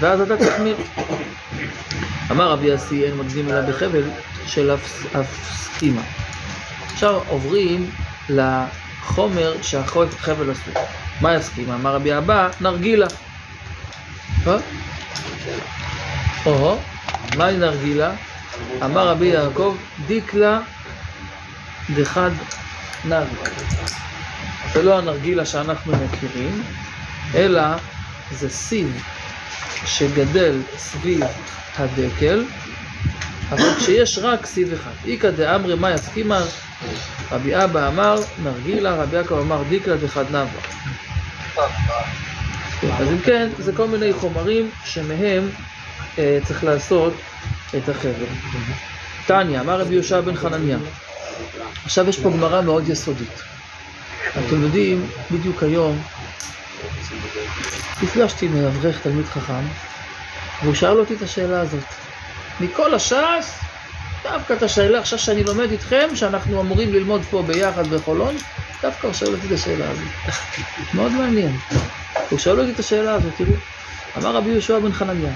ואז 0.00 0.20
אתה 0.20 0.36
תחמיר. 0.36 0.76
אמר 2.30 2.50
רבי 2.50 2.66
יסי, 2.66 3.04
אין 3.04 3.16
מקדים 3.16 3.48
אלא 3.48 3.60
בחבל 3.60 4.02
של 4.46 4.74
אפסקימה. 5.20 6.02
עכשיו 6.92 7.20
עוברים 7.28 7.90
לחומר 8.28 9.54
שהחבל 9.62 10.50
עשוי. 10.50 10.74
מה 11.20 11.34
יסכימה? 11.34 11.74
אמר 11.74 11.94
רבי 11.94 12.18
אבא, 12.18 12.48
נרגילה. 12.60 13.06
אה? 14.46 14.56
או, 16.46 16.78
מהי 17.36 17.56
נרגילה? 17.56 18.14
אמר 18.84 19.08
רבי 19.08 19.26
יעקב, 19.26 19.76
דיקלה 20.06 20.60
דחד 21.94 22.30
נבי. 23.04 23.36
זה 24.72 24.82
לא 24.82 24.98
הנרגילה 24.98 25.46
שאנחנו 25.46 25.92
מכירים, 25.92 26.62
אלא 27.34 27.62
זה 28.30 28.50
סיב 28.50 29.02
שגדל 29.86 30.60
סביב 30.76 31.20
הדקל, 31.78 32.44
אבל 33.50 33.74
כשיש 33.78 34.18
רק 34.18 34.46
סיב 34.46 34.72
אחד. 34.72 34.90
איכא 35.06 35.30
דאמרי 35.30 35.74
מה 35.74 35.90
יסכימה? 35.90 36.40
רבי 37.32 37.64
אבא 37.64 37.88
אמר 37.88 38.14
נרגילה, 38.42 38.94
רבי 38.94 39.16
יעקב 39.16 39.34
אמר 39.34 39.62
דיקלה 39.68 39.96
דחד 39.96 40.24
נבי. 40.30 40.58
אז 42.92 43.08
אם 43.08 43.18
כן, 43.18 43.48
זה 43.58 43.72
כל 43.72 43.86
מיני 43.86 44.12
חומרים 44.12 44.70
שמהם 44.84 45.48
אה, 46.18 46.38
צריך 46.44 46.64
לעשות 46.64 47.12
את 47.76 47.88
החבל. 47.88 48.26
תניא, 49.26 49.60
אמר 49.60 49.80
רבי 49.80 49.94
יהושע 49.94 50.20
בן 50.20 50.36
חנניה. 50.36 50.78
עכשיו 51.84 52.08
יש 52.08 52.20
פה 52.20 52.30
גמרא 52.30 52.60
מאוד 52.60 52.88
יסודית. 52.88 53.42
אתם 54.30 54.62
יודעים, 54.62 55.06
בדיוק 55.30 55.62
היום 55.62 56.02
נפגשתי 58.02 58.46
עם 58.46 58.56
אברך 58.56 59.00
תלמיד 59.02 59.26
חכם, 59.26 59.64
והוא 60.62 60.74
שאל 60.74 60.98
אותי 60.98 61.14
את 61.14 61.22
השאלה 61.22 61.60
הזאת. 61.60 61.84
מכל 62.60 62.94
הש"ס, 62.94 63.58
דווקא 64.22 64.52
את 64.52 64.62
השאלה 64.62 64.98
עכשיו 64.98 65.18
שאני 65.18 65.44
לומד 65.44 65.70
איתכם, 65.70 66.08
שאנחנו 66.14 66.60
אמורים 66.60 66.92
ללמוד 66.92 67.22
פה 67.30 67.42
ביחד 67.46 67.86
בחולון, 67.86 68.36
דווקא 68.82 69.06
הוא 69.06 69.14
שואל 69.14 69.34
אותי 69.34 69.46
את 69.46 69.52
השאלה 69.52 69.90
הזאת. 69.90 70.34
מאוד 70.94 71.12
מעניין. 71.12 71.56
הוא 72.30 72.38
שואל 72.38 72.60
אותי 72.60 72.72
את 72.72 72.78
השאלה 72.78 73.14
הזאת, 73.14 73.32
תראו. 73.36 73.52
אמר 74.16 74.36
רבי 74.36 74.50
יהושע 74.50 74.78
בן 74.78 74.92
חנניה, 74.92 75.32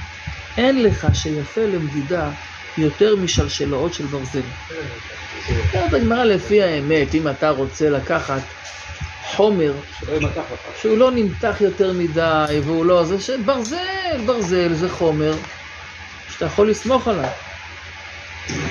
אין 0.57 0.83
לך 0.83 1.07
שיפה 1.15 1.61
למדידה 1.61 2.31
יותר 2.79 3.17
משלשלאות 3.17 3.95
של 3.95 4.07
ברזל. 4.07 4.41
אומרת 5.75 5.95
הגמרא 5.95 6.25
לפי 6.25 6.63
האמת, 6.63 7.15
אם 7.15 7.29
אתה 7.29 7.51
רוצה 7.51 7.91
לקחת 7.91 8.41
חומר. 9.25 9.73
שהוא 10.81 10.99
לא 10.99 11.11
נמתח 11.11 11.57
יותר 11.61 11.93
מדי 11.93 12.61
והוא 12.65 12.87
לא... 12.87 13.05
זה 13.05 13.21
שברזל, 13.21 14.27
ברזל 14.27 14.73
זה 14.75 14.89
חומר 14.89 15.33
שאתה 16.31 16.45
יכול 16.45 16.71
לסמוך 16.71 17.09
עליו. 17.09 17.29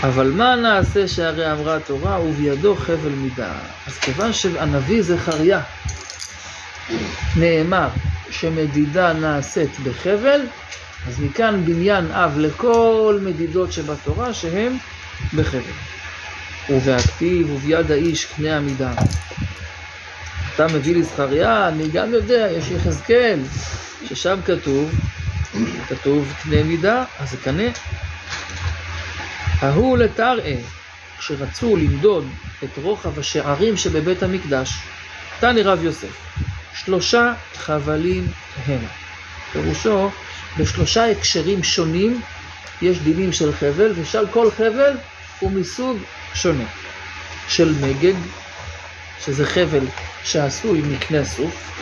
אבל 0.01 0.31
מה 0.31 0.55
נעשה 0.55 1.07
שהרי 1.07 1.51
אמרה 1.51 1.75
התורה 1.75 2.19
ובידו 2.21 2.75
חבל 2.75 3.09
מידה. 3.09 3.53
אז 3.87 3.97
כיוון 3.97 4.33
שהנביא 4.33 5.01
זכריה 5.01 5.61
נאמר 7.35 7.87
שמדידה 8.29 9.13
נעשית 9.13 9.79
בחבל, 9.79 10.41
אז 11.07 11.19
מכאן 11.19 11.65
בניין 11.65 12.11
אב 12.11 12.37
לכל 12.37 13.19
מדידות 13.21 13.71
שבתורה 13.71 14.33
שהם 14.33 14.77
בחבל. 15.35 15.59
ובהכתיב 16.69 17.51
וביד 17.51 17.91
האיש 17.91 18.25
קנה 18.25 18.57
המידה. 18.57 18.93
אתה 20.55 20.67
מביא 20.67 20.95
לי 20.95 21.03
זכריה, 21.03 21.67
אני 21.67 21.87
גם 21.87 22.13
יודע, 22.13 22.47
יש 22.51 22.71
יחזקאל, 22.71 23.39
ששם 24.09 24.39
כתוב, 24.45 24.91
כתוב 25.89 26.33
קנה 26.43 26.63
מידה, 26.63 27.03
אז 27.19 27.31
זה 27.31 27.37
קנה. 27.37 27.63
ההוא 29.59 29.97
לתראה, 29.97 30.55
כשרצו 31.19 31.75
למדוד 31.75 32.27
את 32.63 32.69
רוחב 32.83 33.19
השערים 33.19 33.77
שבבית 33.77 34.23
המקדש, 34.23 34.69
תני 35.39 35.61
רב 35.61 35.83
יוסף, 35.83 36.27
שלושה 36.75 37.33
חבלים 37.55 38.27
המה. 38.65 38.87
פירושו, 39.51 40.09
בשלושה 40.57 41.11
הקשרים 41.11 41.63
שונים 41.63 42.21
יש 42.81 42.99
דינים 42.99 43.33
של 43.33 43.53
חבל, 43.53 43.91
ושל 43.95 44.27
כל 44.27 44.51
חבל 44.51 44.97
הוא 45.39 45.51
מסוג 45.51 45.97
שונה. 46.33 46.65
של 47.47 47.73
מגג, 47.81 48.15
שזה 49.25 49.45
חבל 49.45 49.85
שעשוי 50.23 50.81
מקנה 50.81 51.25
סוף, 51.25 51.81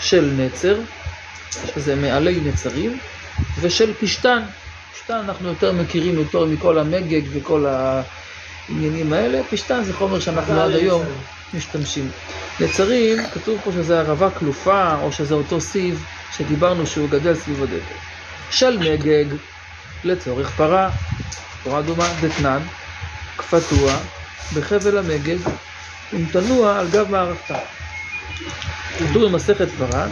של 0.00 0.30
נצר, 0.36 0.76
שזה 1.74 1.96
מעלי 1.96 2.40
נצרים, 2.40 2.98
ושל 3.60 3.94
פשתן. 3.94 4.42
פשתן 4.94 5.14
אנחנו 5.14 5.48
יותר 5.48 5.72
מכירים 5.72 6.18
יותר 6.18 6.44
מכל 6.44 6.78
המגג 6.78 7.22
וכל 7.32 7.66
העניינים 7.66 9.12
האלה. 9.12 9.40
פשתן 9.50 9.82
זה 9.84 9.94
חומר 9.94 10.20
שאנחנו 10.20 10.60
עד 10.60 10.70
היום 10.70 11.06
משתמשים. 11.54 12.10
נצרים, 12.60 13.18
כתוב 13.34 13.60
פה 13.64 13.72
שזה 13.72 14.00
ערבה 14.00 14.30
כלופה, 14.30 14.94
או 15.02 15.12
שזה 15.12 15.34
אותו 15.34 15.60
סיב 15.60 16.04
שדיברנו 16.36 16.86
שהוא 16.86 17.08
גדל 17.10 17.34
סביב. 17.34 17.64
של 18.50 18.78
מגג, 18.78 19.24
לצורך 20.04 20.50
פרה, 20.50 20.90
פרה 21.64 21.78
אדומה, 21.78 22.08
דתנן, 22.20 22.62
כפתוע, 23.38 23.94
בחבל 24.54 24.98
המגג, 24.98 25.38
ומתנוע 26.12 26.78
על 26.78 26.88
גב 26.90 27.10
מערכתה. 27.10 27.58
כתוב 28.98 29.24
במסכת 29.24 29.68
פרה 29.78 30.06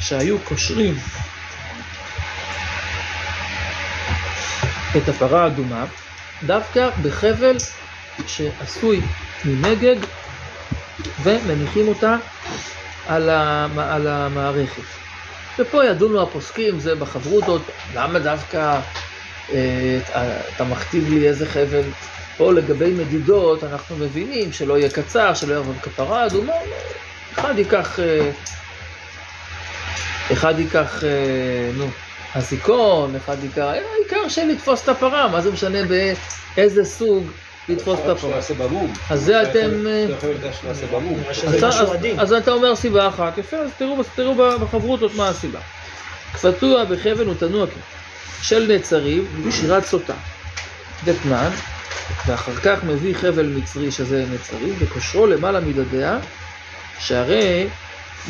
שהיו 0.00 0.38
קושרים 0.38 0.94
את 4.96 5.08
הפרה 5.08 5.44
האדומה 5.44 5.84
דווקא 6.42 6.88
בחבל 7.02 7.56
שעשוי 8.26 9.00
ממגג 9.44 9.96
ומניחים 11.22 11.88
אותה 11.88 12.16
על 13.06 14.06
המערכת. 14.06 15.05
ופה 15.58 15.84
ידונו 15.84 16.22
הפוסקים, 16.22 16.80
זה 16.80 16.94
בחברותות, 16.94 17.62
למה 17.94 18.18
דווקא 18.18 18.80
אה, 19.52 19.98
אתה 20.54 20.64
מכתיב 20.64 21.08
לי 21.08 21.28
איזה 21.28 21.46
חבל? 21.46 21.82
פה 22.36 22.52
לגבי 22.52 22.92
מדידות 22.92 23.64
אנחנו 23.64 23.96
מבינים 23.96 24.52
שלא 24.52 24.78
יהיה 24.78 24.90
קצר, 24.90 25.34
שלא 25.34 25.54
יעבוד 25.54 25.76
כפרה 25.82 26.26
אדומה, 26.26 26.52
אחד 27.34 27.58
ייקח, 27.58 28.00
אה, 28.00 28.30
אחד 30.32 30.58
ייקח, 30.58 31.04
אה, 31.04 31.70
נו, 31.76 31.86
הזיכון, 32.34 33.16
אחד 33.16 33.36
ייקח, 33.42 33.58
העיקר 33.58 34.28
שלתפוס 34.28 34.84
את 34.84 34.88
הפרה, 34.88 35.28
מה 35.28 35.40
זה 35.40 35.52
משנה 35.52 35.78
באיזה 36.56 36.84
סוג 36.84 37.30
לתפוס 37.68 38.00
את 38.00 38.08
במום. 38.54 38.92
אז 39.10 39.20
זה 39.20 39.42
אתם... 39.42 39.70
אז 42.18 42.32
אתה- 42.32 42.50
אומר 42.50 42.76
סיבה 42.76 43.08
אחת, 43.08 43.38
יפה, 43.38 43.56
אז 43.56 43.70
תראו, 44.16 44.34
בחברותות 44.60 45.14
מה 45.14 45.28
הסיבה. 45.28 45.60
כפתוע 46.32 46.84
בחבל 46.84 47.28
ותנוע 47.28 47.66
כי 47.66 47.80
של 48.42 48.72
נצרים 48.76 49.26
ושירת 49.44 49.84
סוטה. 49.84 50.14
דתנן, 51.04 51.50
ואחר 52.26 52.54
כך 52.54 52.84
מביא 52.84 53.14
חבל 53.14 53.46
מצרי 53.46 53.92
שזה 53.92 54.24
נצרים, 54.34 54.74
וקושרו 54.78 55.26
למעלה 55.26 55.60
מדדיה, 55.60 56.18
שהרי 56.98 57.66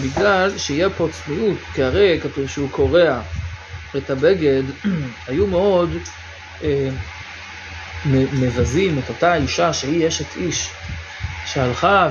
בגלל 0.02 0.58
שיהיה 0.58 0.90
פה 0.90 1.08
צניעות, 1.12 1.58
כי 1.74 1.82
הרי 1.82 2.20
כתוב 2.22 2.46
שהוא 2.48 2.70
קורע 2.70 3.20
את 3.96 4.10
הבגד, 4.10 4.62
היו 5.28 5.46
מאוד 5.46 5.90
אה, 6.62 6.88
מבזים 8.12 8.98
את 8.98 9.08
אותה 9.08 9.34
אישה 9.34 9.72
שהיא 9.72 10.08
אשת 10.08 10.36
איש, 10.36 10.70
שהלכה 11.46 12.08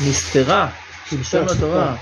ונסתרה, 0.00 0.68
כלשון 1.10 1.48
התורה. 1.56 1.96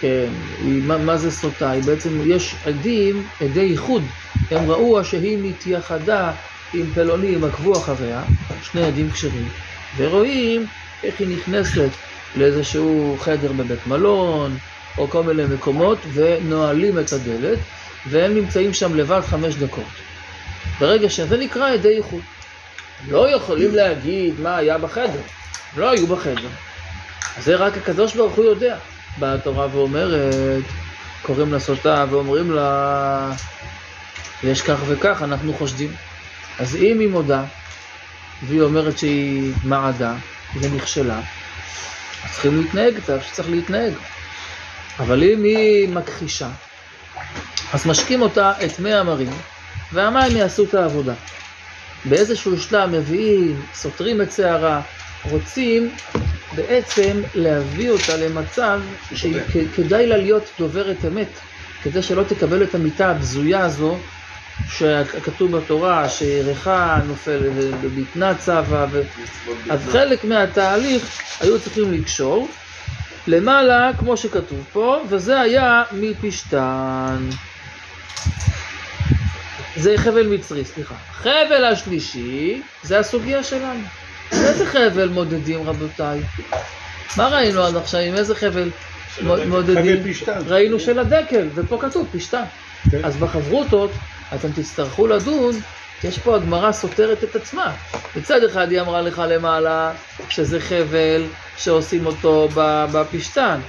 כן, 0.00 0.28
היא, 0.64 0.82
מה, 0.82 0.98
מה 0.98 1.16
זה 1.16 1.30
סוטה? 1.30 1.70
היא 1.70 1.82
בעצם, 1.82 2.30
יש 2.30 2.54
עדים, 2.64 3.26
עדי 3.40 3.60
ייחוד, 3.60 4.02
הם 4.50 4.70
ראו 4.70 5.04
שהיא 5.04 5.38
מתייחדה 5.42 6.32
עם 6.74 6.86
פלונים, 6.94 7.44
עקבו 7.44 7.72
אחריה, 7.72 8.22
שני 8.62 8.84
עדים 8.84 9.10
כשרים, 9.10 9.48
ורואים 9.96 10.66
איך 11.02 11.20
היא 11.20 11.36
נכנסת 11.36 11.88
לאיזשהו 12.36 13.16
חדר 13.20 13.52
בבית 13.52 13.86
מלון, 13.86 14.58
או 14.98 15.08
כל 15.08 15.22
מיני 15.22 15.44
מקומות, 15.54 15.98
ונועלים 16.12 16.98
את 16.98 17.12
הדלת, 17.12 17.58
והם 18.06 18.34
נמצאים 18.34 18.74
שם 18.74 18.94
לבד 18.94 19.20
חמש 19.20 19.54
דקות. 19.54 20.03
ברגע 20.78 21.10
שזה 21.10 21.36
נקרא 21.36 21.72
עדי 21.72 21.88
ייחוד. 21.88 22.22
לא 23.08 23.30
יכולים 23.30 23.74
להגיד 23.74 24.40
מה 24.40 24.56
היה 24.56 24.78
בחדר, 24.78 25.20
לא 25.76 25.90
היו 25.90 26.06
בחדר. 26.06 26.48
אז 27.36 27.44
זה 27.44 27.56
רק 27.56 27.76
הקדוש 27.76 28.14
ברוך 28.14 28.34
הוא 28.34 28.44
יודע. 28.44 28.76
באה 29.18 29.34
התורה 29.34 29.66
ואומרת, 29.72 30.64
קוראים 31.22 31.52
לה 31.52 31.60
סוטה 31.60 32.04
ואומרים 32.10 32.50
לה, 32.50 33.32
יש 34.42 34.62
כך 34.62 34.78
וכך, 34.88 35.22
אנחנו 35.22 35.54
חושדים. 35.54 35.92
אז 36.58 36.76
אם 36.76 36.98
היא 37.00 37.08
מודה, 37.08 37.44
והיא 38.42 38.60
אומרת 38.60 38.98
שהיא 38.98 39.52
מעדה 39.64 40.14
ונכשלה, 40.60 41.20
אז 42.24 42.32
צריכים 42.32 42.62
להתנהג 42.62 42.94
איתה, 42.94 43.20
שצריך 43.20 43.50
להתנהג. 43.50 43.92
אבל 44.98 45.22
אם 45.22 45.42
היא 45.42 45.88
מכחישה, 45.88 46.48
אז 47.72 47.86
משקים 47.86 48.22
אותה 48.22 48.52
את 48.64 48.78
מי 48.78 48.94
המרים, 48.94 49.30
והמים 49.94 50.36
יעשו 50.36 50.64
את 50.64 50.74
העבודה. 50.74 51.14
באיזשהו 52.04 52.60
שלב 52.60 52.90
מביאים, 52.90 53.62
סותרים 53.74 54.22
את 54.22 54.32
שערה, 54.32 54.80
רוצים 55.30 55.90
בעצם 56.56 57.22
להביא 57.34 57.90
אותה 57.90 58.16
למצב 58.16 58.80
שכדאי 59.14 60.06
לה 60.06 60.16
להיות 60.16 60.50
דוברת 60.58 60.96
אמת, 61.08 61.28
כדי 61.82 62.02
שלא 62.02 62.22
תקבל 62.22 62.62
את 62.62 62.74
המיטה 62.74 63.10
הבזויה 63.10 63.60
הזו 63.64 63.96
שכתוב 64.68 65.56
בתורה, 65.56 66.08
שירחה 66.08 67.00
נופל 67.06 67.40
ובטנה 67.82 68.34
צבה, 68.34 68.86
ו... 68.90 69.02
אז 69.70 69.80
חלק 69.92 70.24
מהתהליך 70.24 71.02
היו 71.40 71.60
צריכים 71.60 71.92
לקשור 71.92 72.48
למעלה, 73.26 73.90
כמו 73.98 74.16
שכתוב 74.16 74.64
פה, 74.72 75.04
וזה 75.08 75.40
היה 75.40 75.82
מפשתן. 75.92 77.16
זה 79.76 79.94
חבל 79.96 80.26
מצרי, 80.26 80.64
סליחה. 80.64 80.94
חבל 81.12 81.64
השלישי, 81.64 82.62
זה 82.82 82.98
הסוגיה 82.98 83.42
שלנו. 83.42 83.84
איזה 84.32 84.66
חבל 84.66 85.08
מודדים 85.08 85.68
רבותיי? 85.68 86.20
מה 87.16 87.28
ראינו 87.28 87.62
עד 87.62 87.76
עכשיו? 87.76 88.00
עם 88.00 88.14
איזה 88.14 88.34
חבל 88.34 88.70
מודדים? 89.48 90.02
ראינו 90.46 90.80
של 90.80 90.98
הדקל, 90.98 91.48
ופה 91.54 91.78
כתוב 91.80 92.08
פשתן. 92.12 92.44
כן. 92.90 93.04
אז 93.04 93.16
בחברותות 93.16 93.90
אתם 94.34 94.48
תצטרכו 94.52 95.06
לדון, 95.06 95.54
יש 96.04 96.18
פה 96.18 96.36
הגמרא 96.36 96.72
סותרת 96.72 97.24
את 97.24 97.36
עצמה. 97.36 97.72
מצד 98.16 98.44
אחד 98.44 98.70
היא 98.70 98.80
אמרה 98.80 99.02
לך 99.02 99.22
למעלה 99.28 99.92
שזה 100.28 100.60
חבל 100.60 101.24
שעושים 101.56 102.06
אותו 102.06 102.48
בפשתן. 102.92 103.60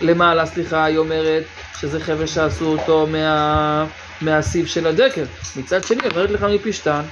למעלה, 0.00 0.46
סליחה, 0.46 0.84
היא 0.84 0.98
אומרת 0.98 1.44
שזה 1.80 2.00
חבל 2.00 2.26
שעשו 2.26 2.66
אותו 2.66 3.06
מה... 3.06 3.86
מהסיב 4.20 4.66
של 4.66 4.86
הדקל. 4.86 5.24
מצד 5.56 5.84
שני, 5.84 6.00
אומרת 6.10 6.30
לך 6.30 6.42
מפשתן. 6.42 7.02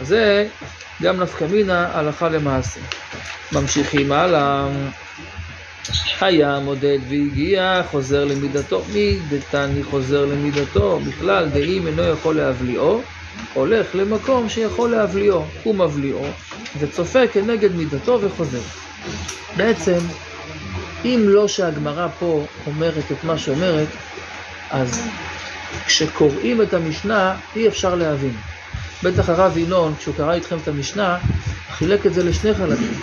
אז 0.00 0.08
זה 0.08 0.48
גם 1.02 1.20
נפקא 1.20 1.44
מינה 1.44 1.90
הלכה 1.92 2.28
למעשה. 2.28 2.80
ממשיכים 3.52 4.12
הלאה. 4.12 4.66
היה 6.20 6.58
מודד 6.58 6.98
והגיע, 7.08 7.82
חוזר 7.90 8.24
למידתו. 8.24 8.82
מי 8.92 9.18
דתני 9.28 9.82
חוזר 9.82 10.24
למידתו? 10.24 11.00
בכלל, 11.00 11.48
דאם 11.48 11.86
אינו 11.86 12.02
יכול 12.02 12.36
להבליעו, 12.36 13.02
הולך 13.54 13.86
למקום 13.94 14.48
שיכול 14.48 14.90
להבליעו. 14.90 15.44
הוא 15.62 15.74
מבליעו, 15.74 16.26
וצופה 16.78 17.26
כנגד 17.26 17.74
מידתו 17.74 18.20
וחוזר. 18.20 18.60
בעצם, 19.56 19.98
אם 21.04 21.24
לא 21.26 21.48
שהגמרא 21.48 22.08
פה 22.18 22.46
אומרת 22.66 23.12
את 23.12 23.24
מה 23.24 23.38
שאומרת, 23.38 23.88
אז 24.70 25.08
כשקוראים 25.86 26.62
את 26.62 26.74
המשנה, 26.74 27.36
אי 27.56 27.68
אפשר 27.68 27.94
להבין. 27.94 28.36
בטח 29.02 29.28
הרב 29.28 29.56
ינון, 29.56 29.94
כשהוא 29.98 30.14
קרא 30.14 30.34
איתכם 30.34 30.56
את 30.62 30.68
המשנה, 30.68 31.18
חילק 31.70 32.06
את 32.06 32.14
זה 32.14 32.24
לשני 32.24 32.54
חלקים. 32.54 33.00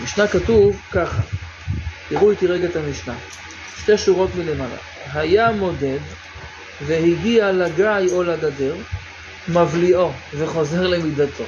במשנה 0.00 0.26
כתוב 0.28 0.80
ככה, 0.92 1.22
תראו 2.08 2.30
איתי 2.30 2.46
רגע 2.46 2.66
את 2.66 2.76
המשנה, 2.76 3.14
שתי 3.82 3.98
שורות 3.98 4.30
מלמעלה. 4.34 4.76
היה 5.12 5.52
מודד 5.52 5.98
והגיע 6.86 7.52
לגיא 7.52 8.12
או 8.12 8.22
לגדר, 8.22 8.74
מבליעו 9.48 10.12
וחוזר 10.34 10.86
למידתו. 10.86 11.44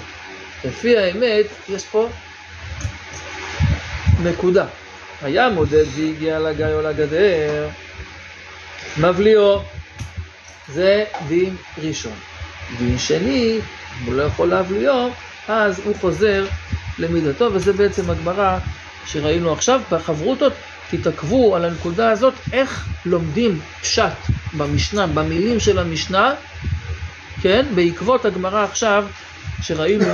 לפי 0.64 0.98
האמת, 0.98 1.46
יש 1.68 1.84
פה 1.84 2.08
נקודה. 4.22 4.66
היה 5.22 5.48
מודד 5.48 5.84
והגיע 5.96 6.38
לגיא 6.38 6.66
או 6.66 6.82
לגדר, 6.82 7.68
מבליעו. 8.98 9.62
זה 10.68 11.04
דין 11.28 11.56
ראשון. 11.78 12.12
דין 12.78 12.98
שני, 12.98 13.58
הוא 14.04 14.14
לא 14.14 14.22
יכול 14.22 14.48
להבליעו, 14.48 15.10
אז 15.48 15.80
הוא 15.84 15.94
חוזר 16.00 16.46
למידתו, 16.98 17.50
וזה 17.52 17.72
בעצם 17.72 18.10
הגמרא 18.10 18.58
שראינו 19.06 19.52
עכשיו. 19.52 19.80
בחברותות 19.90 20.52
תתעכבו 20.90 21.56
על 21.56 21.64
הנקודה 21.64 22.10
הזאת, 22.10 22.34
איך 22.52 22.88
לומדים 23.06 23.60
פשט 23.80 24.12
במשנה, 24.56 25.06
במילים 25.06 25.60
של 25.60 25.78
המשנה, 25.78 26.34
כן, 27.42 27.66
בעקבות 27.74 28.24
הגמרא 28.24 28.64
עכשיו, 28.64 29.06
שראינו 29.62 30.04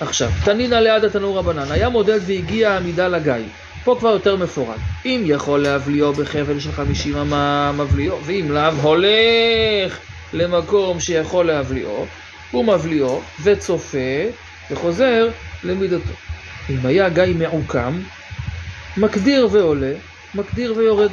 עכשיו. 0.00 0.30
תנינא 0.44 0.74
ליד 0.74 1.04
התנור 1.04 1.38
רבנן, 1.38 1.70
היה 1.72 1.88
מודד 1.88 2.20
והגיע 2.26 2.76
עמידה 2.76 3.08
לגיא. 3.08 3.34
פה 3.84 3.96
כבר 3.98 4.08
יותר 4.08 4.36
מפורט. 4.36 4.78
אם 5.04 5.22
יכול 5.26 5.62
להבליעו 5.62 6.12
בחבל 6.12 6.60
של 6.60 6.72
חמישים 6.72 7.16
אמה 7.16 7.72
מבליעו, 7.72 8.24
ואם 8.24 8.46
לאו 8.50 8.72
הולך 8.82 9.98
למקום 10.32 11.00
שיכול 11.00 11.46
להבליעו, 11.46 12.06
הוא 12.50 12.64
מבליעו 12.64 13.22
וצופה 13.42 13.98
וחוזר 14.70 15.28
למידתו. 15.64 16.12
אם 16.70 16.86
היה 16.86 17.08
גיא 17.08 17.24
מעוקם, 17.38 18.00
מקדיר 18.96 19.48
ועולה, 19.50 19.92
מקדיר 20.34 20.74
ויורד. 20.76 21.10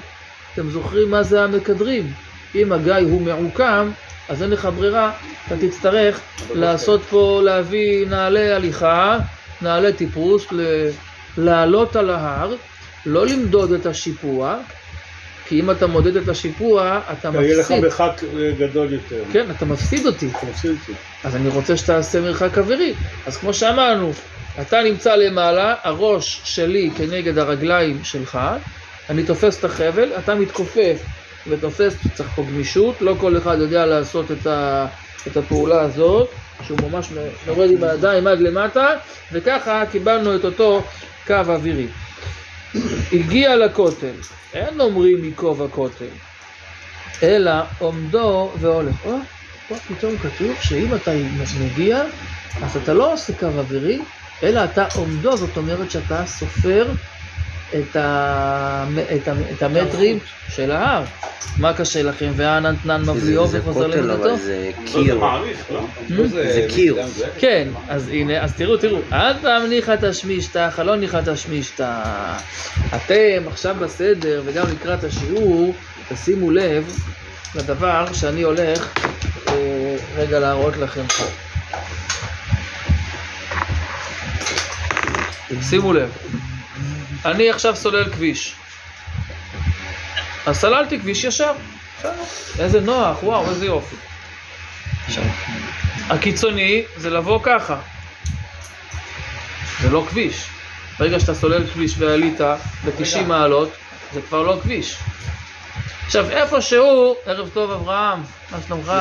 אתם 0.53 0.69
זוכרים 0.69 1.11
מה 1.11 1.23
זה 1.23 1.43
המקדרים? 1.43 2.11
אם 2.55 2.71
הגיא 2.71 2.93
הוא 2.93 3.21
מעוקם, 3.21 3.91
אז 4.29 4.43
אין 4.43 4.49
לך 4.49 4.69
ברירה, 4.75 5.11
אתה 5.47 5.55
תצטרך 5.57 6.21
לעשות 6.53 7.01
פה, 7.01 7.41
להביא 7.43 8.07
נעלי 8.07 8.51
הליכה, 8.51 9.17
נעלי 9.61 9.93
טיפוס, 9.93 10.51
ל- 10.51 10.89
לעלות 11.37 11.95
על 11.95 12.09
ההר, 12.09 12.55
לא 13.05 13.27
למדוד 13.27 13.71
את 13.71 13.85
השיפוע, 13.85 14.57
כי 15.47 15.59
אם 15.59 15.71
אתה 15.71 15.87
מודד 15.87 16.15
את 16.15 16.27
השיפוע, 16.27 16.99
אתה 17.11 17.29
יהיה 17.33 17.57
לך 17.57 17.59
מפסיד. 17.59 17.83
מרחק 17.83 18.21
אה, 18.37 18.51
גדול 18.59 18.93
יותר. 18.93 19.23
כן, 19.33 19.45
אתה 19.51 19.65
מפסיד 19.65 20.05
אותי. 20.05 20.29
אתה 20.37 20.45
מפסיד 20.45 20.71
אותי. 20.71 20.93
אז 21.23 21.35
אני 21.35 21.49
רוצה 21.49 21.77
שתעשה 21.77 22.21
מרחק 22.21 22.57
אווירי. 22.57 22.93
אז 23.25 23.37
כמו 23.37 23.53
שאמרנו, 23.53 24.11
אתה 24.61 24.83
נמצא 24.83 25.15
למעלה, 25.15 25.75
הראש 25.83 26.41
שלי 26.43 26.91
כנגד 26.97 27.37
הרגליים 27.37 28.03
שלך, 28.03 28.39
אני 29.09 29.23
תופס 29.23 29.59
את 29.59 29.63
החבל, 29.63 30.11
אתה 30.19 30.35
מתכופף 30.35 31.01
ותופס, 31.47 31.95
צריך 32.13 32.29
פה 32.35 32.43
גמישות, 32.43 33.01
לא 33.01 33.15
כל 33.19 33.37
אחד 33.37 33.57
יודע 33.59 33.85
לעשות 33.85 34.31
את, 34.31 34.47
ה, 34.47 34.85
את 35.27 35.37
הפעולה 35.37 35.81
הזאת, 35.81 36.29
שהוא 36.63 36.79
ממש 36.89 37.09
יורד 37.47 37.71
עם 37.71 37.83
הידיים 37.83 38.27
עד 38.27 38.39
למטה, 38.39 38.87
וככה 39.31 39.83
קיבלנו 39.91 40.35
את 40.35 40.45
אותו 40.45 40.83
קו 41.27 41.33
אווירי. 41.33 41.87
הגיע 43.11 43.55
לכותל, 43.55 44.13
אין 44.53 44.81
אומרים 44.81 45.23
ייקוב 45.23 45.63
הכותל, 45.63 46.09
אלא 47.23 47.51
עומדו 47.79 48.53
והולך. 48.59 49.05
או, 49.05 49.17
פה 49.67 49.75
פתאום 49.75 50.17
כתוב 50.17 50.57
שאם 50.61 50.95
אתה 50.95 51.11
מגיע, 51.59 52.03
אז 52.61 52.77
אתה 52.77 52.93
לא 52.93 53.13
עושה 53.13 53.33
קו 53.39 53.45
אווירי, 53.45 53.99
אלא 54.43 54.63
אתה 54.63 54.85
עומדו, 54.95 55.37
זאת 55.37 55.57
אומרת 55.57 55.91
שאתה 55.91 56.25
סופר 56.25 56.91
את, 57.69 57.95
ה... 57.95 58.85
את, 59.15 59.27
ה... 59.27 59.33
את 59.51 59.63
המטרים 59.63 60.19
של 60.49 60.71
ההר. 60.71 61.03
מה 61.57 61.73
קשה 61.73 62.03
לכם? 62.03 62.31
ואנא 62.35 62.71
נתנן 62.71 63.01
מבליאו 63.01 63.47
זה 63.47 63.59
וחוזר 63.61 63.87
כותל, 63.87 64.01
למידתו? 64.01 64.29
אבל 64.29 64.37
זה 64.37 64.37
לא, 64.37 64.37
זה 64.37 64.71
קיר. 64.85 65.15
לא? 66.09 66.27
זה 66.27 66.65
קיר. 66.69 66.97
כן, 67.39 67.67
אז 67.89 68.09
הנה, 68.09 68.43
אז 68.43 68.53
תראו, 68.53 68.77
תראו, 68.77 68.99
אל 69.11 69.33
תמניחא 69.33 69.95
תשמישתא, 70.01 70.69
חלון 70.69 70.99
ניחא 70.99 71.21
תשמישתא. 71.25 72.01
אתם 72.95 73.47
עכשיו 73.47 73.75
בסדר, 73.79 74.41
וגם 74.45 74.65
לקראת 74.71 75.03
השיעור, 75.03 75.73
תשימו 76.09 76.51
לב 76.51 76.97
לדבר 77.55 78.13
שאני 78.13 78.41
הולך 78.41 78.93
אה, 79.47 79.95
רגע 80.15 80.39
להראות 80.39 80.77
לכם 80.77 81.07
פה. 81.07 81.23
שימו 85.61 85.93
לב, 85.93 86.09
אני 87.25 87.49
עכשיו 87.49 87.75
סולל 87.75 88.09
כביש. 88.13 88.55
אז 90.45 90.57
סללתי 90.57 90.99
כביש 90.99 91.23
ישר. 91.23 91.51
איזה 92.59 92.81
נוח, 92.81 93.23
וואו, 93.23 93.49
איזה 93.49 93.65
יופי. 93.65 93.95
הקיצוני 96.09 96.83
זה 96.97 97.09
לבוא 97.09 97.39
ככה. 97.43 97.77
זה 99.81 99.89
לא 99.89 100.05
כביש. 100.09 100.47
ברגע 100.99 101.19
שאתה 101.19 101.35
סולל 101.35 101.67
כביש 101.67 101.93
ועלית 101.97 102.41
ב-90 102.85 103.21
מעלות, 103.27 103.69
זה 104.13 104.21
כבר 104.21 104.41
לא 104.41 104.59
כביש. 104.63 104.97
עכשיו, 106.05 106.29
איפשהו, 106.29 107.15
ערב 107.25 107.49
טוב 107.53 107.71
אברהם, 107.71 108.23
מה 108.51 108.57
שלומך? 108.67 108.91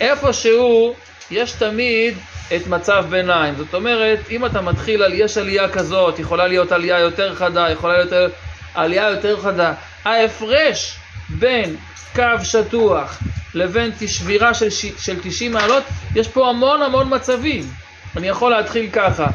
איפשהו 0.00 0.94
יש 1.30 1.52
תמיד 1.52 2.14
את 2.56 2.66
מצב 2.66 3.04
ביניים. 3.10 3.54
זאת 3.56 3.74
אומרת, 3.74 4.18
אם 4.30 4.46
אתה 4.46 4.60
מתחיל, 4.60 5.02
על, 5.02 5.12
יש 5.12 5.38
עלייה 5.38 5.68
כזאת, 5.68 6.18
יכולה 6.18 6.46
להיות 6.46 6.72
עלייה 6.72 6.98
יותר 6.98 7.34
חדה, 7.34 7.70
יכולה 7.70 8.04
להיות 8.04 8.32
עלייה 8.74 9.10
יותר 9.10 9.40
חדה. 9.40 9.72
ההפרש 10.04 10.96
בין 11.28 11.76
קו 12.14 12.44
שטוח 12.44 13.18
לבין 13.54 13.90
שבירה 14.06 14.54
של, 14.54 14.70
של 14.98 15.16
90 15.22 15.52
מעלות, 15.52 15.82
יש 16.14 16.28
פה 16.28 16.48
המון 16.48 16.82
המון 16.82 17.14
מצבים. 17.14 17.64
אני 18.16 18.28
יכול 18.28 18.50
להתחיל 18.50 18.90
ככה, 18.92 19.26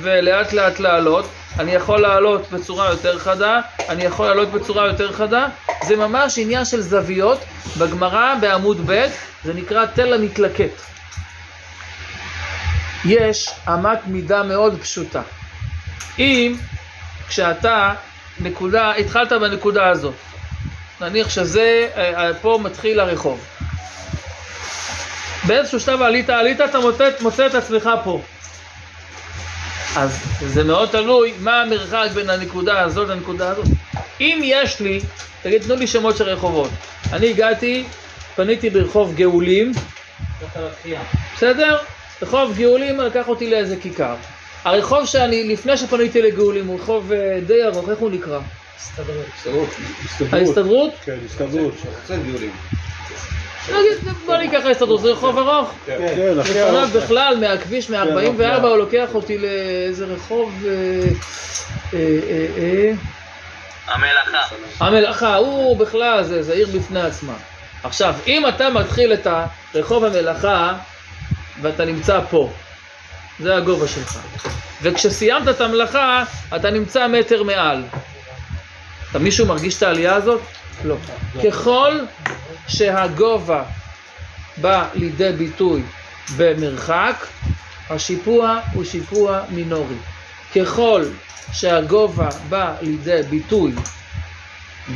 ולאט 0.00 0.52
לאט 0.52 0.80
לעלות, 0.80 1.24
אני 1.58 1.72
יכול 1.72 2.00
לעלות 2.00 2.50
בצורה 2.50 2.90
יותר 2.90 3.18
חדה, 3.18 3.60
אני 3.88 4.04
יכול 4.04 4.26
לעלות 4.26 4.48
בצורה 4.48 4.86
יותר 4.86 5.12
חדה, 5.12 5.48
זה 5.86 5.96
ממש 5.96 6.38
עניין 6.38 6.64
של 6.64 6.80
זוויות. 6.80 7.38
בגמרא 7.78 8.34
בעמוד 8.40 8.90
ב' 8.90 9.06
זה 9.44 9.54
נקרא 9.54 9.86
תל 9.86 10.12
המתלקט. 10.12 10.95
יש 13.06 13.50
אמת 13.68 13.98
מידה 14.06 14.42
מאוד 14.42 14.78
פשוטה. 14.80 15.22
אם 16.18 16.56
כשאתה 17.28 17.94
נקודה, 18.40 18.92
התחלת 18.92 19.32
בנקודה 19.32 19.88
הזאת, 19.88 20.14
נניח 21.00 21.30
שזה, 21.30 21.88
אה, 21.96 22.26
אה, 22.26 22.34
פה 22.34 22.58
מתחיל 22.62 23.00
הרחוב. 23.00 23.44
באיזשהו 25.44 25.80
שלב 25.80 26.02
עלית, 26.02 26.30
עלית, 26.30 26.60
אתה 26.60 26.80
מוצא, 26.80 27.10
מוצא 27.20 27.46
את 27.46 27.54
עצמך 27.54 27.90
פה. 28.04 28.22
אז 29.96 30.18
זה 30.40 30.64
מאוד 30.64 30.88
תלוי 30.88 31.34
מה 31.38 31.62
המרחק 31.62 32.08
בין 32.14 32.30
הנקודה 32.30 32.80
הזאת 32.80 33.08
לנקודה 33.08 33.50
הזאת. 33.50 33.66
אם 34.20 34.40
יש 34.44 34.80
לי, 34.80 35.00
תגיד, 35.42 35.62
תנו 35.62 35.76
לי 35.76 35.86
שמות 35.86 36.16
של 36.16 36.24
רחובות. 36.24 36.70
אני 37.12 37.30
הגעתי, 37.30 37.84
פניתי 38.34 38.70
ברחוב 38.70 39.14
גאולים, 39.14 39.72
בסדר? 41.36 41.78
רחוב 42.22 42.58
גאולים 42.58 43.00
לקח 43.00 43.28
אותי 43.28 43.50
לאיזה 43.50 43.76
כיכר. 43.76 44.14
הרחוב 44.64 45.06
שאני, 45.06 45.44
לפני 45.44 45.76
שפניתי 45.76 46.22
לגאולים, 46.22 46.66
הוא 46.66 46.80
רחוב 46.80 47.12
אה, 47.12 47.38
די 47.46 47.64
ארוך, 47.64 47.88
איך 47.88 47.98
הוא 47.98 48.10
נקרא? 48.10 48.38
הסתדרות. 48.76 49.68
ההסתדרות? 50.32 50.92
כן, 51.04 51.16
הסתדרות. 51.26 51.74
קצת 52.04 52.14
גיולים. 52.24 52.52
נגיד, 53.68 54.14
בוא 54.26 54.36
ניקח 54.36 54.64
ההסתדרות, 54.64 55.00
זה 55.00 55.08
רחוב 55.08 55.38
ארוך. 55.38 55.72
כן, 55.86 55.98
הכי 56.40 56.50
לפניו 56.50 56.78
ארוך. 56.78 56.90
בכלל, 56.96 57.36
מהכביש, 57.40 57.90
מ-44, 57.90 58.38
כן, 58.38 58.62
הוא 58.62 58.76
לוקח 58.76 59.14
אותי 59.14 59.38
לאיזה 59.38 60.04
רחוב... 60.04 60.64
אה, 60.66 61.98
אה, 62.58 62.92
המלאכה. 63.86 64.54
המלאכה, 64.80 65.36
הוא 65.36 65.76
בכלל, 65.76 66.24
זה, 66.24 66.42
זה 66.42 66.52
עיר 66.52 66.68
בפני 66.74 67.00
עצמה. 67.00 67.34
עכשיו, 67.82 68.14
אם 68.26 68.48
אתה 68.48 68.70
מתחיל 68.70 69.12
את 69.12 69.26
רחוב 69.74 70.04
המלאכה, 70.04 70.74
ואתה 71.62 71.84
נמצא 71.84 72.20
פה, 72.30 72.50
זה 73.40 73.56
הגובה 73.56 73.88
שלך. 73.88 74.18
וכשסיימת 74.82 75.48
את 75.48 75.60
המלאכה, 75.60 76.24
אתה 76.56 76.70
נמצא 76.70 77.08
מטר 77.08 77.42
מעל. 77.42 77.82
אתה 79.10 79.18
מישהו 79.18 79.46
מרגיש 79.46 79.76
את 79.76 79.82
העלייה 79.82 80.14
הזאת? 80.14 80.40
לא. 80.84 80.96
ככל 81.44 82.00
שהגובה 82.68 83.64
בא 84.56 84.88
לידי 84.94 85.32
ביטוי 85.32 85.82
במרחק, 86.36 87.26
השיפוע 87.90 88.60
הוא 88.72 88.84
שיפוע 88.84 89.40
מינורי. 89.50 89.96
ככל 90.56 91.04
שהגובה 91.52 92.28
בא 92.48 92.74
לידי 92.82 93.20
ביטוי 93.30 93.72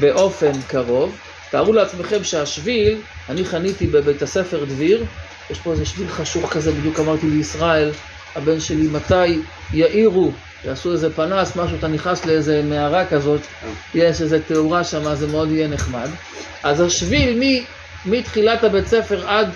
באופן 0.00 0.52
קרוב, 0.68 1.18
תארו 1.50 1.72
לעצמכם 1.72 2.24
שהשביל, 2.24 3.00
אני 3.28 3.44
חניתי 3.44 3.86
בבית 3.86 4.22
הספר 4.22 4.64
דביר, 4.64 5.04
יש 5.50 5.58
פה 5.58 5.72
איזה 5.72 5.86
שביל 5.86 6.08
חשוך 6.08 6.52
כזה, 6.52 6.72
בדיוק 6.72 7.00
אמרתי 7.00 7.26
לישראל, 7.26 7.90
הבן 8.36 8.60
שלי, 8.60 8.86
מתי 8.86 9.38
יאירו, 9.72 10.32
יעשו 10.64 10.92
איזה 10.92 11.14
פנס, 11.14 11.56
משהו, 11.56 11.76
אתה 11.78 11.88
נכנס 11.88 12.26
לאיזה 12.26 12.62
מערה 12.64 13.06
כזאת, 13.06 13.40
יש 13.94 14.22
איזה 14.22 14.42
תאורה 14.42 14.84
שם, 14.84 15.14
זה 15.14 15.26
מאוד 15.26 15.50
יהיה 15.50 15.68
נחמד. 15.68 16.08
אז 16.62 16.80
השביל 16.80 17.40
מ, 17.40 17.64
מתחילת 18.10 18.64
הבית 18.64 18.86
ספר 18.86 19.28
עד 19.28 19.50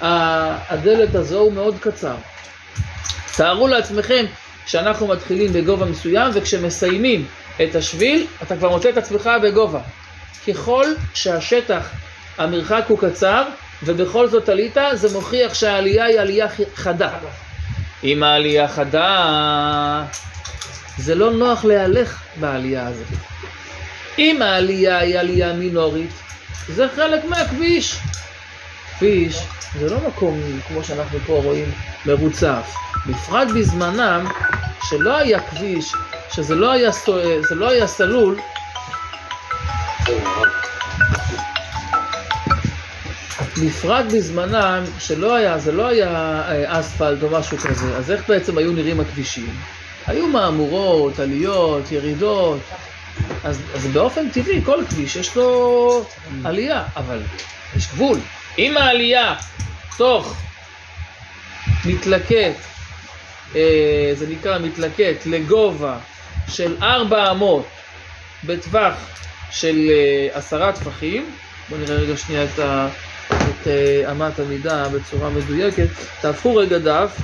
הדלת 0.00 1.14
הזו 1.14 1.38
הוא 1.38 1.52
מאוד 1.52 1.76
קצר. 1.80 2.14
תארו 3.36 3.68
לעצמכם 3.68 4.24
שאנחנו 4.66 5.06
מתחילים 5.06 5.52
בגובה 5.52 5.86
מסוים, 5.86 6.30
וכשמסיימים 6.34 7.26
את 7.62 7.74
השביל, 7.74 8.26
אתה 8.42 8.56
כבר 8.56 8.68
מוצא 8.70 8.88
את 8.88 8.96
עצמך 8.96 9.30
בגובה. 9.42 9.80
ככל 10.48 10.84
שהשטח, 11.14 11.90
המרחק 12.38 12.84
הוא 12.88 12.98
קצר, 12.98 13.44
ובכל 13.82 14.28
זאת 14.28 14.48
עלית, 14.48 14.76
זה 14.92 15.12
מוכיח 15.12 15.54
שהעלייה 15.54 16.04
היא 16.04 16.20
עלייה 16.20 16.46
חדה. 16.74 17.10
אם 18.04 18.22
העלייה 18.22 18.68
חדה, 18.68 20.04
זה 20.98 21.14
לא 21.14 21.32
נוח 21.32 21.64
להלך 21.64 22.22
בעלייה 22.36 22.86
הזאת. 22.86 23.06
אם 24.18 24.42
העלייה 24.42 24.98
היא 24.98 25.18
עלייה 25.18 25.52
מינורית, 25.52 26.10
זה 26.68 26.86
חלק 26.96 27.24
מהכביש. 27.24 27.96
כביש 28.98 29.38
זה 29.80 29.90
לא 29.90 29.98
מקום, 30.08 30.40
כמו 30.68 30.84
שאנחנו 30.84 31.18
פה 31.26 31.32
רואים, 31.44 31.72
מרוצף. 32.06 32.74
בפרט 33.06 33.48
בזמנם, 33.48 34.26
שלא 34.88 35.16
היה 35.16 35.40
כביש, 35.40 35.92
שזה 36.32 36.54
לא 36.54 36.72
היה, 36.72 36.92
סו- 36.92 37.42
זה 37.48 37.54
לא 37.54 37.70
היה 37.70 37.86
סלול, 37.86 38.38
בפרט 43.66 44.04
בזמנם, 44.14 44.84
שלא 44.98 45.34
היה, 45.34 45.58
זה 45.58 45.72
לא 45.72 45.86
היה 45.86 46.08
אה, 46.48 46.80
אספלט 46.80 47.22
או 47.22 47.30
משהו 47.30 47.58
כזה, 47.58 47.96
אז 47.96 48.10
איך 48.10 48.28
בעצם 48.28 48.58
היו 48.58 48.72
נראים 48.72 49.00
הכבישים? 49.00 49.56
היו 50.06 50.26
מהמורות, 50.26 51.18
עליות, 51.18 51.92
ירידות, 51.92 52.60
אז, 53.44 53.62
אז 53.74 53.86
באופן 53.86 54.28
טבעי 54.28 54.60
כל 54.64 54.84
כביש 54.90 55.16
יש 55.16 55.36
לו 55.36 56.04
עלייה, 56.44 56.84
אבל 56.96 57.22
יש 57.76 57.88
גבול. 57.88 58.18
אם 58.58 58.76
העלייה 58.76 59.34
תוך 59.96 60.36
מתלקט, 61.84 62.56
אה, 63.56 64.10
זה 64.14 64.26
נקרא 64.26 64.58
מתלקט, 64.58 65.26
לגובה 65.26 65.98
של 66.48 66.76
ארבע 66.82 67.30
אמות 67.30 67.66
בטווח 68.44 68.94
של 69.50 69.90
אה, 69.90 70.38
עשרה 70.38 70.72
טפחים, 70.72 71.30
בואו 71.68 71.80
נראה 71.80 71.96
רגע 71.96 72.16
שנייה 72.16 72.44
את, 72.44 72.58
ה, 72.58 72.88
את 73.32 73.66
אה, 73.66 74.12
אמת 74.12 74.38
המידה 74.38 74.88
בצורה 74.88 75.30
מדויקת, 75.30 75.88
תהפכו 76.20 76.56
רגע 76.56 76.78
דף, 76.78 77.20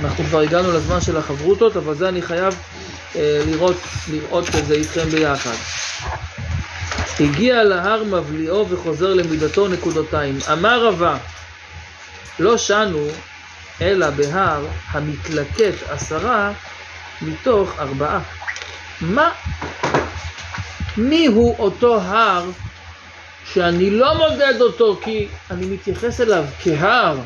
אנחנו 0.00 0.24
כבר 0.24 0.40
הגענו 0.40 0.72
לזמן 0.72 1.00
של 1.00 1.16
החברותות, 1.16 1.76
אבל 1.76 1.94
זה 1.94 2.08
אני 2.08 2.22
חייב 2.22 2.54
אה, 3.16 3.42
לראות, 3.46 3.76
לראות 4.10 4.48
את 4.58 4.66
זה 4.66 4.74
איתכם 4.74 5.08
ביחד. 5.08 5.56
הגיע 7.20 7.64
להר 7.64 8.04
מבליעו 8.04 8.68
וחוזר 8.68 9.14
למידתו 9.14 9.68
נקודותיים. 9.68 10.38
אמר 10.52 10.84
רבה, 10.84 11.16
לא 12.38 12.58
שנו 12.58 13.08
אלא 13.80 14.10
בהר 14.10 14.66
המתלקט 14.90 15.74
עשרה 15.88 16.52
מתוך 17.22 17.78
ארבעה. 17.78 18.20
מה? 19.00 19.30
מי 20.96 21.26
הוא 21.26 21.56
אותו 21.58 22.00
הר 22.00 22.50
שאני 23.54 23.90
לא 23.90 24.14
מודד 24.18 24.60
אותו 24.60 25.00
כי 25.04 25.28
אני 25.50 25.66
מתייחס 25.66 26.20
אליו 26.20 26.44
כהר, 26.62 27.18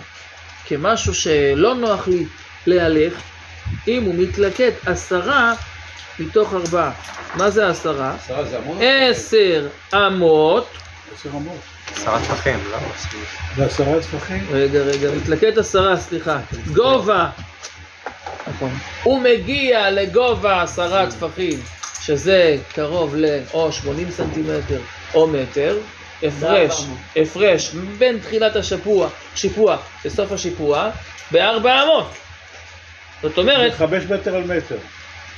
כמשהו 0.66 1.14
שלא 1.14 1.74
נוח 1.74 2.08
לי 2.08 2.26
להלך, 2.66 3.12
אם 3.88 4.02
הוא 4.04 4.14
מתלקט 4.14 4.74
עשרה 4.86 5.54
מתוך 6.18 6.54
ארבעה. 6.54 6.92
מה 7.34 7.50
זה 7.50 7.68
עשרה? 7.68 8.14
עשרה 8.14 8.44
זה 8.44 8.58
המון? 8.58 8.78
עשר 8.82 9.68
אמות, 9.94 10.68
עשר 11.14 11.28
אמות. 11.28 11.60
עשרה 11.92 12.20
טפחים, 12.20 12.58
לא? 12.70 12.78
ועשרה 13.56 14.00
טפחים? 14.00 14.46
רגע, 14.50 14.78
רגע, 14.78 15.10
מתלקט 15.10 15.58
עשרה, 15.58 15.96
סליחה, 15.96 16.38
גובה, 16.72 17.30
נכון, 18.46 18.70
הוא 19.02 19.20
מגיע 19.20 19.90
לגובה 19.90 20.62
עשרה 20.62 21.10
טפחים, 21.10 21.60
שזה 22.00 22.56
קרוב 22.74 23.16
ל... 23.16 23.24
או 23.54 23.72
80 23.72 24.10
סנטימטר 24.10 24.80
או 25.14 25.26
מטר, 25.26 25.78
הפרש, 26.24 26.84
הפרש 27.16 27.70
בין 27.98 28.18
תחילת 28.18 28.56
השיפוע, 28.56 29.08
שיפוע 29.34 29.76
לסוף 30.04 30.32
השיפוע, 30.32 30.90
בארבע 31.30 31.82
אמות. 31.82 32.10
זאת 33.22 33.38
אומרת, 33.38 33.74
חמש 33.74 34.04
מטר 34.04 34.34
על 34.34 34.42
מטר. 34.42 34.76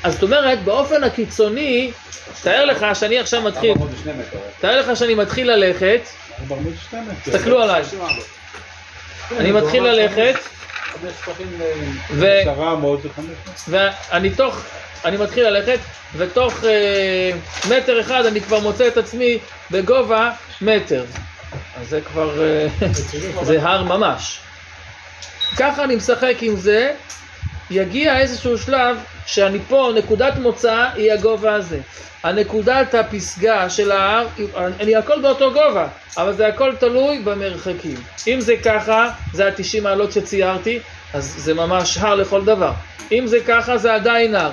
אז 0.03 0.13
זאת 0.13 0.23
אומרת, 0.23 0.65
באופן 0.65 1.05
הקיצוני, 1.05 1.91
תאר 2.43 2.65
לך 2.65 2.87
שאני 2.95 3.19
עכשיו 3.19 3.43
מתחיל, 3.43 3.73
מטר. 3.73 4.39
תאר 4.61 4.81
לך 4.81 4.97
שאני 4.97 5.15
מתחיל 5.15 5.51
ללכת, 5.51 6.01
ארבע 6.41 6.57
מאות 6.57 6.75
ושני 6.89 7.01
מטר. 7.01 7.31
תסתכלו 7.31 7.63
עליי, 7.63 7.83
אני 9.39 9.53
מתחיל 9.53 9.83
ללכת, 9.83 10.35
מטר. 12.11 12.53
ואני 13.69 14.31
תוך, 14.31 14.61
אני 15.05 15.17
מתחיל 15.17 15.49
ללכת, 15.49 15.79
ותוך 16.17 16.65
אה, 16.65 17.31
מטר 17.69 18.01
אחד 18.01 18.27
אני 18.27 18.41
כבר 18.41 18.61
מוצא 18.61 18.89
את 18.89 18.97
עצמי 18.97 19.39
בגובה 19.71 20.31
מטר. 20.61 21.05
אז 21.81 21.89
זה 21.89 22.01
כבר, 22.01 22.43
אה, 22.43 22.67
זה 23.49 23.63
הר 23.63 23.83
ממש. 23.83 24.39
ככה 25.57 25.85
אני 25.85 25.97
משחק 25.97 26.35
עם 26.41 26.57
זה, 26.57 26.93
יגיע 27.71 28.19
איזשהו 28.19 28.59
שלב 28.59 28.97
שאני 29.27 29.59
פה, 29.69 29.93
נקודת 29.95 30.35
מוצא 30.39 30.87
היא 30.95 31.13
הגובה 31.13 31.55
הזה. 31.55 31.81
הנקודת 32.23 32.95
הפסגה 32.95 33.71
של 33.71 33.93
ההר, 33.93 34.27
אני 34.57 34.97
הכל 34.97 35.21
באותו 35.21 35.53
גובה, 35.53 35.89
אבל 36.17 36.33
זה 36.33 36.47
הכל 36.47 36.77
תלוי 36.77 37.19
במרחקים. 37.19 37.97
אם 38.27 38.41
זה 38.41 38.55
ככה, 38.65 39.11
זה 39.33 39.47
ה-90 39.47 39.83
מעלות 39.83 40.13
שציירתי, 40.13 40.79
אז 41.15 41.35
זה 41.39 41.55
ממש 41.55 41.99
הר 41.99 42.15
לכל 42.15 42.45
דבר. 42.45 42.73
אם 43.13 43.27
זה 43.27 43.39
ככה, 43.47 43.79
זה 43.79 43.95
עדיין 43.95 44.35
הר. 44.35 44.51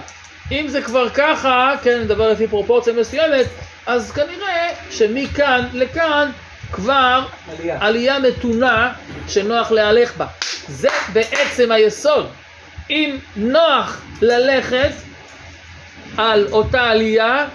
אם 0.51 0.65
זה 0.67 0.81
כבר 0.81 1.09
ככה, 1.09 1.73
כן, 1.83 1.99
נדבר 2.01 2.31
לפי 2.31 2.47
פרופורציה 2.47 2.93
מסוימת, 2.93 3.45
אז 3.85 4.11
כנראה 4.11 4.69
שמכאן 4.91 5.67
לכאן 5.73 6.31
כבר 6.71 7.21
עלייה, 7.51 7.77
עלייה 7.81 8.19
מתונה 8.19 8.93
שנוח 9.27 9.71
להלך 9.71 10.17
בה. 10.17 10.25
זה 10.67 10.87
בעצם 11.13 11.71
היסוד. 11.71 12.27
אם 12.89 13.17
נוח 13.35 14.01
ללכת 14.21 14.91
על 16.17 16.47
אותה 16.51 16.81
עלייה, 16.81 17.45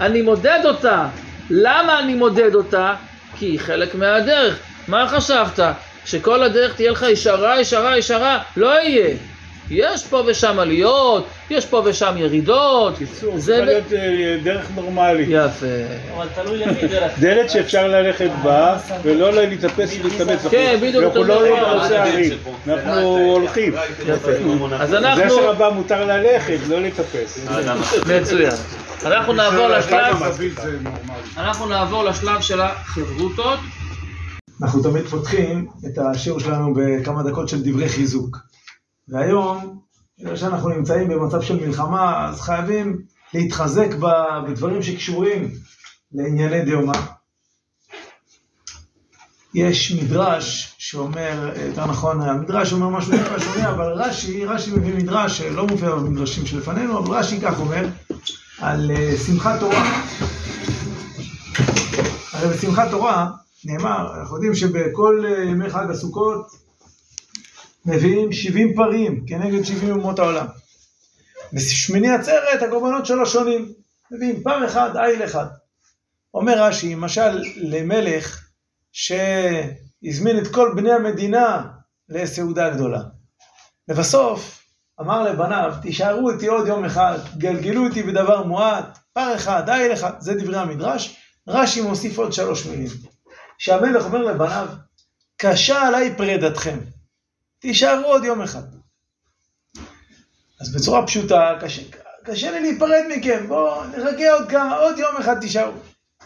אני 0.00 0.22
מודד 0.22 0.60
אותה. 0.64 1.08
למה 1.50 1.98
אני 1.98 2.14
מודד 2.14 2.54
אותה? 2.54 2.94
כי 3.38 3.46
היא 3.46 3.60
חלק 3.60 3.94
מהדרך. 3.94 4.58
מה 4.88 5.08
חשבת? 5.08 5.58
שכל 6.04 6.42
הדרך 6.42 6.74
תהיה 6.76 6.90
לך 6.90 7.02
ישרה, 7.02 7.60
ישרה, 7.60 7.98
ישרה? 7.98 8.42
לא 8.56 8.80
יהיה. 8.82 9.16
יש 9.70 10.06
פה 10.06 10.22
ושם 10.26 10.58
עליות, 10.58 11.26
יש 11.50 11.66
פה 11.66 11.82
ושם 11.84 12.14
ירידות. 12.16 12.98
קיצור, 12.98 13.38
זה 13.38 13.60
ב- 13.62 13.64
להיות 13.64 13.92
אה, 13.92 14.36
דרך 14.42 14.66
נורמלית. 14.74 15.28
יפה. 15.30 15.66
אבל 16.16 16.26
תלוי 16.34 16.58
למי 16.58 16.88
דרך. 16.88 17.12
דלת 17.20 17.50
שאפשר 17.50 17.88
ללכת 17.88 18.30
בה, 18.42 18.78
ולא 19.02 19.32
להתאפס 19.32 19.96
ולהתאמץ. 20.00 20.46
כן, 20.50 20.76
בדיוק 20.82 21.04
אנחנו 21.04 21.20
אותו 21.20 21.24
לא 21.24 21.46
דבר. 21.46 21.82
עושה 21.82 22.02
הרים, 22.02 22.32
אנחנו 22.68 23.02
הולכים. 23.16 23.72
יפה. 24.06 24.30
אז 24.78 24.90
זה 24.90 24.98
אנחנו... 24.98 25.30
שהרבה 25.30 25.70
מותר 25.70 26.04
ללכת, 26.04 26.58
לא 26.68 26.80
להתאפס. 26.80 27.46
מצוין. 28.20 28.52
אנחנו 29.04 29.32
נעבור 29.32 29.68
לשלב, 29.68 30.16
זה 30.32 30.48
נורמלי. 30.82 30.98
אנחנו 31.36 31.66
נעבור 31.68 32.04
לשלב 32.04 32.40
של 32.40 32.60
החברותות. 32.60 33.58
אנחנו 34.62 34.82
תמיד 34.82 35.04
פותחים 35.06 35.66
את 35.86 35.98
השיעור 35.98 36.40
שלנו 36.40 36.74
בכמה 36.74 37.22
דקות 37.22 37.48
של 37.48 37.62
דברי 37.62 37.88
חיזוק. 37.88 38.38
והיום, 39.08 39.80
בגלל 40.18 40.36
שאנחנו 40.36 40.68
נמצאים 40.68 41.08
במצב 41.08 41.42
של 41.42 41.66
מלחמה, 41.66 42.28
אז 42.28 42.40
חייבים 42.40 43.02
להתחזק 43.34 43.94
בדברים 44.48 44.82
שקשורים 44.82 45.50
לענייני 46.12 46.64
דיומא. 46.64 46.98
יש 49.54 49.92
מדרש 49.92 50.74
שאומר, 50.78 51.52
יותר 51.66 51.86
נכון, 51.86 52.20
המדרש 52.20 52.72
אומר 52.72 52.88
משהו 52.88 53.12
טיפה 53.12 53.40
שונה, 53.40 53.70
אבל 53.70 53.92
רש"י, 53.92 54.44
רש"י 54.44 54.70
מביא 54.70 54.94
מדרש 54.94 55.38
שלא 55.38 55.66
מופיע 55.66 55.90
במדרשים 55.90 56.46
שלפנינו, 56.46 56.98
אבל 56.98 57.14
רש"י 57.14 57.40
כך 57.40 57.60
אומר, 57.60 57.86
על 58.58 58.90
אה, 58.90 59.16
שמחת 59.26 59.60
תורה. 59.60 60.02
הרי 62.32 62.48
בשמחת 62.48 62.90
תורה 62.90 63.30
נאמר, 63.64 64.20
אנחנו 64.20 64.36
יודעים 64.36 64.54
שבכל 64.54 65.24
אה, 65.26 65.44
ימי 65.44 65.70
חג 65.70 65.90
הסוכות 65.90 66.65
מביאים 67.86 68.32
70 68.32 68.74
פרים 68.74 69.26
כנגד 69.26 69.64
70 69.64 69.90
אומות 69.90 70.18
העולם. 70.18 70.46
בשמיני 71.52 72.14
עצרת 72.14 72.62
הקורבנות 72.62 73.06
שלו 73.06 73.26
שונים. 73.26 73.72
מביאים 74.10 74.42
פר 74.42 74.66
אחד, 74.66 74.96
איל 74.96 75.24
אחד. 75.24 75.46
אומר 76.34 76.62
רש"י, 76.62 76.94
משל 76.94 77.42
למלך 77.56 78.48
שהזמין 78.92 80.38
את 80.38 80.48
כל 80.54 80.72
בני 80.76 80.92
המדינה 80.92 81.62
לסעודה 82.08 82.70
גדולה. 82.70 83.00
לבסוף 83.88 84.62
אמר 85.00 85.22
לבניו, 85.22 85.74
תישארו 85.82 86.30
איתי 86.30 86.46
עוד 86.46 86.66
יום 86.66 86.84
אחד, 86.84 87.18
גלגלו 87.38 87.86
איתי 87.86 88.02
בדבר 88.02 88.42
מועט, 88.42 88.98
פר 89.12 89.34
אחד, 89.34 89.68
איל 89.68 89.92
אחד, 89.92 90.12
זה 90.20 90.34
דברי 90.34 90.58
המדרש. 90.58 91.16
רש"י 91.48 91.82
מוסיף 91.82 92.18
עוד 92.18 92.32
שלוש 92.32 92.66
מילים. 92.66 92.90
שהמלך 93.58 94.04
אומר 94.04 94.22
לבניו, 94.22 94.68
קשה 95.36 95.86
עליי 95.86 96.14
פרידתכם, 96.16 96.78
תישארו 97.66 98.04
עוד 98.04 98.24
יום 98.24 98.42
אחד. 98.42 98.62
אז 100.60 100.74
בצורה 100.74 101.06
פשוטה, 101.06 101.52
קשה, 101.60 101.82
קשה 102.24 102.50
לי 102.50 102.60
להיפרד 102.60 103.02
מכם, 103.16 103.44
בואו 103.48 103.84
נחכה 103.84 104.32
עוד 104.32 104.50
כמה, 104.50 104.76
עוד 104.76 104.98
יום 104.98 105.16
אחד 105.16 105.40
תישארו. 105.40 105.72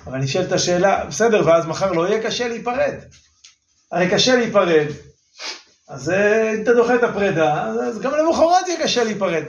אבל 0.06 0.18
נשאלת 0.18 0.52
השאלה, 0.52 1.04
בסדר, 1.04 1.46
ואז 1.46 1.66
מחר 1.66 1.92
לא 1.92 2.08
יהיה 2.08 2.22
קשה 2.22 2.48
להיפרד. 2.48 2.94
הרי 3.92 4.10
קשה 4.10 4.36
להיפרד, 4.36 4.86
אז 5.88 6.10
אה, 6.10 6.54
אם 6.54 6.62
אתה 6.62 6.72
דוחה 6.74 6.94
את 6.94 7.02
הפרידה, 7.02 7.62
אז- 7.64 7.78
אז 7.88 8.00
גם 8.00 8.12
למחרת 8.14 8.68
יהיה 8.68 8.82
קשה 8.82 9.04
להיפרד. 9.04 9.44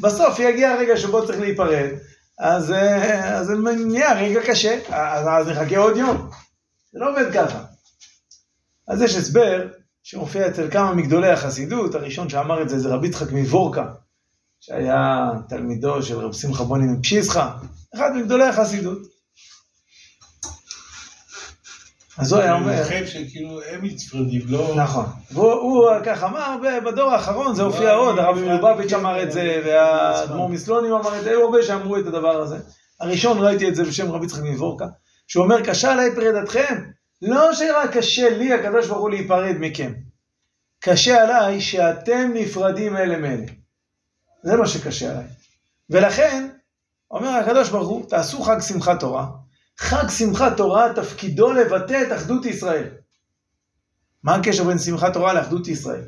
בסוף 0.00 0.38
יגיע 0.38 0.70
הרגע 0.70 0.96
שבו 0.96 1.26
צריך 1.26 1.40
להיפרד, 1.40 1.90
אז, 2.38 2.72
אה, 2.72 3.38
אז 3.38 3.46
זה 3.46 3.54
נהיה 3.86 4.12
רגע 4.14 4.40
קשה, 4.46 4.78
אז, 4.88 5.26
אז 5.28 5.48
נחכה 5.48 5.78
עוד 5.78 5.96
יום. 5.96 6.30
זה 6.92 6.98
לא 6.98 7.10
עובד 7.10 7.32
ככה. 7.34 7.64
אז 8.88 9.02
יש 9.02 9.16
הסבר 9.16 9.66
שמופיע 10.06 10.48
אצל 10.48 10.70
כמה 10.70 10.94
מגדולי 10.94 11.30
החסידות, 11.30 11.94
הראשון 11.94 12.28
שאמר 12.28 12.62
את 12.62 12.68
זה 12.68 12.78
זה 12.78 12.88
רבי 12.88 13.06
יצחק 13.06 13.32
מוורקה, 13.32 13.84
שהיה 14.60 15.30
תלמידו 15.48 16.02
של 16.02 16.18
רב 16.18 16.32
שמחה 16.32 16.64
בוני 16.64 16.86
מפשיסחה, 16.86 17.56
אחד 17.94 18.10
מגדולי 18.16 18.44
החסידות. 18.44 18.98
אז 22.18 22.32
הוא 22.32 22.40
היה 22.40 22.54
אומר... 22.54 22.80
לכן 22.80 23.04
שכאילו 23.06 23.62
הם 23.62 23.84
נצפרדים, 23.84 24.42
לא... 24.48 24.72
נכון. 24.76 25.06
והוא 25.32 25.52
הוא 25.52 25.90
כך 26.06 26.22
אמר, 26.24 26.56
בדור 26.86 27.10
האחרון 27.10 27.54
זה 27.54 27.62
הופיע 27.62 27.94
עוד, 27.94 28.18
אני 28.18 28.26
הרבי 28.26 28.40
מלובביץ' 28.40 28.86
מכם, 28.92 28.98
אמר 29.00 29.22
את 29.22 29.32
זה, 29.32 29.40
אני- 29.40 29.68
והאדמו"ר 29.70 30.48
מסלונים 30.48 30.92
אמר 30.92 31.18
את 31.18 31.24
זה, 31.24 31.30
היו 31.30 31.44
הרבה 31.44 31.62
שאמרו 31.62 31.96
את 31.98 32.06
הדבר 32.06 32.36
הזה. 32.42 32.58
הראשון 33.00 33.38
ראיתי 33.38 33.68
את 33.68 33.74
זה 33.74 33.84
בשם 33.84 34.10
רבי 34.10 34.26
יצחק 34.26 34.42
מוורקה, 34.42 34.86
שהוא 35.28 35.44
אומר, 35.44 35.60
קשה 35.64 35.92
עליי 35.92 36.14
פרידתכם, 36.14 36.84
לא 37.26 37.54
שרק 37.54 37.96
קשה 37.96 38.38
לי, 38.38 38.52
הקדוש 38.52 38.86
ברוך 38.86 39.00
הוא, 39.00 39.10
להיפרד 39.10 39.56
מכם. 39.58 39.92
קשה 40.80 41.22
עליי 41.22 41.60
שאתם 41.60 42.30
נפרדים 42.34 42.96
אלה 42.96 43.16
מאלה. 43.16 43.46
זה 44.42 44.56
מה 44.56 44.66
שקשה 44.66 45.10
עליי. 45.10 45.26
ולכן, 45.90 46.48
אומר 47.10 47.28
הקדוש 47.28 47.68
ברוך 47.68 47.88
הוא, 47.88 48.08
תעשו 48.08 48.42
חג 48.42 48.60
שמחת 48.60 49.00
תורה. 49.00 49.26
חג 49.78 50.08
שמחת 50.08 50.56
תורה 50.56 50.94
תפקידו 50.94 51.52
לבטא 51.52 52.02
את 52.06 52.12
אחדות 52.16 52.46
ישראל. 52.46 52.88
מה 54.22 54.34
הקשר 54.34 54.64
בין 54.64 54.78
שמחת 54.78 55.12
תורה 55.12 55.32
לאחדות 55.32 55.68
ישראל? 55.68 56.04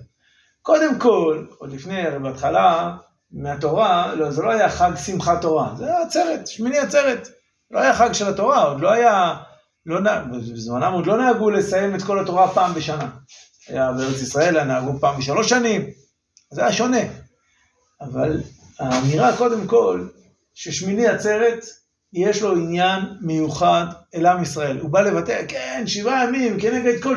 קודם 0.62 0.98
כל, 0.98 1.46
עוד 1.58 1.72
לפני, 1.72 2.06
הרי 2.06 2.18
בהתחלה, 2.18 2.96
מהתורה, 3.32 4.14
לא, 4.14 4.30
זה 4.30 4.42
לא 4.42 4.50
היה 4.50 4.68
חג 4.68 4.90
שמחת 5.06 5.40
תורה, 5.42 5.74
זה 5.76 5.84
היה 5.84 6.02
עצרת, 6.02 6.46
שמיני 6.46 6.78
עצרת. 6.78 7.28
לא 7.70 7.78
היה 7.80 7.94
חג 7.94 8.12
של 8.12 8.28
התורה, 8.28 8.62
עוד 8.62 8.80
לא 8.80 8.92
היה, 8.92 9.36
לא, 9.86 10.00
נ- 10.00 10.30
בזמנם 10.32 10.92
עוד 10.92 11.06
לא 11.06 11.16
נהגו 11.16 11.50
לסיים 11.50 11.94
את 11.94 12.02
כל 12.02 12.20
התורה 12.20 12.54
פעם 12.54 12.74
בשנה. 12.74 13.10
היה 13.68 13.92
בארץ 13.92 14.20
ישראל, 14.22 14.64
נהגו 14.64 14.98
פעם 15.00 15.18
בשלוש 15.18 15.48
שנים, 15.48 15.86
זה 16.50 16.60
היה 16.62 16.72
שונה. 16.72 16.98
אבל 18.00 18.40
האמירה 18.80 19.36
קודם 19.36 19.66
כל, 19.66 20.08
ששמיני 20.54 21.06
עצרת, 21.06 21.64
יש 22.12 22.42
לו 22.42 22.52
עניין 22.52 23.00
מיוחד 23.20 23.86
אל 24.14 24.26
עם 24.26 24.42
ישראל. 24.42 24.78
הוא 24.80 24.90
בא 24.90 25.00
לבטא, 25.00 25.42
כן, 25.48 25.82
שבעה 25.86 26.24
ימים 26.24 26.60
כנגד 26.60 27.02
כל 27.02 27.16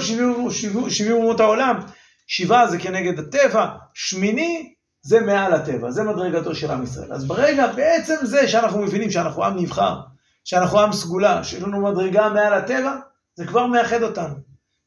שבעים 0.90 1.12
אומות 1.12 1.40
העולם. 1.40 1.80
שבעה 2.28 2.68
זה 2.68 2.78
כנגד 2.80 3.20
הטבע, 3.20 3.68
שמיני 3.94 4.74
זה 5.02 5.20
מעל 5.22 5.54
הטבע, 5.54 5.92
זה 5.92 6.04
מדרגתו 6.04 6.56
של 6.56 6.72
עם 6.72 6.84
ישראל. 6.84 7.14
אז 7.14 7.26
ברגע, 7.26 7.68
בעצם 7.68 8.16
זה 8.24 8.48
שאנחנו 8.48 8.82
מבינים 8.82 9.12
שאנחנו 9.12 9.46
עם 9.46 9.58
נבחר, 9.60 10.00
שאנחנו 10.44 10.80
עם 10.80 10.94
סגולה, 10.94 11.44
שיש 11.44 11.64
לנו 11.64 11.92
מדרגה 11.92 12.30
מעל 12.30 12.54
הטבע, 12.54 12.96
זה 13.36 13.48
כבר 13.48 13.66
מאחד 13.66 14.04
אותנו. 14.04 14.36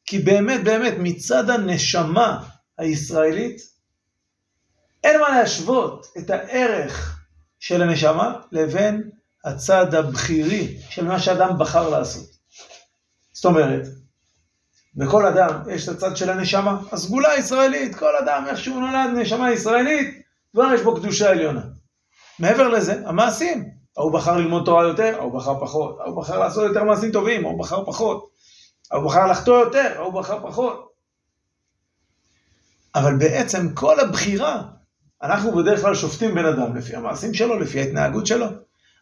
כי 0.05 0.19
באמת, 0.19 0.63
באמת, 0.63 0.93
מצד 0.99 1.49
הנשמה 1.49 2.43
הישראלית, 2.77 3.61
אין 5.03 5.19
מה 5.19 5.29
להשוות 5.29 6.07
את 6.17 6.29
הערך 6.29 7.19
של 7.59 7.81
הנשמה 7.81 8.39
לבין 8.51 9.09
הצד 9.45 9.95
הבכירי 9.95 10.77
של 10.89 11.05
מה 11.05 11.19
שאדם 11.19 11.57
בחר 11.59 11.89
לעשות. 11.89 12.29
זאת 13.33 13.45
אומרת, 13.45 13.87
בכל 14.95 15.25
אדם 15.25 15.63
יש 15.71 15.89
את 15.89 15.93
הצד 15.93 16.17
של 16.17 16.29
הנשמה, 16.29 16.77
הסגולה 16.91 17.29
הישראלית, 17.31 17.95
כל 17.95 18.15
אדם 18.23 18.45
איך 18.47 18.59
שהוא 18.59 18.79
נולד 18.79 19.09
נשמה 19.17 19.51
ישראלית, 19.51 20.21
כבר 20.51 20.73
יש 20.73 20.81
בו 20.81 20.95
קדושה 20.95 21.29
עליונה. 21.29 21.61
מעבר 22.39 22.67
לזה, 22.67 23.01
המעשים, 23.05 23.69
ההוא 23.97 24.13
בחר 24.13 24.37
ללמוד 24.37 24.65
תורה 24.65 24.87
יותר, 24.87 25.15
ההוא 25.19 25.39
בחר 25.39 25.59
פחות, 25.59 25.99
ההוא 25.99 26.21
בחר 26.21 26.39
לעשות 26.39 26.63
יותר 26.63 26.83
מעשים 26.83 27.11
טובים, 27.11 27.45
ההוא 27.45 27.59
בחר 27.59 27.85
פחות, 27.85 28.29
ההוא 28.91 29.05
בחר 29.05 29.27
לחטוא 29.31 29.59
יותר, 29.59 29.93
ההוא 29.95 30.13
בחר 30.13 30.49
פחות. 30.49 30.93
אבל 32.95 33.15
בעצם 33.17 33.73
כל 33.73 33.99
הבחירה, 33.99 34.63
אנחנו 35.23 35.51
בדרך 35.51 35.81
כלל 35.81 35.95
שופטים 35.95 36.35
בן 36.35 36.45
אדם 36.45 36.75
לפי 36.75 36.95
המעשים 36.95 37.33
שלו, 37.33 37.59
לפי 37.59 37.79
ההתנהגות 37.79 38.27
שלו, 38.27 38.45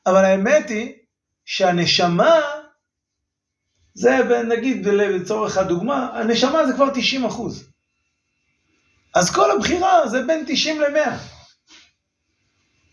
אבל 0.05 0.25
האמת 0.25 0.69
היא 0.69 0.93
שהנשמה, 1.45 2.39
זה 3.93 4.17
נגיד 4.49 4.85
לצורך 4.85 5.57
הדוגמה, 5.57 6.09
הנשמה 6.13 6.67
זה 6.67 6.73
כבר 6.73 6.89
90 6.93 7.25
אחוז. 7.25 7.67
אז 9.15 9.35
כל 9.35 9.51
הבחירה 9.51 10.07
זה 10.07 10.23
בין 10.27 10.43
90 10.47 10.81
ל-100. 10.81 11.40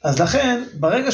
אז 0.05 0.21
לכן, 0.21 0.65
ברגע 0.75 1.11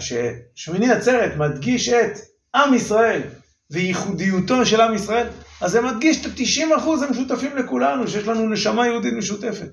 ששמיני 0.00 0.92
עצרת 0.92 1.36
מדגיש 1.36 1.88
את 1.88 2.12
עם 2.54 2.74
ישראל 2.74 3.22
וייחודיותו 3.70 4.66
של 4.66 4.80
עם 4.80 4.94
ישראל, 4.94 5.26
אז 5.60 5.70
זה 5.70 5.80
מדגיש 5.80 6.20
את 6.20 6.30
ה-90 6.30 6.76
אחוז 6.78 7.02
הם 7.02 7.10
משותפים 7.10 7.56
לכולנו, 7.56 8.08
שיש 8.08 8.26
לנו 8.26 8.48
נשמה 8.48 8.86
יהודית 8.86 9.14
משותפת. 9.14 9.68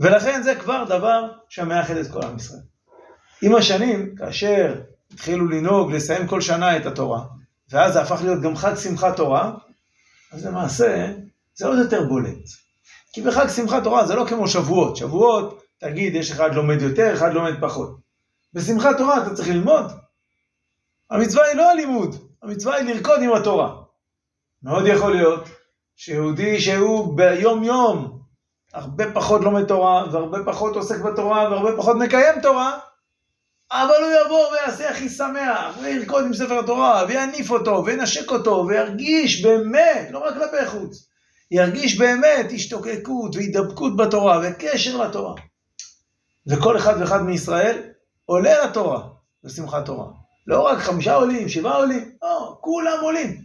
ולכן 0.00 0.42
זה 0.42 0.54
כבר 0.54 0.84
דבר 0.84 1.32
שמאחד 1.48 1.96
את 1.96 2.10
כל 2.10 2.22
עם 2.22 2.36
ישראל. 2.36 2.60
עם 3.42 3.54
השנים, 3.54 4.14
כאשר 4.16 4.74
התחילו 5.12 5.48
לנהוג, 5.48 5.92
לסיים 5.92 6.26
כל 6.26 6.40
שנה 6.40 6.76
את 6.76 6.86
התורה, 6.86 7.20
ואז 7.70 7.92
זה 7.92 8.02
הפך 8.02 8.22
להיות 8.22 8.42
גם 8.42 8.56
חג 8.56 8.74
שמחת 8.74 9.16
תורה, 9.16 9.52
אז 10.32 10.46
למעשה 10.46 11.12
זה 11.54 11.66
עוד 11.66 11.78
יותר 11.78 12.04
בולט. 12.04 12.48
כי 13.12 13.22
בחג 13.22 13.48
שמחת 13.48 13.84
תורה 13.84 14.06
זה 14.06 14.14
לא 14.14 14.26
כמו 14.28 14.48
שבועות. 14.48 14.96
שבועות, 14.96 15.62
תגיד, 15.82 16.14
יש 16.14 16.30
אחד 16.30 16.54
לומד 16.54 16.82
יותר, 16.82 17.14
אחד 17.14 17.34
לומד 17.34 17.60
פחות. 17.60 17.96
בשמחת 18.54 18.98
תורה 18.98 19.22
אתה 19.22 19.34
צריך 19.34 19.48
ללמוד. 19.48 19.84
המצווה 21.10 21.44
היא 21.44 21.56
לא 21.56 21.70
הלימוד, 21.70 22.16
המצווה 22.42 22.76
היא 22.76 22.94
לרקוד 22.94 23.22
עם 23.22 23.32
התורה. 23.32 23.74
מאוד 24.62 24.86
יכול 24.86 25.12
להיות 25.12 25.48
שיהודי 25.96 26.60
שהוא 26.60 27.16
ביום 27.16 27.64
יום 27.64 28.22
הרבה 28.74 29.12
פחות 29.14 29.40
לומד 29.40 29.66
תורה, 29.66 30.04
והרבה 30.12 30.38
פחות 30.44 30.76
עוסק 30.76 31.00
בתורה, 31.00 31.50
והרבה 31.50 31.76
פחות 31.76 31.96
מקיים 31.96 32.40
תורה, 32.42 32.78
אבל 33.72 34.04
הוא 34.04 34.12
יבוא 34.26 34.52
ויעשה 34.52 34.90
הכי 34.90 35.08
שמח, 35.08 35.78
וירקוד 35.82 36.24
עם 36.24 36.34
ספר 36.34 36.58
התורה, 36.58 37.04
ויניף 37.08 37.50
אותו, 37.50 37.82
וינשק 37.86 38.30
אותו, 38.30 38.64
וירגיש 38.68 39.42
באמת, 39.42 40.08
לא 40.10 40.18
רק 40.18 40.34
כלפי 40.34 40.66
חוץ, 40.66 41.08
ירגיש 41.50 41.98
באמת 41.98 42.46
השתוקקות 42.54 43.36
והידבקות 43.36 43.96
בתורה, 43.96 44.40
וקשר 44.42 44.96
לתורה. 44.96 45.34
וכל 46.46 46.76
אחד 46.76 46.94
ואחד 47.00 47.22
מישראל 47.22 47.82
עולה 48.24 48.64
לתורה, 48.64 49.08
בשמחת 49.44 49.86
תורה. 49.86 50.06
לא 50.46 50.60
רק 50.60 50.78
חמישה 50.78 51.14
עולים, 51.14 51.48
שבעה 51.48 51.76
עולים, 51.76 52.12
לא, 52.22 52.58
כולם 52.60 52.98
עולים. 53.02 53.42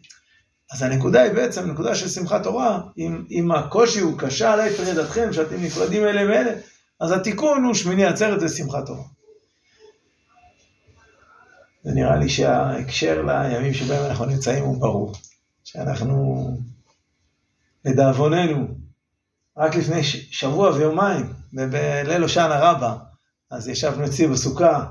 אז 0.74 0.82
הנקודה 0.82 1.22
היא 1.22 1.34
בעצם 1.34 1.72
נקודה 1.72 1.96
של 1.96 2.08
שמחת 2.08 2.44
תורה, 2.44 2.82
אם, 2.98 3.26
אם 3.32 3.52
הקושי 3.52 4.00
הוא 4.00 4.20
קשה 4.20 4.54
עליי 4.54 4.74
פרידתכם, 4.74 5.34
שאתם 5.34 5.56
נפרדים 5.64 6.04
אלה 6.04 6.26
מאלה, 6.26 6.52
אז 7.00 7.12
התיקון 7.12 7.64
הוא 7.64 7.74
שמיני 7.74 8.06
עצרת 8.06 8.42
ושמחת 8.42 8.86
תורה. 8.86 9.04
זה 11.84 11.92
נראה 11.94 12.16
לי 12.16 12.30
שההקשר 12.30 13.22
לימים 13.22 13.74
שבהם 13.74 14.06
אנחנו 14.06 14.26
נמצאים 14.26 14.64
הוא 14.64 14.82
ברור. 14.82 15.14
שאנחנו, 15.64 16.48
לדאבוננו, 17.86 18.68
רק 19.58 19.76
לפני 19.76 20.04
שבוע 20.04 20.72
ויומיים, 20.72 21.34
בליל 21.54 22.22
הושענא 22.22 22.54
רבה, 22.54 22.96
אז 23.52 23.68
ישבנו 23.68 24.06
אצלי 24.06 24.28
בסוכה, 24.28 24.86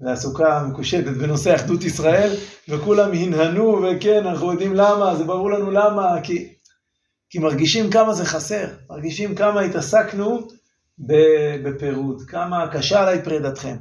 והסוכה 0.00 0.64
מקושטת 0.68 1.12
בנושא 1.12 1.54
אחדות 1.54 1.84
ישראל, 1.84 2.36
וכולם 2.68 3.12
הנהנו, 3.12 3.82
וכן, 3.82 4.26
אנחנו 4.26 4.52
יודעים 4.52 4.74
למה, 4.74 5.16
זה 5.16 5.24
ברור 5.24 5.50
לנו 5.50 5.70
למה, 5.70 6.20
כי, 6.22 6.54
כי 7.30 7.38
מרגישים 7.38 7.90
כמה 7.90 8.14
זה 8.14 8.24
חסר, 8.24 8.66
מרגישים 8.90 9.34
כמה 9.34 9.60
התעסקנו 9.60 10.48
בפירוד, 11.64 12.22
כמה 12.28 12.68
קשה 12.72 13.02
עליי 13.02 13.24
פרידתכם. 13.24 13.76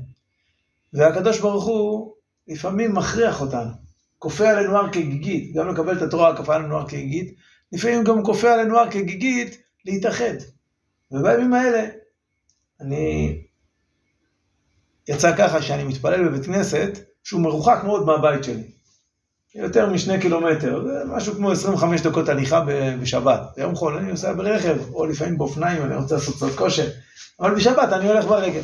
והקדוש 0.93 1.39
ברוך 1.39 1.65
הוא 1.65 2.13
לפעמים 2.47 2.95
מכריח 2.95 3.41
אותנו, 3.41 3.71
כופה 4.19 4.49
עלינו 4.49 4.77
הר 4.77 4.91
כגיגית, 4.91 5.53
גם 5.55 5.69
לקבל 5.69 5.97
את 5.97 6.01
התורה 6.01 6.38
כופה 6.38 6.55
עלינו 6.55 6.77
הר 6.77 6.88
כגיגית, 6.88 7.36
לפעמים 7.71 8.03
גם 8.03 8.23
כופה 8.23 8.53
עלינו 8.53 8.79
הר 8.79 8.91
כגיגית 8.91 9.64
להתאחד. 9.86 10.36
ובימים 11.11 11.53
האלה, 11.53 11.88
אני... 12.81 13.41
יצא 15.07 15.36
ככה 15.38 15.61
שאני 15.61 15.83
מתפלל 15.83 16.27
בבית 16.27 16.45
כנסת, 16.45 16.99
שהוא 17.23 17.41
מרוחק 17.41 17.79
מאוד 17.83 18.05
מהבית 18.05 18.43
שלי. 18.43 18.63
יותר 19.55 19.89
משני 19.89 20.21
קילומטר, 20.21 20.83
זה 20.88 21.03
משהו 21.07 21.36
כמו 21.36 21.51
25 21.51 22.01
דקות 22.01 22.29
הליכה 22.29 22.65
בשבת. 23.01 23.41
ביום 23.57 23.75
חול 23.75 23.97
אני 23.97 24.11
נוסע 24.11 24.33
ברכב, 24.33 24.93
או 24.93 25.05
לפעמים 25.05 25.38
באופניים, 25.38 25.83
אני 25.83 25.95
רוצה 25.95 26.15
לעשות 26.15 26.36
קצת 26.36 26.55
כושר, 26.55 26.89
אבל 27.39 27.55
בשבת 27.55 27.93
אני 27.93 28.07
הולך 28.07 28.25
ברגל. 28.25 28.61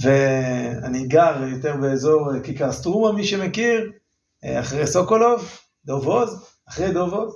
ואני 0.00 1.06
גר 1.06 1.42
יותר 1.52 1.76
באזור 1.76 2.34
אה, 2.34 2.40
כיכר 2.40 2.72
סטרומה, 2.72 3.12
מי 3.12 3.24
שמכיר, 3.24 3.90
אה, 4.44 4.60
אחרי 4.60 4.86
סוקולוב, 4.86 5.58
דוב 5.84 6.06
עוז, 6.06 6.44
אחרי 6.68 6.92
דוב 6.92 7.14
עוז, 7.14 7.34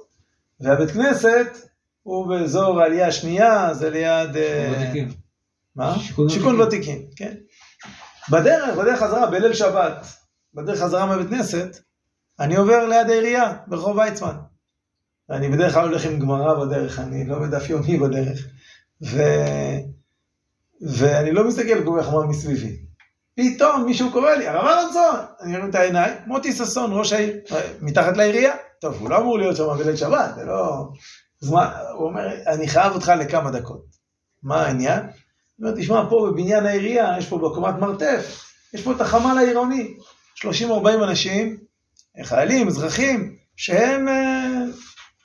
והבית 0.60 0.90
כנסת 0.90 1.69
הוא 2.10 2.28
באזור 2.28 2.80
העלייה 2.80 3.06
השנייה, 3.06 3.74
זה 3.74 3.90
ליד... 3.90 4.36
אה, 4.36 4.72
ותיקים. 4.72 5.08
מה? 5.76 5.98
שיכון 5.98 6.26
ותיקים. 6.26 6.60
ותיקים, 6.60 7.06
כן. 7.16 7.34
בדרך, 8.30 8.76
בדרך 8.76 9.02
חזרה, 9.02 9.26
בליל 9.26 9.54
שבת, 9.54 10.06
בדרך 10.54 10.80
חזרה 10.80 11.06
מהבית 11.06 11.28
כנסת, 11.28 11.78
אני 12.40 12.56
עובר 12.56 12.86
ליד 12.86 13.10
העירייה, 13.10 13.52
ברחוב 13.66 13.96
ויצמן. 13.96 14.36
ואני 15.28 15.48
בדרך 15.48 15.74
כלל 15.74 15.88
הולך 15.88 16.04
עם 16.04 16.18
גמרא 16.18 16.64
בדרך, 16.64 16.98
אני 16.98 17.26
לא 17.26 17.38
בדף 17.38 17.70
יומי 17.70 17.98
בדרך. 17.98 18.46
ו... 19.02 19.22
ואני 20.80 21.32
לא 21.32 21.48
מסתכל 21.48 21.84
כל 21.84 22.00
כך 22.00 22.12
מה 22.12 22.26
מסביבי. 22.26 22.76
פתאום 23.34 23.84
מישהו 23.84 24.12
קורא 24.12 24.30
לי, 24.30 24.48
הרב 24.48 24.66
אהרונסון, 24.66 25.16
אני 25.40 25.52
מרים 25.52 25.70
את 25.70 25.74
העיניים, 25.74 26.14
מוטי 26.26 26.52
ששון, 26.52 26.90
ראש 26.92 27.12
העיר, 27.12 27.36
מתחת 27.80 28.16
לעירייה, 28.16 28.54
טוב, 28.80 28.96
הוא 29.00 29.10
לא 29.10 29.18
אמור 29.18 29.38
להיות 29.38 29.56
שם 29.56 29.66
בליל 29.78 29.96
שבת, 29.96 30.34
זה 30.34 30.44
לא... 30.44 30.88
אז 31.42 31.50
מה, 31.50 31.78
הוא 31.98 32.08
אומר, 32.08 32.26
אני 32.46 32.68
חייב 32.68 32.92
אותך 32.92 33.12
לכמה 33.18 33.50
דקות. 33.50 33.84
מה 34.42 34.62
העניין? 34.62 35.00
הוא 35.00 35.68
אומר, 35.68 35.80
תשמע, 35.80 36.06
פה 36.10 36.28
בבניין 36.30 36.66
העירייה, 36.66 37.14
יש 37.18 37.28
פה 37.28 37.38
בקומת 37.38 37.74
מרתף, 37.74 38.44
יש 38.74 38.82
פה 38.82 38.92
את 38.92 39.00
החמ"ל 39.00 39.38
העירוני, 39.38 39.94
30-40 40.36 40.44
אנשים, 41.04 41.56
חיילים, 42.22 42.68
אזרחים, 42.68 43.36
שהם 43.56 44.08
אה, 44.08 44.64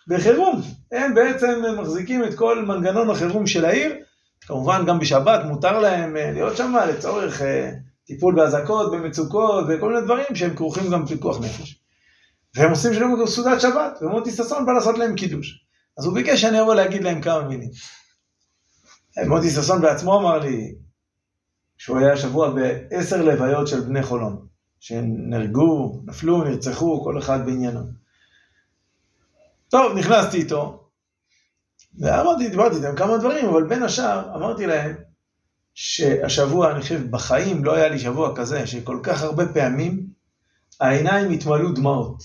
בחירום. 0.07 0.61
הם 0.91 1.15
בעצם 1.15 1.61
מחזיקים 1.79 2.23
את 2.23 2.35
כל 2.35 2.65
מנגנון 2.65 3.09
החירום 3.09 3.47
של 3.47 3.65
העיר. 3.65 3.95
כמובן, 4.41 4.85
גם 4.85 4.99
בשבת 4.99 5.45
מותר 5.45 5.79
להם 5.79 6.17
אה, 6.17 6.31
להיות 6.31 6.57
שם 6.57 6.75
לצורך 6.89 7.41
אה, 7.41 7.71
טיפול 8.07 8.35
באזעקות, 8.35 8.91
במצוקות, 8.91 9.65
וכל 9.69 9.93
מיני 9.93 10.01
דברים 10.01 10.35
שהם 10.35 10.55
כרוכים 10.55 10.91
גם 10.91 11.05
בפיקוח 11.05 11.39
נפש. 11.39 11.79
והם 12.55 12.69
עושים 12.69 12.93
שלום 12.93 13.27
סעודת 13.27 13.61
שבת, 13.61 13.99
ומוטי 14.01 14.31
ששון 14.31 14.65
בא 14.65 14.73
לעשות 14.73 14.97
להם 14.97 15.15
קידוש. 15.15 15.64
אז 15.97 16.05
הוא 16.05 16.13
ביקש 16.13 16.41
שאני 16.41 16.61
אבוא 16.61 16.75
להגיד 16.75 17.03
להם 17.03 17.21
כמה 17.21 17.47
מילים. 17.47 17.69
מוטי 19.27 19.49
ששון 19.49 19.81
בעצמו 19.81 20.19
אמר 20.19 20.39
לי 20.39 20.75
שהוא 21.77 21.97
היה 21.97 22.13
השבוע 22.13 22.49
בעשר 22.49 23.21
לוויות 23.21 23.67
של 23.67 23.81
בני 23.81 24.03
חולון, 24.03 24.47
שנהרגו, 24.79 26.01
נפלו, 26.05 26.43
נרצחו, 26.43 27.03
כל 27.03 27.19
אחד 27.19 27.45
בעניינו. 27.45 27.79
טוב, 29.69 29.97
נכנסתי 29.97 30.37
איתו, 30.37 30.89
ואמרתי, 31.99 32.49
דיברתי 32.49 32.75
איתם 32.75 32.95
כמה 32.95 33.17
דברים, 33.17 33.45
אבל 33.45 33.63
בין 33.63 33.83
השאר 33.83 34.35
אמרתי 34.35 34.65
להם 34.65 34.95
שהשבוע, 35.73 36.71
אני 36.71 36.81
חושב, 36.81 37.11
בחיים 37.11 37.65
לא 37.65 37.75
היה 37.75 37.89
לי 37.89 37.99
שבוע 37.99 38.35
כזה, 38.35 38.67
שכל 38.67 38.99
כך 39.03 39.21
הרבה 39.21 39.53
פעמים 39.53 40.07
העיניים 40.79 41.31
התמלאו 41.31 41.71
דמעות. 41.71 42.23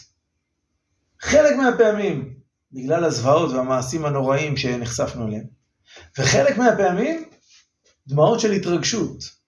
חלק 1.20 1.56
מהפעמים, 1.56 2.39
בגלל 2.72 3.04
הזוועות 3.04 3.52
והמעשים 3.52 4.04
הנוראים 4.04 4.56
שנחשפנו 4.56 5.26
אליהם, 5.26 5.44
וחלק 6.18 6.58
מהפעמים, 6.58 7.24
דמעות 8.08 8.40
של 8.40 8.52
התרגשות, 8.52 9.40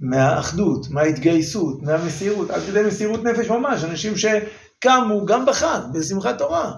מהאחדות, 0.00 0.90
מההתגייסות, 0.90 1.82
מהמסירות, 1.82 2.50
עד 2.50 2.62
כדי 2.62 2.82
מסירות 2.82 3.24
נפש 3.24 3.50
ממש, 3.50 3.84
אנשים 3.84 4.12
שקמו 4.16 5.26
גם 5.26 5.46
בחג, 5.46 5.80
בשמחת 5.92 6.38
תורה. 6.38 6.72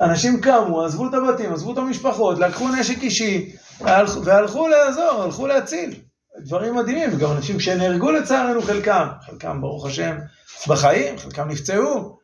אנשים 0.00 0.40
קמו, 0.40 0.84
עזבו 0.84 1.08
את 1.08 1.14
הבתים, 1.14 1.52
עזבו 1.52 1.72
את 1.72 1.78
המשפחות, 1.78 2.38
לקחו 2.38 2.68
נשק 2.68 3.02
אישי, 3.02 3.52
והלכו 4.24 4.68
לעזור, 4.68 5.22
הלכו 5.22 5.46
להציל. 5.46 5.94
דברים 6.38 6.74
מדהימים, 6.74 7.10
וגם 7.12 7.30
אנשים 7.32 7.60
שנהרגו 7.60 8.10
לצערנו 8.10 8.62
חלקם, 8.62 9.06
חלקם 9.26 9.60
ברוך 9.60 9.86
השם 9.86 10.18
בחיים, 10.68 11.18
חלקם 11.18 11.48
נפצעו. 11.48 12.17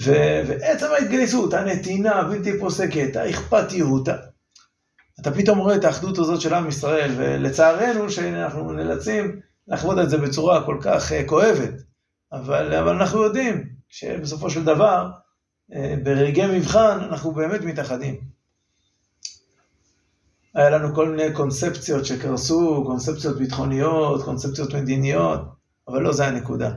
ו- 0.00 0.40
ועצם 0.46 0.86
ההתגייסות, 0.86 1.54
הנתינה 1.54 2.12
הבלתי 2.12 2.58
פוסקת, 2.58 3.16
האכפתיות, 3.16 4.08
אתה 5.20 5.32
פתאום 5.32 5.58
רואה 5.58 5.76
את 5.76 5.84
האחדות 5.84 6.18
הזאת 6.18 6.40
של 6.40 6.54
עם 6.54 6.68
ישראל, 6.68 7.10
ולצערנו 7.16 8.10
שאנחנו 8.10 8.72
נאלצים 8.72 9.40
לחוות 9.68 9.98
את 9.98 10.10
זה 10.10 10.18
בצורה 10.18 10.66
כל 10.66 10.78
כך 10.80 11.12
uh, 11.12 11.14
כואבת, 11.26 11.74
אבל, 12.32 12.74
אבל 12.74 12.88
אנחנו 12.88 13.22
יודעים 13.22 13.68
שבסופו 13.88 14.50
של 14.50 14.64
דבר, 14.64 15.10
uh, 15.72 15.74
ברגעי 16.02 16.58
מבחן 16.58 16.98
אנחנו 17.10 17.32
באמת 17.32 17.60
מתאחדים. 17.60 18.20
היה 20.54 20.70
לנו 20.70 20.94
כל 20.94 21.08
מיני 21.08 21.34
קונספציות 21.34 22.06
שקרסו, 22.06 22.84
קונספציות 22.86 23.38
ביטחוניות, 23.38 24.22
קונספציות 24.24 24.74
מדיניות, 24.74 25.40
אבל 25.88 26.02
לא 26.02 26.12
זה 26.12 26.26
הנקודה. 26.26 26.70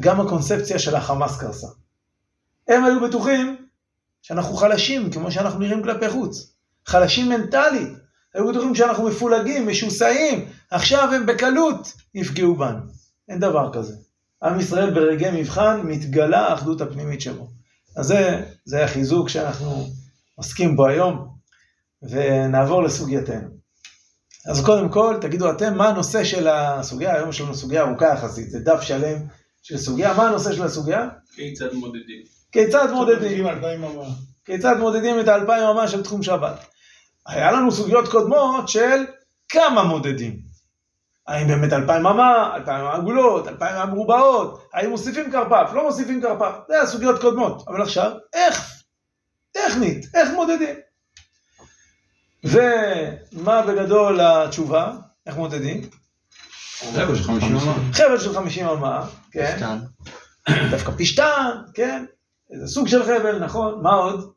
גם 0.00 0.20
הקונספציה 0.20 0.78
של 0.78 0.94
החמאס 0.94 1.40
קרסה. 1.40 1.66
הם 2.68 2.84
היו 2.84 3.00
בטוחים 3.00 3.56
שאנחנו 4.22 4.54
חלשים, 4.54 5.10
כמו 5.10 5.32
שאנחנו 5.32 5.58
נראים 5.58 5.82
כלפי 5.82 6.08
חוץ. 6.08 6.52
חלשים 6.86 7.28
מנטלית. 7.28 7.88
היו 8.34 8.48
בטוחים 8.48 8.74
שאנחנו 8.74 9.08
מפולגים, 9.08 9.68
משוסעים, 9.68 10.48
עכשיו 10.70 11.14
הם 11.14 11.26
בקלות 11.26 11.92
יפגעו 12.14 12.56
בנו. 12.56 12.80
אין 13.28 13.38
דבר 13.38 13.72
כזה. 13.72 13.94
עם 14.42 14.60
ישראל 14.60 14.94
ברגעי 14.94 15.40
מבחן 15.40 15.80
מתגלה 15.84 16.48
האחדות 16.48 16.80
הפנימית 16.80 17.20
שלו. 17.20 17.48
אז 17.96 18.06
זה, 18.06 18.44
זה 18.64 18.84
החיזוק 18.84 19.28
שאנחנו 19.28 19.86
עוסקים 20.34 20.76
בו 20.76 20.86
היום, 20.86 21.28
ונעבור 22.02 22.82
לסוגייתנו. 22.82 23.48
אז 24.46 24.64
קודם 24.64 24.88
כל, 24.88 25.16
תגידו 25.20 25.50
אתם, 25.50 25.76
מה 25.76 25.88
הנושא 25.88 26.24
של 26.24 26.48
הסוגיה? 26.48 27.14
היום 27.14 27.28
יש 27.28 27.40
לנו 27.40 27.54
סוגיה 27.54 27.82
ארוכה 27.82 28.06
יחסית, 28.06 28.50
זה 28.50 28.58
דף 28.58 28.80
שלם 28.80 29.18
של 29.62 29.78
סוגיה. 29.78 30.14
מה 30.14 30.28
הנושא 30.28 30.52
של 30.52 30.62
הסוגיה? 30.62 31.08
כיצד 31.34 31.72
מודדים? 31.72 32.39
כיצד 32.52 32.90
מודדים? 32.92 33.46
כיצד 34.44 34.76
מודדים 34.78 35.20
את 35.20 35.28
האלפיים 35.28 35.62
אמה 35.62 35.88
של 35.88 36.02
תחום 36.02 36.22
שבת? 36.22 36.64
היה 37.26 37.52
לנו 37.52 37.72
סוגיות 37.72 38.08
קודמות 38.08 38.68
של 38.68 39.04
כמה 39.48 39.82
מודדים. 39.82 40.50
האם 41.26 41.48
באמת 41.48 41.72
אלפיים 41.72 42.06
אמה, 42.06 42.56
אלפיים 42.56 42.86
עגולות, 42.86 43.48
אלפיים 43.48 43.88
מרובעות, 43.88 44.68
האם 44.74 44.90
מוסיפים 44.90 45.32
כרפף, 45.32 45.70
לא 45.74 45.82
מוסיפים 45.82 46.22
כרפף, 46.22 46.52
זה 46.68 46.82
הסוגיות 46.82 47.20
קודמות. 47.20 47.64
אבל 47.68 47.82
עכשיו, 47.82 48.12
איך? 48.34 48.82
טכנית, 49.52 50.06
איך 50.14 50.28
מודדים? 50.34 50.76
ומה 52.44 53.62
בגדול 53.62 54.20
התשובה? 54.20 54.92
איך 55.26 55.36
מודדים? 55.36 55.80
חבל 56.78 57.16
של 57.16 57.24
50 57.24 57.56
אמה. 57.56 57.74
חבל 57.92 58.18
של 58.18 58.34
50 58.34 58.66
אמה, 58.66 59.06
כן? 59.32 59.54
פשטן. 59.54 59.78
דווקא 60.70 60.92
פשטן, 60.98 61.50
כן? 61.74 62.04
איזה 62.52 62.66
סוג 62.66 62.88
של 62.88 63.02
חבל, 63.04 63.38
נכון? 63.44 63.82
מה 63.82 63.94
עוד? 63.94 64.30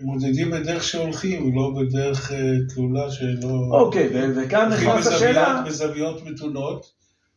הם 0.00 0.06
מודדים 0.06 0.50
בדרך 0.50 0.84
שהולכים, 0.84 1.56
לא 1.56 1.70
בדרך 1.80 2.32
אה, 2.32 2.38
תלולה 2.74 3.10
שלא... 3.10 3.48
אוקיי, 3.70 4.08
ו- 4.14 4.32
וכאן 4.36 4.72
נכנס 4.72 5.06
השאלה, 5.06 5.62
בזוויות- 5.66 6.24
מתונות, 6.24 6.86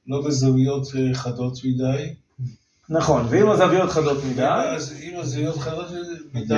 לא 0.07 0.21
בזוויות 0.27 0.87
אה, 0.95 1.13
חדות 1.13 1.53
מדי. 1.63 2.13
נכון, 2.89 3.25
ואם 3.29 3.49
הזוויות 3.49 3.89
חדות 3.89 4.17
מדי, 4.31 4.43
אז 4.75 4.93
אם 5.03 5.19
הזוויות 5.19 5.57
חדות 5.57 5.85
מדי, 6.33 6.55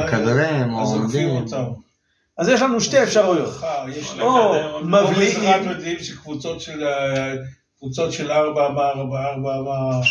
או 0.74 0.82
אז 0.82 0.94
עוקפים 0.94 1.30
עומדים. 1.30 1.44
אותם. 1.44 1.72
אז 2.38 2.48
יש 2.50 2.62
לנו 2.62 2.82
שתי 2.82 3.04
אפשרויות. 3.04 3.54
אה, 3.64 3.86
יש 3.90 4.14
או 4.20 4.56
או 4.76 4.84
מבליעים, 4.86 5.40
בעזרת 5.40 5.78
מדהים 5.78 6.00
שקבוצות 6.00 6.62
של 6.62 6.84
אה, 6.84 7.36
קבוצות 7.80 8.12
של 8.12 8.32
ארבע 8.32 8.68
אמה, 8.68 8.82
ארבע 8.90 9.26
ארבע 9.30 9.56
אמה, 9.60 10.02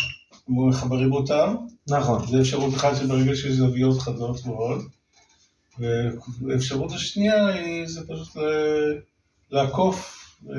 מחברים 0.47 1.13
אותם. 1.13 1.55
נכון, 1.87 2.27
זה 2.27 2.41
אפשרות 2.41 2.73
אחת 2.73 2.95
שברגע 2.95 3.35
שיש 3.35 3.51
זוויות 3.51 3.99
חדות 3.99 4.45
מאוד. 4.45 4.81
והאפשרות 5.79 6.91
השנייה 6.91 7.47
היא 7.47 7.87
זה 7.87 8.01
פשוט 8.07 8.37
לעקוף. 9.51 10.19
אה, 10.49 10.55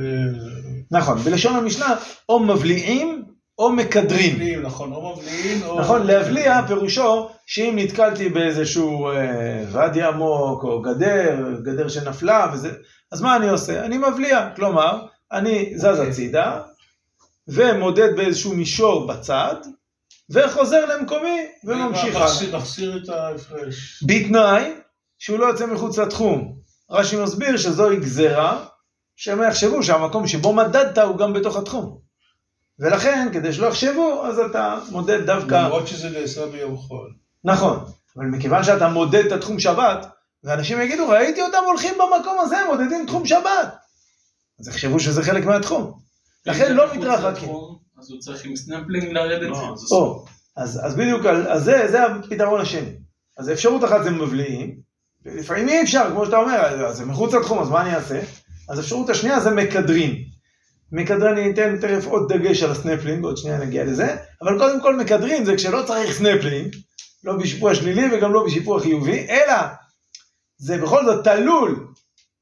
נכון, 0.91 1.19
בלשון 1.19 1.57
המשנה, 1.57 1.97
או 2.29 2.41
מבליעים 2.41 3.25
או 3.59 3.73
מקדרים. 3.73 4.35
מבליעים, 4.35 4.63
נכון, 4.63 4.93
או 4.93 5.17
מבליעים 5.17 5.63
או... 5.63 5.81
נכון, 5.81 6.07
להבליע 6.07 6.67
פירושו 6.67 7.29
שאם 7.47 7.75
נתקלתי 7.79 8.29
באיזשהו 8.29 9.09
אה, 9.09 9.65
ואדי 9.73 10.03
עמוק 10.03 10.65
או 10.65 10.83
גדר, 10.83 11.61
גדר 11.63 11.89
שנפלה 11.89 12.51
וזה, 12.53 12.73
אז 13.13 13.23
מה 13.23 13.37
אני 13.37 13.49
עושה? 13.49 13.85
אני 13.85 13.99
מבליע, 13.99 14.51
כלומר, 14.57 15.07
אני 15.33 15.73
זז 15.77 16.01
הצידה 16.09 16.61
ומודד 17.49 18.17
באיזשהו 18.17 18.55
מישור 18.55 19.07
בצד 19.07 19.55
וחוזר 20.31 20.85
למקומי 20.87 21.47
וממשיך 21.65 22.17
הלאה. 22.17 22.27
מחסיר- 22.59 23.03
את 23.05 23.09
ההפרש. 23.09 24.05
בתנאי 24.07 24.73
שהוא 25.19 25.39
לא 25.39 25.47
יוצא 25.47 25.67
מחוץ 25.67 25.99
לתחום. 25.99 26.57
רש"י 26.91 27.17
מסביר 27.23 27.57
שזוהי 27.57 27.97
גזרה, 27.97 28.65
שהם 29.17 29.43
יחשבו 29.43 29.83
שהמקום 29.83 30.27
שבו 30.27 30.53
מדדת 30.53 30.99
הוא 30.99 31.17
גם 31.17 31.33
בתוך 31.33 31.57
התחום. 31.57 31.99
ולכן, 32.79 33.29
כדי 33.33 33.53
שלא 33.53 33.67
יחשבו, 33.67 34.27
אז 34.27 34.39
אתה 34.39 34.79
מודד 34.91 35.27
דווקא... 35.27 35.55
למרות 35.55 35.89
שזה 35.89 36.11
נעשה 36.11 36.47
ביום 36.47 36.77
חול. 36.77 37.13
נכון, 37.45 37.85
אבל 38.17 38.25
מכיוון 38.27 38.65
שאתה 38.65 38.89
מודד 38.89 39.27
את 39.27 39.33
התחום 39.33 39.61
שבת, 39.61 40.07
ואנשים 40.45 40.81
יגידו, 40.81 41.09
ראיתי 41.09 41.43
אותם 41.43 41.59
הולכים 41.67 41.95
במקום 41.95 42.39
הזה, 42.41 42.57
מודדים 42.69 43.07
תחום 43.07 43.27
שבת. 43.27 43.75
אז 44.61 44.69
יחשבו 44.69 45.01
שזה 45.01 45.23
חלק 45.23 45.45
מהתחום. 45.45 45.99
לכן 46.47 46.73
לא 46.75 46.95
מתרחקים. 46.95 47.49
אז 48.05 48.11
הוא 48.11 48.21
צריך 48.21 48.45
עם 48.45 48.57
סנפלינג 48.57 49.13
לרדת? 49.13 49.49
לא, 49.49 49.73
זה 49.77 49.95
או, 49.97 50.25
אז, 50.57 50.81
אז 50.85 50.95
בדיוק, 50.95 51.27
על- 51.27 51.49
אז 51.49 51.65
זה, 51.65 51.87
זה 51.91 52.05
הפתרון 52.07 52.61
השני. 52.61 52.91
אז 53.39 53.51
אפשרות 53.51 53.85
אחת 53.85 54.05
זה 54.05 54.11
מבליעים, 54.11 54.75
ולפעמים 55.25 55.69
אי 55.69 55.83
אפשר, 55.83 56.09
כמו 56.13 56.25
שאתה 56.27 56.37
אומר, 56.37 56.87
אז 56.87 56.97
זה 56.97 57.05
מחוץ 57.05 57.35
לתחום, 57.35 57.59
אז 57.59 57.69
מה 57.71 57.81
אני 57.83 57.95
אעשה? 57.97 58.21
אז 58.69 58.81
אפשרות 58.81 59.11
השנייה 59.11 59.41
זה 59.41 59.51
מקדרים. 59.51 60.15
מקדרים, 60.93 61.37
אני 61.37 61.51
אתן 61.51 61.77
תכף 61.81 62.07
עוד 62.07 62.33
דגש 62.33 62.63
על 62.63 62.71
הסנפלינג, 62.71 63.25
עוד 63.25 63.37
שנייה 63.37 63.59
נגיע 63.59 63.85
לזה, 63.85 64.17
אבל 64.43 64.59
קודם 64.59 64.81
כל 64.81 64.97
מקדרים 64.97 65.45
זה 65.45 65.57
כשלא 65.57 65.83
צריך 65.87 66.13
סנפלינג, 66.13 66.75
לא 67.25 67.37
בשיפוע 67.37 67.75
שלילי 67.75 68.03
וגם 68.17 68.33
לא 68.33 68.45
בשיפוע 68.47 68.81
חיובי, 68.81 69.27
אלא 69.31 69.55
זה 70.59 70.79
בכל 70.79 71.05
זאת 71.07 71.25
תלול, 71.25 71.87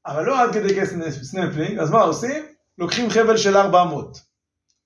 אבל 0.05 0.25
לא 0.25 0.41
עד 0.43 0.53
כדי 0.53 0.75
כך 0.75 0.83
סנפלינג, 1.23 1.79
אז 1.79 1.91
מה 1.91 2.01
עושים? 2.01 2.43
לוקחים 2.77 3.09
חבל 3.09 3.37
של 3.37 3.57
400. 3.57 4.32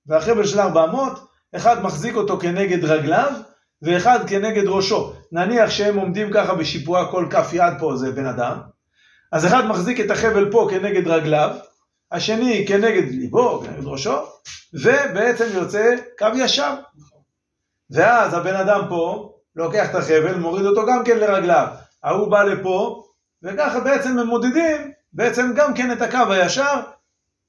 והחבל 0.07 0.45
של 0.45 0.59
400, 0.59 1.19
אחד 1.55 1.83
מחזיק 1.83 2.15
אותו 2.15 2.39
כנגד 2.39 2.85
רגליו, 2.85 3.31
ואחד 3.81 4.29
כנגד 4.29 4.67
ראשו. 4.67 5.13
נניח 5.31 5.69
שהם 5.69 5.97
עומדים 5.97 6.33
ככה 6.33 6.55
בשיפוע 6.55 7.11
כל 7.11 7.27
כף 7.29 7.49
יד 7.53 7.73
פה 7.79 7.95
זה 7.95 8.11
בן 8.11 8.25
אדם, 8.25 8.57
אז 9.31 9.45
אחד 9.45 9.65
מחזיק 9.65 9.99
את 9.99 10.11
החבל 10.11 10.51
פה 10.51 10.67
כנגד 10.71 11.07
רגליו, 11.07 11.55
השני 12.11 12.65
כנגד 12.67 13.11
ליבו, 13.11 13.61
כנגד 13.65 13.85
ראשו, 13.85 14.17
ובעצם 14.73 15.45
יוצא 15.53 15.95
קו 16.19 16.27
ישר. 16.35 16.73
ואז 17.91 18.33
הבן 18.33 18.55
אדם 18.55 18.85
פה 18.89 19.33
לוקח 19.55 19.89
את 19.89 19.95
החבל, 19.95 20.35
מוריד 20.35 20.65
אותו 20.65 20.85
גם 20.85 21.03
כן 21.05 21.17
לרגליו. 21.17 21.67
ההוא 22.03 22.31
בא 22.31 22.43
לפה, 22.43 23.03
וככה 23.43 23.79
בעצם 23.79 24.19
הם 24.19 24.27
מודדים 24.27 24.91
בעצם 25.13 25.53
גם 25.55 25.73
כן 25.73 25.91
את 25.91 26.01
הקו 26.01 26.31
הישר, 26.31 26.81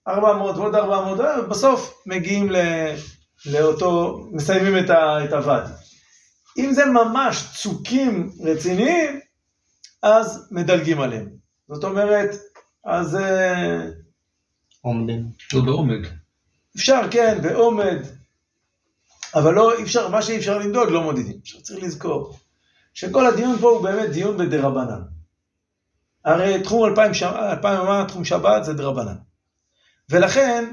400 0.08 0.56
ועוד 0.56 0.74
400, 0.74 1.18
ובסוף 1.44 2.02
מגיעים 2.06 2.50
ל... 2.50 2.56
לאותו, 3.46 4.24
מסיימים 4.32 4.84
את, 4.84 4.90
ה... 4.90 5.24
את 5.24 5.32
הוואדי. 5.32 5.72
אם 6.58 6.72
זה 6.72 6.84
ממש 6.86 7.44
צוקים 7.54 8.30
רציניים, 8.44 9.20
אז 10.02 10.48
מדלגים 10.50 11.00
עליהם. 11.00 11.28
זאת 11.68 11.84
אומרת, 11.84 12.30
אז 12.84 13.16
אה, 13.16 13.86
עומדים. 14.80 15.24
לא 15.52 15.60
בעומד. 15.60 16.06
אפשר, 16.76 17.00
כן, 17.10 17.38
בעומד, 17.42 17.98
אבל 19.34 19.54
לא, 19.54 19.76
אי 19.78 19.82
אפשר, 19.82 20.08
מה 20.08 20.22
שאי 20.22 20.36
אפשר 20.36 20.58
למדוד 20.58 20.90
לא 20.90 21.02
מודדים. 21.02 21.38
עכשיו 21.42 21.62
צריך 21.62 21.82
לזכור 21.82 22.38
שכל 22.94 23.26
הדיון 23.26 23.58
פה 23.60 23.70
הוא 23.70 23.82
באמת 23.82 24.10
דיון 24.10 24.36
בדרבנן. 24.36 25.02
הרי 26.24 26.62
תחום 26.62 26.84
אלפיים. 26.84 27.12
אלפיים 27.24 27.80
אמה, 27.80 28.04
תחום 28.08 28.24
שבת 28.24 28.64
זה 28.64 28.74
דרבנן. 28.74 29.16
ולכן, 30.10 30.72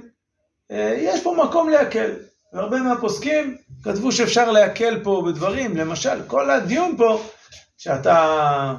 אה, 0.71 0.95
יש 0.97 1.23
פה 1.23 1.35
מקום 1.47 1.69
להקל. 1.69 2.15
והרבה 2.53 2.81
מהפוסקים 2.81 3.57
כתבו 3.83 4.11
שאפשר 4.11 4.51
להקל 4.51 5.03
פה 5.03 5.23
בדברים, 5.27 5.77
למשל, 5.77 6.27
כל 6.27 6.51
הדיון 6.51 6.97
פה, 6.97 7.23
שאתה, 7.77 8.75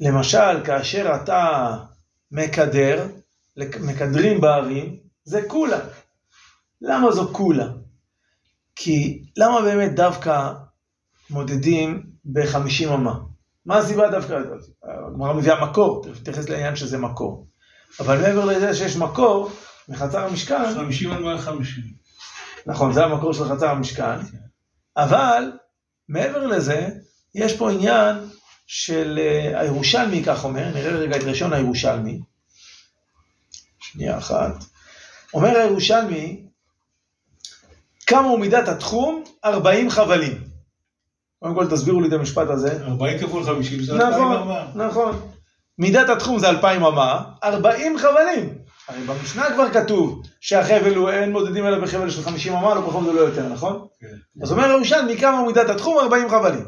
למשל, 0.00 0.64
כאשר 0.64 1.12
אתה 1.22 1.76
מקדר, 2.32 3.06
מקדרים 3.80 4.40
בערים, 4.40 4.96
זה 5.24 5.40
כולה. 5.48 5.78
למה 6.80 7.12
זו 7.12 7.28
כולה? 7.32 7.68
כי 8.76 9.22
למה 9.36 9.62
באמת 9.62 9.94
דווקא 9.94 10.52
מודדים 11.30 12.02
ב-50 12.24 12.94
אמה? 12.94 13.18
מה 13.66 13.78
הסיבה 13.78 14.10
דווקא? 14.10 14.38
הגמרא 14.84 15.32
מביאה 15.32 15.64
מקור, 15.64 16.02
תכף 16.04 16.20
נתייחס 16.20 16.48
לעניין 16.48 16.76
שזה 16.76 16.98
מקור. 16.98 17.46
אבל 18.00 18.20
מעבר 18.20 18.44
לזה 18.44 18.74
שיש 18.74 18.96
מקור, 18.96 19.50
מחצר 19.88 20.24
המשכן... 20.24 20.74
50 20.74 21.12
על 21.12 21.22
150. 21.22 21.84
נכון, 22.66 22.92
זה 22.92 23.04
המקור 23.04 23.32
של 23.32 23.48
חצר 23.48 23.70
המשכן. 23.70 24.18
אבל 24.96 25.52
מעבר 26.08 26.46
לזה, 26.46 26.88
יש 27.34 27.56
פה 27.56 27.70
עניין 27.70 28.16
של 28.66 29.18
אה, 29.18 29.60
הירושלמי, 29.60 30.24
כך 30.24 30.44
אומר, 30.44 30.70
נראה 30.74 30.92
רגע 30.92 31.16
את 31.16 31.22
ראשון 31.22 31.52
הירושלמי. 31.52 32.20
שנייה 33.80 34.18
אחת. 34.18 34.64
אומר 35.34 35.56
הירושלמי, 35.58 36.46
כמה 38.06 38.28
הוא 38.28 38.38
מידת 38.38 38.68
התחום? 38.68 39.24
40 39.44 39.90
חבלים. 39.90 40.44
קודם 41.38 41.54
כל 41.54 41.70
תסבירו 41.70 42.00
לי 42.00 42.08
את 42.08 42.12
המשפט 42.12 42.48
הזה. 42.48 42.86
40 42.86 43.18
כפול 43.18 43.44
50 43.44 43.82
זה 43.82 43.92
2,000 43.92 44.12
נכון. 44.12 44.48
נכון. 44.74 45.32
מידת 45.78 46.08
התחום 46.08 46.38
זה 46.38 46.48
2,000 46.48 46.84
אמה, 46.84 47.22
40 47.44 47.98
חבלים. 47.98 48.58
הרי 48.88 49.00
במשנה 49.04 49.54
כבר 49.54 49.70
כתוב 49.72 50.22
שהחבל 50.40 50.94
הוא, 50.94 51.10
אין 51.10 51.32
מודדים 51.32 51.66
אלא 51.66 51.78
בחבל 51.78 52.10
של 52.10 52.22
50 52.22 52.52
אמה, 52.52 52.74
לא 52.74 52.80
פחות 52.86 53.06
ולא 53.08 53.20
יותר, 53.20 53.48
נכון? 53.48 53.86
כן. 54.00 54.42
אז 54.42 54.52
אומר 54.52 54.64
הירושלמי, 54.64 55.18
כמה 55.18 55.46
מידת 55.46 55.70
התחום? 55.70 55.98
40 55.98 56.30
חבלים. 56.30 56.64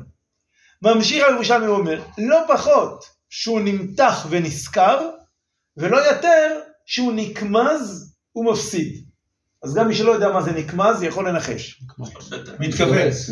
ממשיך 0.83 1.25
הירושלמי 1.29 1.67
ואומר, 1.67 2.03
לא 2.19 2.41
פחות 2.49 3.05
שהוא 3.31 3.61
נמתח 3.61 4.27
ונשכר, 4.31 5.11
ולא 5.77 5.97
יותר 5.97 6.61
שהוא 6.87 7.13
נקמז 7.17 8.15
ומפסיד. 8.37 9.05
אז 9.63 9.75
גם 9.75 9.89
מי 9.89 9.95
שלא 9.95 10.13
יודע 10.13 10.29
מה 10.29 10.43
זה 10.43 10.53
נקמז, 10.53 11.03
יכול 11.03 11.29
לנחש. 11.29 11.83
מתכווץ. 12.59 13.31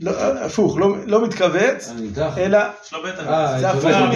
לא, 0.00 0.10
הפוך, 0.44 0.76
לא, 0.78 0.88
לא 1.06 1.24
מתכווץ, 1.24 1.90
אלא 2.38 2.58
יש 2.84 2.92
לו 2.92 3.02
בטן. 3.02 3.26
אה, 3.28 3.60
זה 3.60 3.70
הפוך, 3.70 3.82
זה 3.82 3.98
הוא. 3.98 4.08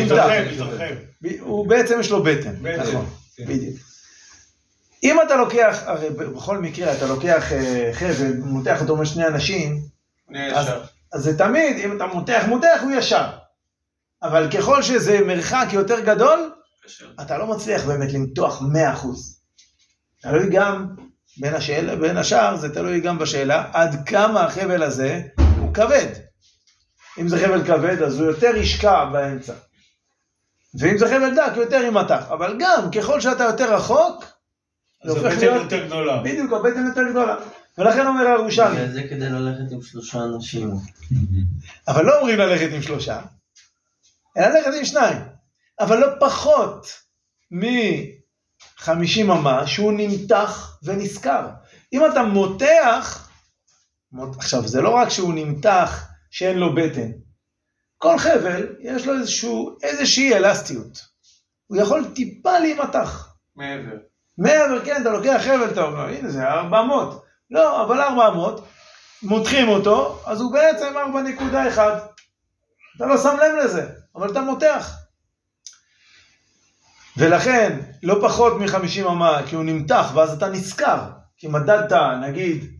ב- 1.22 1.40
הוא 1.40 1.68
בעצם 1.68 2.00
יש 2.00 2.10
לו 2.10 2.22
בטן, 2.22 2.54
נכון, 2.78 3.06
כן. 3.36 3.44
בדיוק. 3.46 3.76
אם 5.02 5.16
אתה 5.26 5.36
לוקח, 5.36 5.82
הרי 5.86 6.10
בכל 6.10 6.58
מקרה 6.58 6.92
אתה 6.92 7.06
לוקח 7.06 7.52
אה, 7.52 7.90
חבל, 7.92 8.32
מותח 8.44 8.80
אותו 8.80 8.96
משני 8.96 9.26
אנשים, 9.26 9.80
אז, 10.54 10.66
אז 11.12 11.22
זה 11.24 11.38
תמיד, 11.38 11.76
אם 11.84 11.96
אתה 11.96 12.06
מותח 12.06 12.44
מותח 12.48 12.80
הוא 12.82 12.92
ישר. 12.92 13.26
אבל 14.22 14.50
ככל 14.50 14.82
שזה 14.82 15.20
מרחק 15.26 15.66
יותר 15.72 16.00
גדול. 16.00 16.50
אתה 17.20 17.38
לא 17.38 17.46
מצליח 17.46 17.84
באמת 17.84 18.12
למתוח 18.12 18.62
100%. 18.62 18.64
תלוי 20.22 20.50
גם, 20.50 20.86
בין, 21.36 21.54
השאל, 21.54 21.94
בין 21.96 22.16
השאר, 22.16 22.56
זה 22.56 22.74
תלוי 22.74 23.00
גם 23.00 23.18
בשאלה 23.18 23.64
עד 23.72 24.08
כמה 24.08 24.44
החבל 24.44 24.82
הזה 24.82 25.20
כבד. 25.74 26.06
אם 27.18 27.28
זה 27.28 27.38
חבל 27.46 27.64
כבד, 27.66 28.02
אז 28.02 28.20
הוא 28.20 28.26
יותר 28.28 28.56
ישקע 28.56 29.04
באמצע. 29.04 29.52
ואם 30.78 30.98
זה 30.98 31.06
חבל 31.06 31.34
דק, 31.36 31.52
יותר 31.56 31.76
יימתח. 31.76 32.24
אבל 32.30 32.56
גם, 32.60 32.90
ככל 32.90 33.20
שאתה 33.20 33.44
יותר 33.44 33.74
רחוק, 33.74 34.24
אז 35.04 35.10
זה 35.10 35.18
הופך 35.18 35.24
הבטן 35.32 35.40
להיות- 35.40 35.62
יותר 35.62 35.86
גדולה. 35.86 36.22
בדיוק, 36.22 36.52
הבטן 36.52 36.86
יותר 36.86 37.10
גדולה. 37.10 37.36
ולכן 37.78 38.06
אומר 38.06 38.26
הירושלמי, 38.26 38.88
זה 38.88 39.02
כדי 39.10 39.28
ללכת 39.30 39.72
עם 39.72 39.82
שלושה 39.82 40.18
אנשים. 40.24 40.70
אבל 41.88 42.04
לא 42.04 42.18
אומרים 42.18 42.38
ללכת 42.38 42.68
עם 42.74 42.82
שלושה, 42.82 43.20
אלא 44.36 44.46
ללכת 44.46 44.70
עם 44.78 44.84
שניים. 44.84 45.18
אבל 45.80 45.98
לא 45.98 46.06
פחות 46.20 46.86
מ-50 47.50 49.22
אמה 49.22 49.66
שהוא 49.66 49.92
נמתח 49.96 50.78
ונשכר. 50.82 51.46
אם 51.92 52.06
אתה 52.12 52.22
מותח, 52.22 53.18
מות- 53.18 53.23
עכשיו 54.36 54.68
זה 54.68 54.80
לא 54.80 54.88
רק 54.88 55.08
שהוא 55.08 55.34
נמתח 55.34 56.06
שאין 56.30 56.58
לו 56.58 56.74
בטן, 56.74 57.10
כל 57.98 58.18
חבל 58.18 58.66
יש 58.80 59.06
לו 59.06 59.14
איזשהו, 59.14 59.76
איזושהי 59.82 60.34
אלסטיות. 60.34 61.06
הוא 61.66 61.78
יכול 61.78 62.04
טיפה 62.14 62.58
להימתח. 62.58 63.34
מעבר. 63.56 63.96
מעבר, 64.38 64.84
כן, 64.84 65.02
אתה 65.02 65.10
לוקח 65.10 65.40
חבל, 65.44 65.70
אתה 65.72 65.82
אומר, 65.82 66.08
הנה 66.08 66.30
זה 66.30 66.48
400. 66.48 67.24
לא, 67.50 67.82
אבל 67.84 68.00
400, 68.00 68.64
מותחים 69.22 69.68
אותו, 69.68 70.22
אז 70.26 70.40
הוא 70.40 70.52
בעצם 70.52 70.94
4.1. 71.76 71.78
אתה 72.96 73.06
לא 73.06 73.18
שם 73.18 73.36
לב 73.36 73.64
לזה, 73.64 73.88
אבל 74.16 74.30
אתה 74.30 74.40
מותח. 74.40 74.96
ולכן, 77.16 77.80
לא 78.02 78.18
פחות 78.22 78.52
מ-50 78.60 79.08
אמה, 79.08 79.40
כי 79.46 79.56
הוא 79.56 79.64
נמתח, 79.64 80.10
ואז 80.14 80.32
אתה 80.32 80.48
נשכר. 80.48 80.98
כי 81.36 81.48
מדדת, 81.48 81.92
נגיד, 82.22 82.78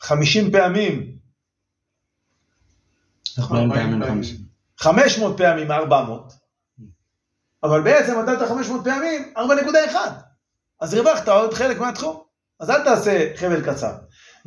50 0.00 0.50
פעמים, 0.50 1.16
40 3.38 3.72
פעמים 3.72 4.04
50. 4.04 4.36
500 4.78 5.38
פעמים 5.38 5.70
400, 5.70 6.32
אבל 7.62 7.80
בעצם 7.80 8.18
מדדת 8.18 8.48
500 8.48 8.84
פעמים 8.84 9.32
4.1. 9.36 9.40
אז 10.80 10.94
הרווחת 10.94 11.28
עוד 11.28 11.54
חלק 11.54 11.78
מהתחום. 11.78 12.22
אז 12.60 12.70
אל 12.70 12.84
תעשה 12.84 13.30
חבל 13.36 13.72
קצר. 13.72 13.92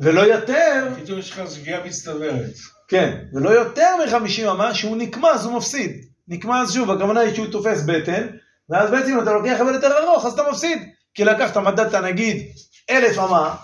ולא 0.00 0.20
יותר, 0.20 0.88
בקיצור 0.92 1.18
יש 1.18 1.30
לך 1.30 1.50
שגיאה 1.50 1.84
מצטברת. 1.84 2.54
כן, 2.88 3.24
ולא 3.32 3.50
יותר 3.50 3.88
מ-50 3.98 4.50
אמה 4.50 4.74
שהוא 4.74 4.96
נקמז, 4.96 5.44
הוא 5.44 5.56
מפסיד. 5.56 6.04
נקמז 6.28 6.72
שוב, 6.72 6.90
הכוונה 6.90 7.20
היא 7.20 7.34
שהוא 7.34 7.46
תופס 7.52 7.82
בטן, 7.86 8.26
ואז 8.68 8.90
בעצם 8.90 9.12
אם 9.12 9.22
אתה 9.22 9.32
לוקח 9.32 9.54
חבל 9.58 9.74
יותר 9.74 9.98
ארוך, 9.98 10.26
אז 10.26 10.32
אתה 10.32 10.42
מפסיד. 10.50 10.88
כי 11.14 11.24
לקחת, 11.24 11.56
מדדת 11.56 11.94
נגיד 11.94 12.52
אלף 12.90 13.18
אמה, 13.18 13.56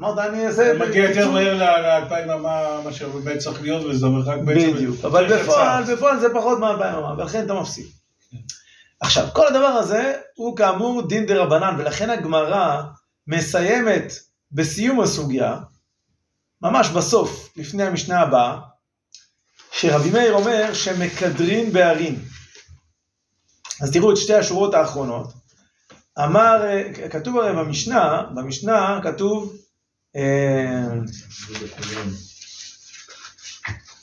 אמרת 0.00 0.18
אני 0.18 0.46
אעשה... 0.46 0.56
זה 0.56 0.78
מגיע 0.78 1.08
יותר 1.08 1.30
מהר 1.30 1.54
ל-2,000 1.54 2.34
אמה 2.34 2.80
מאשר 2.84 3.08
באמת 3.08 3.38
צריך 3.38 3.62
להיות, 3.62 3.84
וזה 3.84 4.06
מרחק 4.06 4.36
בעצם... 4.44 4.72
בדיוק, 4.72 5.04
אבל 5.04 5.38
בפועל. 5.38 5.94
בפועל 5.94 6.20
זה 6.20 6.34
פחות 6.34 6.58
מאלפיים 6.58 6.94
אמה, 6.94 7.12
ולכן 7.18 7.44
אתה 7.44 7.54
מפסיד. 7.54 7.86
עכשיו, 9.00 9.28
כל 9.32 9.46
הדבר 9.46 9.66
הזה 9.66 10.12
הוא 10.34 10.56
כאמור 10.56 11.08
דין 11.08 11.26
דה 11.26 11.36
רבנן, 11.36 11.74
ולכן 11.78 12.10
הגמרא 12.10 12.82
מסיימת 13.26 14.12
בסיום 14.52 15.00
הסוגיה, 15.00 15.56
ממש 16.62 16.88
בסוף, 16.88 17.52
לפני 17.56 17.82
המשנה 17.82 18.20
הבאה, 18.20 18.58
שרבי 19.72 20.10
מאיר 20.10 20.32
אומר 20.32 20.74
שמקדרים 20.74 21.72
בערים. 21.72 22.18
אז 23.82 23.92
תראו 23.92 24.12
את 24.12 24.16
שתי 24.16 24.34
השורות 24.34 24.74
האחרונות. 24.74 25.32
אמר, 26.18 26.62
כתוב 27.10 27.38
הרי 27.38 27.52
במשנה, 27.52 28.22
במשנה 28.34 29.00
כתוב, 29.02 29.56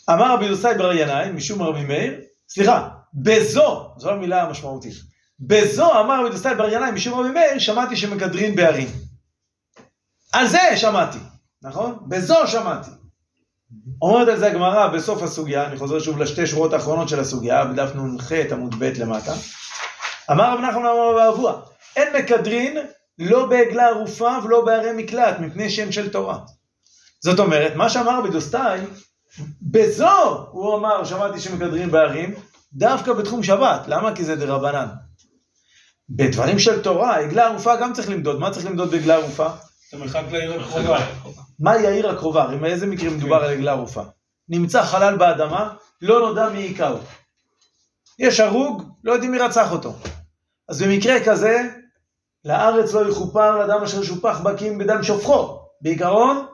אמר 0.10 0.34
רבי 0.34 0.46
יוסי 0.46 0.68
בר 0.78 0.94
ינאי, 0.94 1.32
משום 1.32 1.62
רבי 1.62 1.84
מאיר, 1.84 2.20
סליחה, 2.50 2.90
בזו, 3.14 3.94
זו 3.98 4.10
המילה 4.10 4.44
המשמעותית, 4.44 4.94
בזו 5.40 6.00
אמר 6.00 6.26
רבי 6.26 6.34
יוסי 6.36 6.56
בר 6.58 6.70
ינאי, 6.70 6.92
משום 6.92 7.20
רבי 7.20 7.30
מאיר, 7.30 7.60
שמעתי 7.60 7.98
שמקדרין 7.98 8.56
בערים. 8.56 8.88
על 10.34 10.48
זה 10.48 10.60
שמעתי. 10.76 11.18
נכון? 11.62 12.00
בזו 12.08 12.48
שמעתי. 12.48 12.92
אומרת 14.02 14.28
על 14.28 14.40
זה 14.40 14.48
הגמרא 14.48 14.88
בסוף 14.88 15.24
הסוגיה, 15.24 15.66
אני 15.66 15.78
חוזר 15.78 16.00
שוב 16.00 16.18
לשתי 16.18 16.48
שורות 16.48 16.74
האחרונות 16.74 17.10
של 17.10 17.20
הסוגיה, 17.20 17.66
בדף 17.66 17.96
נ"ח 17.96 18.32
עמוד 18.52 18.76
ב' 18.80 18.84
למטה. 18.84 19.34
אמר 20.32 20.54
רב 20.54 20.60
נחמן 20.60 20.86
אמר 20.86 21.14
רב 21.14 21.34
אבוה, 21.34 21.62
אין 21.96 22.16
מקדרין 22.16 22.78
לא 23.20 23.46
בעגלה 23.46 23.88
ערופה 23.88 24.38
ולא 24.44 24.66
בערי 24.66 24.92
מקלט, 25.04 25.40
מפני 25.40 25.70
שם 25.70 25.92
של 25.92 26.10
תורה. 26.10 26.40
זאת 27.24 27.40
אומרת, 27.40 27.76
מה 27.76 27.90
שאמר 27.90 28.22
בדוסטאי, 28.22 28.80
בזו 29.62 30.48
הוא 30.52 30.78
אמר, 30.78 31.06
שמעתי 31.06 31.40
שמקדרין 31.40 31.92
בערים, 31.92 32.34
דווקא 32.74 33.14
בתחום 33.14 33.44
שבת. 33.44 33.88
למה? 33.88 34.16
כי 34.16 34.24
זה 34.24 34.36
דרבנן. 34.36 34.88
בדברים 36.10 36.60
של 36.60 36.82
תורה, 36.82 37.18
עגלה 37.18 37.48
ערופה 37.48 37.76
גם 37.76 37.94
צריך 37.94 38.10
למדוד. 38.10 38.40
מה 38.40 38.52
צריך 38.52 38.66
למדוד 38.66 38.92
בעגלה 38.92 39.16
ערופה? 39.16 39.48
את 39.48 39.94
המרחק 39.94 40.24
לעיר 40.32 40.62
הקרובה. 40.62 41.06
מהי 41.60 41.88
העיר 41.88 42.10
הקרובה? 42.10 42.44
עם 42.44 42.66
איזה 42.66 42.88
מקרים 42.88 43.18
מדובר 43.18 43.36
על 43.36 43.52
עגלה 43.52 43.72
ערופה? 43.72 44.02
נמצא 44.50 44.84
חלל 44.84 45.18
באדמה, 45.18 45.74
לא 46.02 46.20
נודע 46.20 46.50
מי 46.50 46.60
היכהו. 46.60 46.98
יש 48.20 48.40
הרוג, 48.40 48.84
לא 49.04 49.14
יודעים 49.14 49.32
מי 49.32 49.40
רצח 49.40 49.72
אותו. 49.72 49.94
אז 50.70 50.82
במקרה 50.82 51.24
כזה, 51.26 51.70
לארץ 52.48 52.94
לא 52.94 53.10
יכופר 53.10 53.58
לאדם 53.58 53.84
אשר 53.84 54.04
שופח 54.04 54.40
בקים 54.40 54.78
בדם 54.78 55.04
שופכו. 55.04 55.60
בעיקרון, 55.82 56.46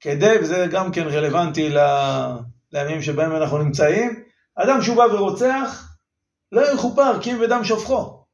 כדי, 0.00 0.36
וזה 0.42 0.66
גם 0.70 0.92
כן 0.92 1.06
רלוונטי 1.08 1.70
ל- 1.70 2.36
לימים 2.72 3.02
שבהם 3.02 3.36
אנחנו 3.36 3.58
נמצאים, 3.58 4.22
אדם 4.56 4.82
שהוא 4.82 4.96
בא 4.96 5.02
ורוצח, 5.02 5.88
לא 6.52 6.60
יכופר 6.60 7.22
כי 7.22 7.34
בדם 7.34 7.64
שופכו. 7.64 8.24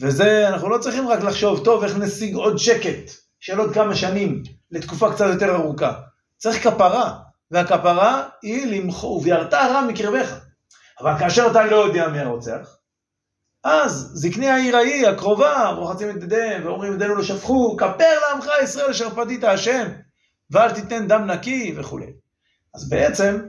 וזה, 0.00 0.48
אנחנו 0.48 0.68
לא 0.68 0.78
צריכים 0.78 1.08
רק 1.08 1.20
לחשוב, 1.20 1.64
טוב, 1.64 1.84
איך 1.84 1.96
נשיג 1.96 2.34
עוד 2.34 2.56
שקט 2.56 3.10
של 3.40 3.58
עוד 3.58 3.74
כמה 3.74 3.94
שנים, 3.94 4.42
לתקופה 4.70 5.12
קצת 5.12 5.26
יותר 5.32 5.54
ארוכה. 5.54 5.92
צריך 6.36 6.62
כפרה, 6.62 7.18
והכפרה 7.50 8.28
היא 8.42 8.66
למחוא, 8.66 9.10
וביארת 9.16 9.54
רע 9.54 9.80
מקרבך. 9.88 10.38
אבל 11.00 11.18
כאשר 11.18 11.46
אתה 11.50 11.66
לא 11.66 11.76
יודע 11.76 12.08
מי 12.08 12.18
הרוצח, 12.20 12.75
אז 13.68 14.10
זקני 14.14 14.48
העיר 14.48 14.76
ההיא, 14.76 15.08
הקרובה, 15.08 15.68
רוחצים 15.70 16.10
את 16.10 16.22
ידיהם, 16.22 16.66
ואומרים 16.66 16.94
ידינו 16.94 17.14
לא 17.14 17.22
שפכו, 17.22 17.76
כפר 17.76 18.18
לעמך 18.28 18.46
ישראל 18.62 18.90
אשר 18.90 19.10
פדית 19.10 19.44
השם, 19.44 19.88
ואל 20.50 20.72
תיתן 20.72 21.08
דם 21.08 21.26
נקי 21.26 21.74
וכולי. 21.76 22.12
אז 22.74 22.88
בעצם, 22.88 23.40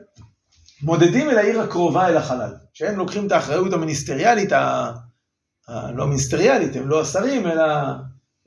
מודדים 0.84 1.30
אל 1.30 1.38
העיר 1.38 1.62
הקרובה 1.62 2.08
אל 2.08 2.18
החלל, 2.18 2.54
שהם 2.74 2.98
לוקחים 2.98 3.28
את 3.28 3.32
האחריות 3.32 3.74
המיניסטריאלית, 3.74 4.52
ה... 4.52 4.92
ה... 5.68 5.92
לא 5.92 6.08
מיניסטריאלית, 6.08 6.76
הם 6.76 6.90
לא 6.90 7.02
השרים, 7.02 7.48
אלא, 7.48 7.66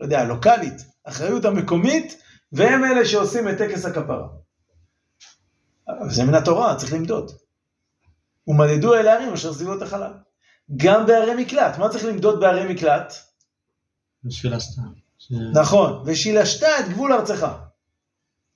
לא 0.00 0.04
יודע, 0.04 0.20
הלוקאלית, 0.20 0.82
האחריות 1.06 1.44
המקומית, 1.44 2.22
והם 2.52 2.84
אלה 2.84 3.04
שעושים 3.04 3.48
את 3.48 3.58
טקס 3.58 3.84
הכפרה. 3.84 4.28
זה 6.08 6.24
מן 6.24 6.34
התורה, 6.34 6.76
צריך 6.76 6.92
למדוד. 6.92 7.30
ומדדו 8.46 8.94
אל 8.94 9.08
הערים 9.08 9.32
אשר 9.32 9.52
סביבות 9.52 9.82
החלל. 9.82 10.12
גם 10.76 11.06
בערי 11.06 11.44
מקלט, 11.44 11.78
מה 11.78 11.88
צריך 11.88 12.04
למדוד 12.04 12.40
בערי 12.40 12.72
מקלט? 12.74 13.14
הסתם. 14.52 14.82
נכון, 15.52 16.02
ושילשת 16.06 16.62
את 16.62 16.88
גבול 16.88 17.12
ארצך. 17.12 17.46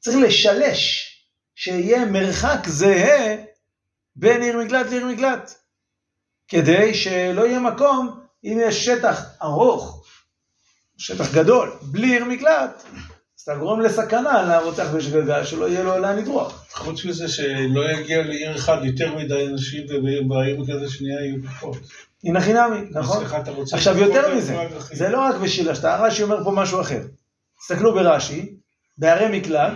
צריך 0.00 0.16
לשלש, 0.16 1.10
שיהיה 1.54 2.04
מרחק 2.04 2.68
זהה 2.68 3.36
בין 4.16 4.42
עיר 4.42 4.58
מקלט 4.58 4.86
לעיר 4.86 5.06
מקלט. 5.06 5.54
כדי 6.48 6.94
שלא 6.94 7.46
יהיה 7.46 7.60
מקום, 7.60 8.20
אם 8.44 8.58
יש 8.62 8.84
שטח 8.84 9.24
ארוך, 9.42 10.04
שטח 10.98 11.34
גדול, 11.34 11.78
בלי 11.82 12.12
עיר 12.12 12.24
מקלט, 12.24 12.84
אז 13.38 13.42
אתה 13.42 13.54
גורם 13.54 13.80
לסכנה 13.80 14.42
לרוצח 14.42 14.86
בשגגה, 14.94 15.46
שלא 15.46 15.68
יהיה 15.68 15.82
לו 15.82 15.98
לאן 15.98 16.16
לברוח. 16.16 16.64
חוץ 16.72 17.04
מזה 17.04 17.28
שלא 17.28 17.90
יגיע 17.90 18.22
לעיר 18.22 18.56
אחת 18.56 18.78
יותר 18.82 19.16
מדי 19.16 19.46
אנשים, 19.46 19.86
ובעיר 19.88 20.62
כזה 20.68 20.90
שנייה 20.90 21.20
יהיו 21.20 21.42
פחות. 21.42 21.76
הנה 22.24 22.40
חינמי, 22.40 22.78
נכון? 22.90 23.24
עכשיו 23.72 23.98
יותר 23.98 24.34
מזה, 24.36 24.56
זה 24.92 25.08
לא 25.08 25.20
רק 25.20 25.34
בשילשת, 25.34 25.84
רש"י 25.84 26.22
אומר 26.22 26.44
פה 26.44 26.50
משהו 26.50 26.80
אחר. 26.80 27.00
תסתכלו 27.58 27.94
ברש"י, 27.94 28.56
בערי 28.98 29.38
מקלט, 29.38 29.72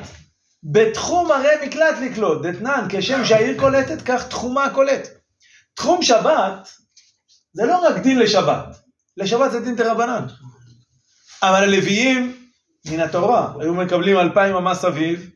בתחום 0.63 1.33
ערי 1.33 1.67
מקלט 1.67 1.97
לקלוט, 2.03 2.47
דתנן, 2.47 2.87
כשם 2.89 3.25
שהעיר 3.25 3.61
קולטת, 3.61 4.03
כך 4.05 4.29
תחומה 4.29 4.71
קולט. 4.75 5.09
תחום 5.75 6.03
שבת, 6.03 6.69
זה 7.53 7.67
לא 7.67 7.79
רק 7.79 7.97
דין 7.97 8.19
לשבת, 8.19 8.65
לשבת 9.17 9.53
זה 9.53 9.61
דין 9.61 9.77
דרבנן. 9.77 10.27
אבל 11.43 11.63
הלוויים, 11.63 12.38
מן 12.87 13.01
התורה, 13.01 13.53
היו 13.61 13.75
מקבלים 13.75 14.19
אלפיים 14.19 14.55
אמה 14.55 14.75
סביב, 14.75 15.31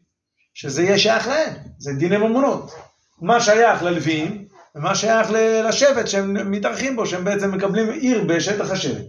שזה 0.55 0.83
יהיה 0.83 0.99
שייך 0.99 1.29
להם, 1.29 1.53
זה 1.79 1.93
דיני 1.93 2.17
ממונות. 2.17 2.73
מה 3.21 3.41
שייך 3.41 3.83
ללוויים, 3.83 4.45
ומה 4.75 4.95
שייך 4.95 5.29
לשבט 5.69 6.09
שהם 6.09 6.51
מתארחים 6.51 6.97
בו, 6.97 7.07
שהם 7.07 7.25
בעצם 7.25 7.55
מקבלים 7.55 7.91
עיר 7.91 8.25
בשטח 8.25 8.71
השבט. 8.71 9.05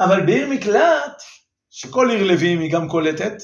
אבל 0.00 0.26
בעיר 0.26 0.48
מקלט, 0.48 1.22
שכל 1.70 2.10
עיר 2.10 2.24
לוויים 2.24 2.60
היא 2.60 2.72
גם 2.72 2.88
קולטת, 2.88 3.42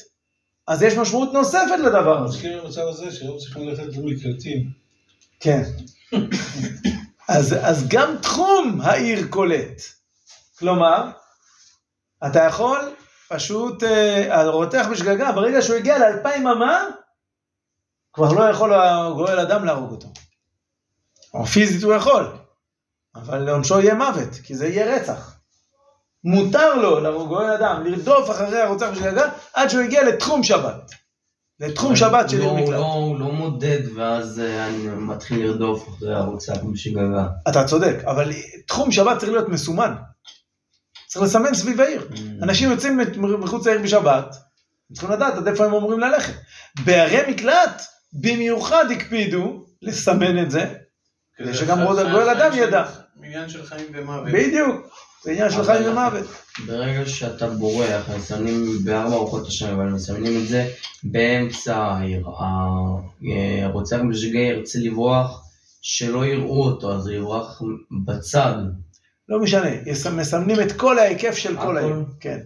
אז 0.66 0.82
יש 0.82 0.94
משמעות 0.94 1.32
נוספת 1.32 1.78
לדבר 1.84 2.18
הזה. 2.18 2.36
מסכים 2.36 2.52
עם 2.52 2.64
המצב 2.64 2.86
הזה 2.88 3.12
שהיום 3.12 3.38
צריכים 3.38 3.68
ללכת 3.68 3.96
למקלטים. 3.96 4.70
כן. 5.40 5.62
אז, 7.28 7.56
אז 7.60 7.88
גם 7.88 8.16
תחום 8.22 8.80
העיר 8.82 9.26
קולט. 9.30 9.82
כלומר, 10.58 11.10
אתה 12.26 12.42
יכול 12.42 12.78
פשוט, 13.28 13.82
אה, 13.82 14.40
הרותח 14.40 14.86
בשגגה, 14.92 15.32
ברגע 15.32 15.62
שהוא 15.62 15.76
הגיע 15.76 15.98
לאלפיים 15.98 16.46
אמה, 16.46 16.84
כבר 18.12 18.32
לא 18.32 18.42
יכול 18.42 18.74
הגואל 18.74 19.38
אדם 19.38 19.64
להרוג 19.64 19.90
אותו. 19.90 20.08
או 21.34 21.46
פיזית 21.46 21.82
הוא 21.82 21.94
יכול, 21.94 22.32
אבל 23.14 23.48
עונשו 23.48 23.80
יהיה 23.80 23.94
מוות, 23.94 24.34
כי 24.44 24.54
זה 24.54 24.68
יהיה 24.68 24.96
רצח. 24.96 25.34
מותר 26.24 26.74
לו 26.74 27.00
לגואל 27.00 27.50
אדם 27.50 27.86
לרדוף 27.86 28.30
אחרי 28.30 28.60
הרוצח 28.60 28.88
בשגגה 28.92 29.30
עד 29.54 29.68
שהוא 29.68 29.82
הגיע 29.82 30.04
לתחום 30.04 30.42
שבת. 30.42 30.90
לתחום 31.60 31.96
שבת 31.96 32.30
של 32.30 32.38
לא, 32.38 32.42
עיר 32.42 32.50
הוא 32.50 32.60
מקלט. 32.60 32.74
לא- 32.74 32.92
הוא 32.92 33.20
לא 33.20 33.32
מודד, 33.32 33.80
ואז 33.96 34.40
אה, 34.40 34.66
אני 34.66 34.86
מתחיל 34.86 35.46
לרדוף 35.46 35.88
אחרי 35.88 36.14
הרוצח 36.14 36.56
בשגגה. 36.72 37.28
אתה 37.48 37.64
צודק, 37.64 37.96
אבל 38.06 38.32
תחום 38.66 38.92
שבת 38.92 39.18
צריך 39.18 39.32
להיות 39.32 39.48
מסומן. 39.48 39.94
צריך 41.18 41.30
לסמן 41.30 41.54
סביב 41.54 41.80
העיר. 41.80 42.08
אנשים 42.42 42.70
יוצאים 42.70 43.00
מחוץ 43.40 43.66
לעיר 43.66 43.82
בשבת, 43.82 44.36
הם 44.90 44.94
צריכים 44.94 45.10
לדעת 45.10 45.34
עד 45.34 45.48
איפה 45.48 45.64
הם 45.64 45.74
אמורים 45.74 46.00
ללכת. 46.00 46.32
בערי 46.84 47.18
מקלט, 47.28 47.82
במיוחד 48.12 48.84
הקפידו 48.90 49.64
לסמן 49.82 50.42
את 50.42 50.50
זה, 50.50 50.74
כדי 51.36 51.54
שגם 51.54 51.80
עוד 51.80 51.98
הגואל 51.98 52.28
אדם 52.28 52.50
ידע. 52.54 52.84
עניין 53.22 53.48
של 53.48 53.66
חיים 53.66 53.86
ומוות. 53.92 54.32
בדיוק, 54.32 54.76
זה 55.24 55.30
עניין 55.30 55.50
של 55.50 55.64
חיים 55.64 55.86
ומוות. 55.86 56.26
ברגע 56.66 57.06
שאתה 57.06 57.46
בורח, 57.46 58.08
מסמנים 58.18 58.78
בארבע 58.84 59.14
ארוחות 59.14 59.46
השם, 59.46 59.74
אבל 59.74 59.84
מסמנים 59.84 60.42
את 60.42 60.48
זה 60.48 60.68
באמצע 61.04 61.76
העיר. 61.76 62.26
הרוצח 63.64 63.98
בשגגה 64.10 64.38
ירצה 64.38 64.78
לברוח, 64.82 65.44
שלא 65.82 66.26
יראו 66.26 66.64
אותו, 66.64 66.94
אז 66.94 67.06
הוא 67.06 67.16
יברח 67.16 67.62
בצד. 68.04 68.54
לא 69.28 69.40
משנה, 69.40 69.70
מסמנים 70.16 70.60
את 70.60 70.72
כל 70.72 70.98
ההיקף 70.98 71.36
של 71.36 71.56
כל. 71.56 71.76
העיר. 71.76 71.94
כן. 72.20 72.38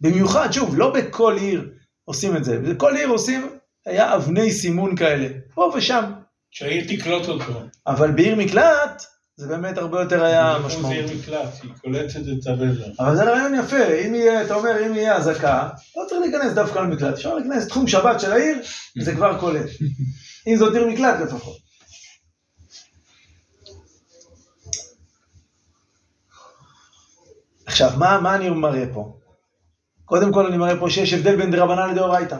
במיוחד, 0.00 0.52
שוב, 0.52 0.78
לא 0.78 0.92
בכל 0.92 1.36
עיר 1.40 1.70
עושים 2.04 2.36
את 2.36 2.44
זה. 2.44 2.58
בכל 2.58 2.96
עיר 2.96 3.08
עושים, 3.08 3.48
היה 3.86 4.14
אבני 4.14 4.52
סימון 4.52 4.96
כאלה, 4.96 5.28
פה 5.54 5.72
ושם. 5.76 6.12
שהעיר 6.50 6.84
תקלוט 6.88 7.28
אותו. 7.28 7.60
אבל 7.86 8.10
בעיר 8.10 8.36
מקלט, 8.36 9.04
זה 9.36 9.46
באמת 9.48 9.78
הרבה 9.78 10.00
יותר 10.00 10.24
היה 10.24 10.56
זה 10.60 10.66
משמעותי. 10.66 10.94
עיר 10.94 11.06
מקלט, 11.18 11.48
היא 11.62 11.70
קולטת 11.82 12.16
את 12.16 12.46
הבזר. 12.46 12.84
אבל 12.98 13.16
זה 13.16 13.24
רעיון 13.24 13.54
יפה, 13.54 13.84
אם 14.06 14.14
יהיה, 14.14 14.42
אתה 14.42 14.54
אומר, 14.54 14.86
אם 14.86 14.94
יהיה 14.94 15.16
אזעקה, 15.16 15.68
לא 15.96 16.02
צריך 16.08 16.20
להיכנס 16.20 16.52
דווקא 16.52 16.78
למקלט, 16.78 17.14
אפשר 17.14 17.34
להיכנס 17.34 17.64
לתחום 17.64 17.88
שבת 17.88 18.20
של 18.20 18.32
העיר, 18.32 18.56
זה 19.04 19.14
כבר 19.14 19.40
קולט. 19.40 19.66
אם 20.46 20.56
זאת 20.56 20.74
עיר 20.74 20.86
מקלט 20.86 21.20
לפחות. 21.20 21.63
עכשיו, 27.74 27.92
מה, 27.98 28.20
מה 28.20 28.34
אני 28.34 28.50
מראה 28.50 28.84
פה? 28.94 29.16
קודם 30.04 30.32
כל 30.32 30.46
אני 30.46 30.56
מראה 30.56 30.80
פה 30.80 30.90
שיש 30.90 31.12
הבדל 31.12 31.36
בין 31.36 31.50
דרבנן 31.50 31.90
לדאורייתא. 31.90 32.36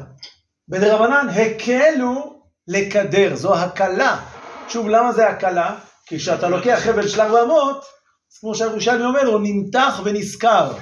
בדרבנן 0.68 1.26
הקלו 1.28 2.43
לקדר, 2.68 3.35
זו 3.37 3.55
הקלה. 3.55 4.20
שוב, 4.68 4.89
למה 4.89 5.12
זה 5.12 5.28
הקלה? 5.28 5.76
כי 6.07 6.18
כשאתה 6.18 6.49
לוקח 6.49 6.80
חבל 6.85 7.09
של 7.09 7.20
400, 7.20 7.76
אז 7.76 8.39
כמו 8.41 8.55
שהירושלמי 8.55 9.05
אומר, 9.05 9.26
הוא 9.26 9.41
נמתח 9.43 10.01
ונשכר. 10.05 10.72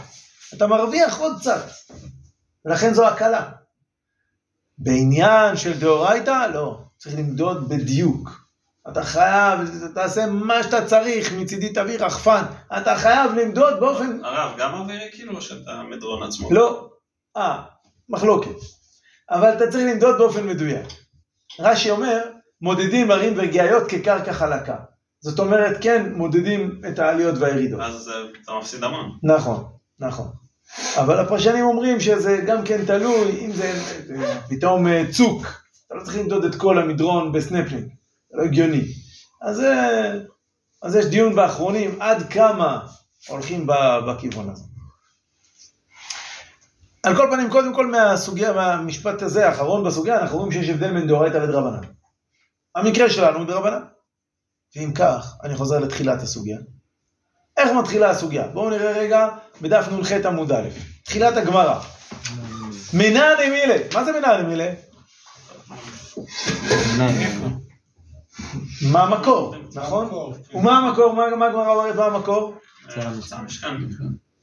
אתה 0.54 0.66
מרוויח 0.66 1.18
עוד 1.18 1.40
קצת. 1.40 1.64
ולכן 2.64 2.94
זו 2.94 3.06
הקלה. 3.06 3.50
בעניין 4.78 5.56
של 5.56 5.78
דאורייתא, 5.78 6.46
לא. 6.54 6.78
צריך 6.98 7.18
למדוד 7.18 7.68
בדיוק. 7.68 8.41
אתה 8.88 9.02
חייב, 9.02 9.60
תעשה 9.94 10.26
מה 10.26 10.62
שאתה 10.62 10.86
צריך, 10.86 11.32
מצידי 11.32 11.72
תביא 11.72 11.98
רחפן. 11.98 12.42
אתה 12.76 12.96
חייב 12.96 13.32
למדוד 13.32 13.80
באופן... 13.80 14.24
הרב, 14.24 14.54
גם 14.58 14.74
אווירי 14.74 15.08
כאילו, 15.12 15.36
או 15.36 15.42
שאתה 15.42 15.82
מדרון 15.90 16.22
עצמו? 16.22 16.52
לא. 16.52 16.88
אה, 17.36 17.62
מחלוקת. 18.08 18.56
אבל 19.30 19.52
אתה 19.56 19.70
צריך 19.70 19.84
למדוד 19.92 20.18
באופן 20.18 20.46
מדויק. 20.46 20.86
רש"י 21.60 21.90
אומר, 21.90 22.20
מודדים 22.60 23.10
הרים 23.10 23.34
וגאיות 23.36 23.82
כקרקע 23.88 24.32
חלקה. 24.32 24.76
זאת 25.20 25.38
אומרת, 25.38 25.76
כן, 25.80 26.12
מודדים 26.14 26.80
את 26.88 26.98
העליות 26.98 27.34
והירידות. 27.38 27.80
אז 27.80 28.08
אה, 28.08 28.14
אתה 28.44 28.52
מפסיד 28.58 28.84
המון. 28.84 29.18
נכון, 29.22 29.64
נכון. 29.98 30.26
אבל 30.96 31.18
הפרשנים 31.18 31.64
אומרים 31.64 32.00
שזה 32.00 32.44
גם 32.46 32.64
כן 32.64 32.84
תלוי, 32.86 33.46
אם 33.46 33.52
זה 33.52 33.72
אה, 34.16 34.40
פתאום 34.48 34.86
אה, 34.86 35.04
צוק, 35.12 35.46
אתה 35.86 35.94
לא 35.94 36.04
צריך 36.04 36.16
למדוד 36.16 36.44
את 36.44 36.54
כל 36.54 36.78
המדרון 36.78 37.32
בסנפלינג, 37.32 37.88
זה 38.32 38.38
לא 38.38 38.42
הגיוני. 38.42 38.82
אז, 39.42 39.60
אה, 39.60 40.12
אז 40.82 40.96
יש 40.96 41.04
דיון 41.04 41.34
באחרונים 41.34 42.02
עד 42.02 42.32
כמה 42.32 42.86
הולכים 43.28 43.66
בכיוון 44.06 44.50
הזה. 44.50 44.64
על 47.02 47.16
כל 47.16 47.28
פנים, 47.32 47.50
קודם 47.50 47.74
כל 47.74 47.86
מהסוגיה, 47.86 48.52
מהמשפט 48.52 49.22
הזה, 49.22 49.48
האחרון 49.48 49.84
בסוגיה, 49.84 50.20
אנחנו 50.20 50.38
רואים 50.38 50.52
שיש 50.52 50.68
הבדל 50.68 50.92
בין 50.92 51.06
דאורייתא 51.06 51.36
לדרבנן. 51.36 51.88
המקרה 52.74 53.10
שלנו 53.10 53.38
הוא 53.38 53.46
דרבנן. 53.46 53.82
ואם 54.76 54.92
כך, 54.94 55.36
אני 55.44 55.56
חוזר 55.56 55.78
לתחילת 55.78 56.22
הסוגיה. 56.22 56.58
איך 57.56 57.70
מתחילה 57.72 58.10
הסוגיה? 58.10 58.48
בואו 58.48 58.70
נראה 58.70 58.92
רגע 58.92 59.28
בדף 59.60 59.88
נ"ח 59.88 60.12
עמוד 60.12 60.52
א', 60.52 60.68
תחילת 61.04 61.36
הגמרא. 61.36 61.80
מנען 62.94 63.50
מילה, 63.50 63.76
מה 63.94 64.04
זה 64.04 64.12
מנען 64.12 64.46
מילה? 64.46 64.72
מה 68.92 69.02
המקור, 69.02 69.54
נכון? 69.74 70.30
ומה 70.54 70.78
המקור? 70.78 71.12
מה 71.12 71.36
מה 71.36 71.46
הגמרא 71.46 71.72
אומרת 71.72 71.96
מה 71.96 72.04
המקור? 72.04 72.54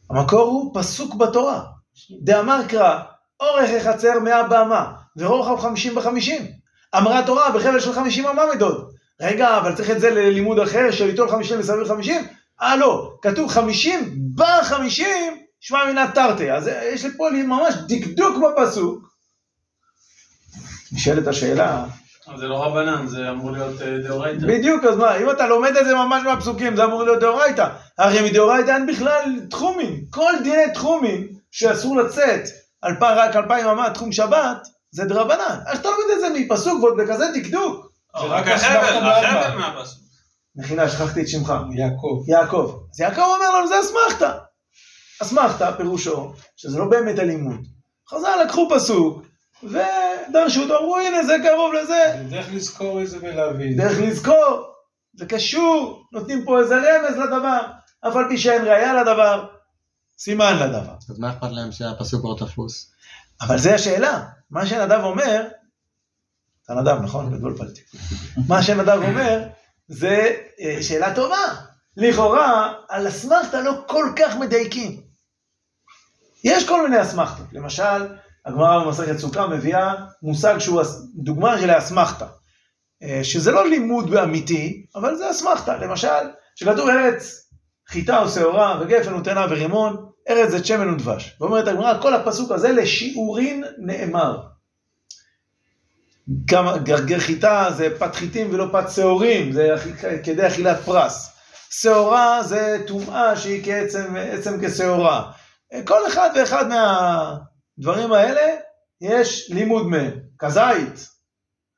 המקור 0.09 0.41
הוא 0.41 0.71
פסוק 0.73 1.15
בתורה. 1.15 1.63
דאמר 2.21 2.61
קרא, 2.67 2.99
אורך 3.39 3.69
החצר 3.69 4.19
מאה 4.19 4.47
באמה, 4.47 4.91
ורוחב 5.17 5.59
חמישים 5.61 5.95
בחמישים. 5.95 6.41
אמרה 6.97 7.25
תורה 7.25 7.51
בחבל 7.51 7.79
של 7.79 7.93
חמישים 7.93 8.27
אמה 8.27 8.43
מדוד. 8.55 8.91
רגע, 9.21 9.57
אבל 9.57 9.75
צריך 9.75 9.89
את 9.89 9.99
זה 9.99 10.09
ללימוד 10.09 10.59
אחר, 10.59 10.91
של 10.91 11.05
ליטול 11.05 11.31
חמישים 11.31 11.59
מסביב 11.59 11.87
חמישים? 11.87 12.27
אה 12.61 12.75
לא, 12.75 13.13
כתוב 13.21 13.49
חמישים 13.49 14.15
בחמישים, 14.35 15.37
שמע 15.59 15.85
מינה 15.85 16.11
תרתי. 16.11 16.51
אז 16.51 16.67
יש 16.93 17.05
לי 17.05 17.11
פה 17.17 17.29
ממש 17.31 17.73
דקדוק 17.87 18.35
בפסוק. 18.37 19.09
נשאלת 20.91 21.27
השאלה, 21.27 21.85
זה 22.37 22.47
לא 22.47 22.63
רבנן, 22.65 23.07
זה 23.07 23.29
אמור 23.29 23.51
להיות 23.51 23.81
אה, 23.81 23.97
דאורייתא. 24.07 24.47
בדיוק, 24.47 24.83
אז 24.85 24.97
מה, 24.97 25.15
אם 25.17 25.29
אתה 25.31 25.47
לומד 25.47 25.77
את 25.77 25.85
זה 25.85 25.95
ממש 25.95 26.23
מהפסוקים, 26.23 26.75
זה 26.75 26.83
אמור 26.83 27.03
להיות 27.03 27.19
דאורייתא. 27.19 27.67
הרי 27.97 28.29
מדאורייתא 28.29 28.71
אין 28.71 28.85
בכלל 28.87 29.39
תחומים. 29.49 30.01
כל 30.09 30.33
דיני 30.43 30.73
תחומים 30.73 31.27
שאסור 31.51 31.97
לצאת 31.97 32.41
על 32.81 32.95
פ- 32.99 33.03
רק 33.03 33.35
אלפיים 33.35 33.67
אמה 33.67 33.89
תחום 33.89 34.11
שבת, 34.11 34.67
זה 34.91 35.05
דרבנן. 35.05 35.59
איך 35.67 35.79
אתה 35.81 35.89
לומד 35.89 36.13
את 36.13 36.19
זה 36.21 36.39
מפסוק 36.39 36.83
ועוד 36.83 36.97
בכזה 36.97 37.25
דקדוק? 37.35 37.91
זה 38.19 38.25
רק 38.25 38.47
החבל, 38.47 38.77
החבל 39.09 39.57
מהפסוק. 39.57 39.99
מחילה, 40.55 40.89
שכחתי 40.89 41.21
את 41.21 41.27
שמך. 41.27 41.53
יעקב. 41.75 42.23
יעקב. 42.27 42.79
אז 42.93 42.99
יעקב 42.99 43.21
אומר 43.21 43.57
לנו, 43.59 43.67
זה 43.67 43.75
אסמכתא. 43.79 44.31
אסמכתא 45.21 45.71
פירושו, 45.77 46.33
שזה 46.57 46.79
לא 46.79 46.85
באמת 46.85 47.19
הלימוד. 47.19 47.59
חז"ל 48.09 48.43
לקחו 48.45 48.67
פסוק, 48.75 49.21
ודרשו 49.63 50.61
אותו, 50.61 50.77
אמרו, 50.79 50.97
הנה, 50.97 51.23
זה 51.23 51.35
קרוב 51.43 51.73
לזה. 51.73 52.03
זה 52.17 52.23
דרך 52.29 52.47
לזכור 52.53 53.01
את 53.01 53.07
זה 53.07 53.17
ולהבין. 53.21 53.77
דרך 53.77 53.97
לזכור, 54.01 54.73
זה 55.13 55.25
קשור, 55.25 56.03
נותנים 56.11 56.45
פה 56.45 56.59
איזה 56.59 56.75
רמז 56.75 57.17
לדבר, 57.17 57.59
אף 58.07 58.15
על 58.15 58.25
פי 58.29 58.37
שאין 58.37 58.65
ראייה 58.65 58.93
לדבר, 58.93 59.45
סימן 60.17 60.55
לדבר. 60.55 60.93
אז 61.09 61.19
מה 61.19 61.29
אכפת 61.29 61.51
להם 61.51 61.71
שהפסוק 61.71 62.25
לא 62.25 62.45
תפוס? 62.47 62.91
אבל 63.41 63.57
זה 63.57 63.75
השאלה, 63.75 64.23
מה 64.51 64.65
שנדב 64.65 65.01
אומר, 65.03 65.47
אתה 66.65 66.73
נדב 66.73 67.01
נכון? 67.03 67.33
התבלבלתי. 67.33 67.81
מה 68.47 68.63
שנדב 68.63 68.99
אומר, 69.03 69.47
זה 69.87 70.35
אה, 70.61 70.83
שאלה 70.83 71.15
טובה. 71.15 71.35
לכאורה, 71.97 72.73
על 72.89 73.07
אסמכתא 73.07 73.57
לא 73.57 73.71
כל 73.87 74.05
כך 74.15 74.35
מדייקים. 74.35 75.01
יש 76.43 76.67
כל 76.67 76.89
מיני 76.89 77.01
אסמכתות, 77.01 77.45
למשל, 77.51 78.07
הגמרא 78.45 78.85
במסכת 78.85 79.17
סוכה 79.17 79.47
מביאה 79.47 79.93
מושג 80.21 80.55
שהוא 80.59 80.81
דוגמה 81.15 81.59
של 81.59 81.69
האסמכתא. 81.69 82.25
אה, 83.03 83.19
שזה 83.23 83.51
לא 83.51 83.69
לימוד 83.69 84.15
אמיתי, 84.15 84.85
אבל 84.95 85.15
זה 85.15 85.31
אסמכתא. 85.31 85.71
למשל, 85.71 86.07
שכתוב 86.55 86.89
ארץ 86.89 87.49
חיטה 87.87 88.21
או 88.21 88.29
שעורה 88.29 88.79
וגפן 88.81 89.13
ותאנה 89.13 89.45
ורימון, 89.49 90.05
ארץ 90.29 90.49
זית 90.49 90.65
שמן 90.65 90.93
ודבש. 90.93 91.35
ואומרת 91.41 91.67
הגמרא, 91.67 92.01
כל 92.01 92.13
הפסוק 92.13 92.51
הזה 92.51 92.71
לשיעורין 92.71 93.63
נאמר. 93.77 94.41
גם 96.45 96.67
גרגר 96.83 97.19
חיטה 97.19 97.67
זה 97.77 97.87
פת 97.99 98.15
חיטים 98.15 98.47
ולא 98.51 98.65
פת 98.71 98.89
שעורים, 98.95 99.51
זה 99.51 99.75
כדי 100.23 100.47
אכילת 100.47 100.79
פרס. 100.85 101.29
שעורה 101.69 102.43
זה 102.43 102.77
טומאה 102.87 103.35
שהיא 103.35 103.63
כעצם 103.65 104.15
עצם 104.15 104.67
כשעורה. 104.67 105.31
כל 105.85 106.07
אחד 106.07 106.29
ואחד 106.35 106.65
מהדברים 107.79 108.11
האלה 108.13 108.41
יש 109.01 109.49
לימוד 109.51 109.87
מהם. 109.87 110.11
כזית, 110.39 111.09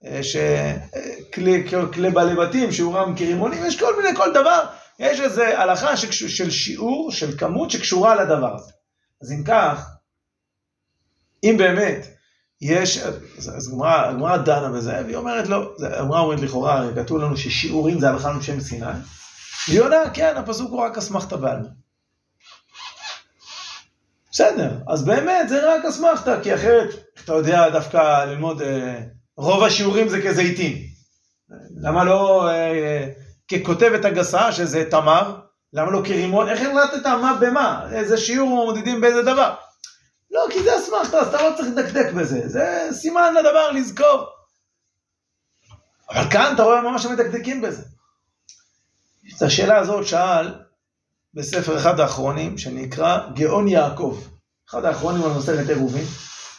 אה, 0.05 0.19
שכלי 0.23 1.67
כלי 1.93 2.09
בעלי 2.09 2.35
בתים, 2.35 2.71
שיעורם 2.71 3.15
כרימונים, 3.17 3.65
יש 3.65 3.79
כל 3.79 4.01
מיני, 4.01 4.15
כל 4.17 4.33
דבר, 4.33 4.65
יש 4.99 5.19
איזו 5.19 5.43
הלכה 5.43 5.97
שקש- 5.97 6.27
של 6.37 6.51
שיעור, 6.51 7.11
של 7.11 7.37
כמות 7.37 7.71
שקשורה 7.71 8.23
לדבר 8.23 8.55
הזה. 8.55 8.71
אז 9.21 9.31
אם 9.31 9.43
כך, 9.43 9.89
אם 11.43 11.55
באמת 11.57 12.07
יש, 12.61 12.97
אז 13.37 13.73
הגמרא 14.09 14.37
דנה 14.37 14.69
בזה, 14.69 14.93
והיא 15.05 15.15
אומרת 15.15 15.47
לא, 15.47 15.73
הגמרא 15.99 16.19
אומרת 16.19 16.39
לכאורה, 16.39 16.87
כתוב 16.95 17.17
לנו 17.17 17.37
ששיעורים 17.37 17.99
זה 17.99 18.09
הלכה 18.09 18.33
לשם 18.33 18.59
סיני, 18.59 18.85
והיא 19.67 19.81
עונה, 19.81 20.09
כן, 20.13 20.33
הפסוק 20.37 20.71
הוא 20.71 20.81
רק 20.81 20.97
אסמכתא 20.97 21.35
בעלמא. 21.35 21.67
בסדר, 24.31 24.71
אז 24.87 25.05
באמת 25.05 25.49
זה 25.49 25.73
רק 25.75 25.85
אסמכתא, 25.85 26.43
כי 26.43 26.55
אחרת 26.55 26.89
אתה 27.23 27.33
יודע 27.33 27.69
דווקא 27.69 28.25
ללמוד, 28.25 28.61
אה, 28.61 29.01
רוב 29.37 29.63
השיעורים 29.63 30.09
זה 30.09 30.21
כזיתים. 30.21 30.77
למה 31.81 32.03
לא 32.03 32.49
אה, 32.49 33.07
ככותבת 33.51 34.05
הגסה, 34.05 34.51
שזה 34.51 34.89
תמר, 34.91 35.39
למה 35.73 35.91
לא 35.91 36.01
כרימון? 36.05 36.49
איך 36.49 36.61
החלטת 36.61 37.05
מה 37.05 37.37
במה? 37.41 37.89
איזה 37.93 38.17
שיעור 38.17 38.49
מודדים 38.49 39.01
באיזה 39.01 39.21
דבר? 39.21 39.55
לא, 40.31 40.45
כי 40.49 40.63
זה 40.63 40.77
אסמכתא, 40.77 41.15
אז 41.15 41.27
אתה 41.27 41.49
לא 41.49 41.55
צריך 41.55 41.67
לדקדק 41.75 42.13
בזה, 42.13 42.47
זה 42.47 42.89
סימן 42.91 43.33
לדבר 43.33 43.71
לזכור. 43.71 44.25
אבל 46.09 46.29
כאן 46.31 46.51
אתה 46.55 46.63
רואה 46.63 46.81
ממש 46.81 47.03
שמדקדקים 47.03 47.61
בזה. 47.61 47.83
את 49.37 49.41
השאלה 49.41 49.77
הזאת 49.77 50.07
שאל 50.07 50.53
בספר 51.33 51.77
אחד 51.77 51.99
האחרונים, 51.99 52.57
שנקרא 52.57 53.29
גאון 53.33 53.67
יעקב. 53.67 54.21
אחד 54.69 54.85
האחרונים 54.85 55.23
על 55.23 55.31
מסכת 55.37 55.69
עירובין. 55.69 56.05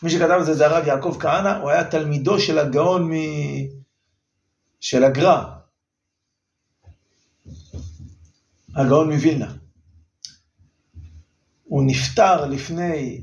מי 0.03 0.11
שכתב 0.11 0.39
את 0.41 0.47
זה 0.47 0.55
זה 0.55 0.67
הרב 0.67 0.87
יעקב 0.87 1.17
כהנא, 1.21 1.59
הוא 1.59 1.71
היה 1.71 1.85
תלמידו 1.85 2.41
של 2.41 2.59
הגאון 2.59 3.13
מ... 3.13 3.17
של 4.81 5.05
הגר"א. 5.05 5.43
הגאון 8.77 9.13
מווילנה. 9.13 9.53
הוא 11.65 11.85
נפטר 11.87 12.47
לפני 12.47 13.23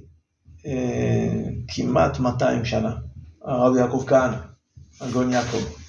אה, 0.66 1.44
כמעט 1.68 2.20
200 2.20 2.66
שנה, 2.66 2.96
הרב 3.42 3.76
יעקב 3.76 4.04
כהנא, 4.08 4.38
הגאון 5.02 5.34
יעקב. 5.34 5.80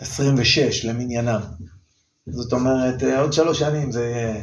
ב-1826 0.00 0.88
למניינם. 0.88 1.40
זאת 2.26 2.52
אומרת, 2.52 3.02
אה, 3.02 3.20
עוד 3.20 3.32
שלוש 3.32 3.58
שנים 3.58 3.92
זה 3.92 4.04
יהיה 4.04 4.42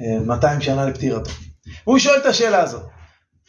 אה, 0.00 0.24
200 0.26 0.60
שנה 0.60 0.86
לפטירתו. 0.86 1.30
והוא 1.86 1.98
שואל 1.98 2.18
את 2.20 2.26
השאלה 2.26 2.62
הזאת. 2.62 2.82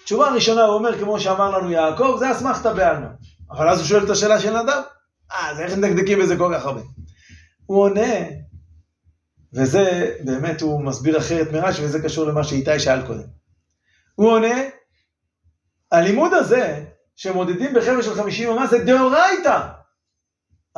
תשובה 0.04 0.30
ראשונה 0.30 0.62
הוא 0.62 0.76
אומר, 0.76 1.00
כמו 1.00 1.20
שאמר 1.20 1.58
לנו 1.58 1.72
יעקב, 1.72 2.16
זה 2.20 2.32
אסמכתא 2.32 2.74
בעלמא. 2.74 3.08
אבל 3.52 3.70
אז 3.70 3.80
הוא 3.80 3.88
שואל 3.88 4.04
את 4.04 4.10
השאלה 4.10 4.40
של 4.40 4.62
נדב, 4.62 4.82
אה, 5.32 5.52
אז 5.52 5.60
איך 5.60 5.78
מדקדקים 5.78 6.20
בזה 6.20 6.38
כל 6.38 6.54
כך 6.56 6.66
הרבה? 6.66 6.82
הוא 7.66 7.84
עונה, 7.84 8.14
וזה 9.54 10.16
באמת 10.26 10.62
הוא 10.62 10.84
מסביר 10.84 11.18
אחרת 11.18 11.52
מרש"י, 11.52 11.86
וזה 11.86 12.02
קשור 12.02 12.26
למה 12.26 12.44
שאיתי 12.44 12.80
שאל 12.80 13.08
קודם. 13.08 13.28
הוא 14.16 14.32
עונה, 14.32 14.56
הלימוד 15.92 16.34
הזה, 16.34 16.86
שמודדים 17.16 17.74
בחבל 17.74 18.02
של 18.02 18.16
50 18.16 18.50
אמה, 18.50 18.68
זה 18.68 18.84
דאורייתא, 18.86 19.68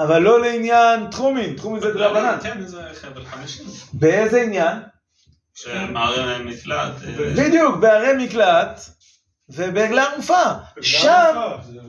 אבל 0.03 0.19
לא 0.21 0.41
לעניין 0.41 1.07
תחומין, 1.11 1.55
תחומין 1.55 1.81
זה 1.81 1.91
דרבנן. 1.91 2.37
כן, 2.43 2.61
זה 2.65 2.81
חבל 3.01 3.25
חמישים. 3.25 3.65
באיזה 3.93 4.41
עניין? 4.41 4.77
שמערי 5.53 6.43
מקלט. 6.43 6.93
אה, 7.07 7.33
בדיוק, 7.35 7.75
בערי 7.77 8.25
מקלט 8.25 8.81
ובעגלה 9.49 10.03
ערופה. 10.03 10.43
שם, 10.81 11.35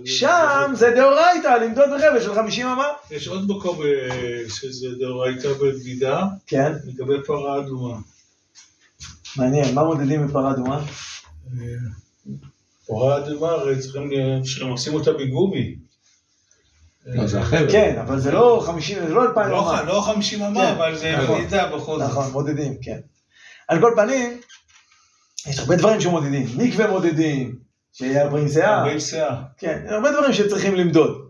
שם 0.04 0.70
זה 0.74 0.90
דאורייתא, 0.96 1.48
למדוד 1.48 1.88
בחבל 1.96 2.20
של 2.20 2.34
50 2.34 2.66
אמה. 2.66 2.86
יש 3.10 3.28
עוד 3.28 3.50
מקום 3.50 3.82
אה, 3.82 4.42
שזה 4.48 4.88
דאורייתא 5.00 5.52
בבגידה, 5.52 6.22
כן. 6.46 6.72
לגבי 6.84 7.22
פרה 7.26 7.58
אדומה. 7.58 7.98
מעניין, 9.36 9.74
מה 9.74 9.84
מודדים 9.84 10.26
בפרה 10.26 10.50
אדומה? 10.50 10.84
פרה 12.86 13.18
אדומה 13.18 13.48
הרי 13.48 13.78
צריכים 13.78 14.10
לשים 14.74 14.94
אותה 14.94 15.12
בגומי. 15.12 15.89
לא, 17.06 17.26
זה 17.26 17.40
החבל. 17.40 17.72
כן, 17.72 17.98
אבל 18.00 18.18
זה 18.20 18.30
לא 18.32 18.62
50, 18.66 18.98
זה 19.08 19.14
לא 19.14 19.24
2,000 19.24 19.50
לא- 19.50 19.70
אמה. 19.70 19.82
לא 19.82 20.00
50 20.00 20.42
אמה, 20.42 20.60
כן, 20.60 20.66
אבל 20.72 20.96
זה 20.96 21.16
נכון. 21.22 21.40
מדידה 21.40 21.66
בכל 21.66 21.98
זאת. 21.98 22.08
נכון, 22.10 22.30
מודדים, 22.32 22.76
כן. 22.82 22.98
על 23.68 23.80
כל 23.80 23.92
פנים, 23.96 24.40
יש 25.46 25.58
הרבה 25.58 25.76
דברים 25.76 26.00
שמודדים. 26.00 26.46
מקווה 26.56 26.90
מודדים, 26.90 27.56
שיהיה 27.92 28.28
ברין 28.28 28.48
שיער. 28.48 28.72
הרבה 28.78 29.00
שיער. 29.00 29.34
כן, 29.58 29.82
הרבה 29.88 30.12
דברים 30.12 30.32
שצריכים 30.32 30.74
למדוד. 30.74 31.28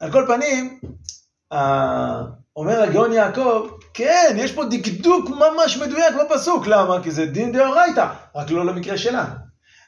על 0.00 0.12
כל 0.12 0.24
פנים, 0.28 0.80
ה- 1.52 2.22
אומר 2.56 2.82
הגאון 2.82 3.12
יעקב, 3.12 3.68
כן, 3.94 4.36
יש 4.38 4.52
פה 4.52 4.64
דקדוק 4.64 5.30
ממש 5.30 5.76
מדויק 5.76 6.14
בפסוק. 6.20 6.66
למה? 6.66 7.02
כי 7.02 7.10
זה 7.10 7.26
דין 7.26 7.52
דאורייתא, 7.52 8.06
רק 8.34 8.50
לא 8.50 8.66
למקרה 8.66 8.98
שלנו. 8.98 9.28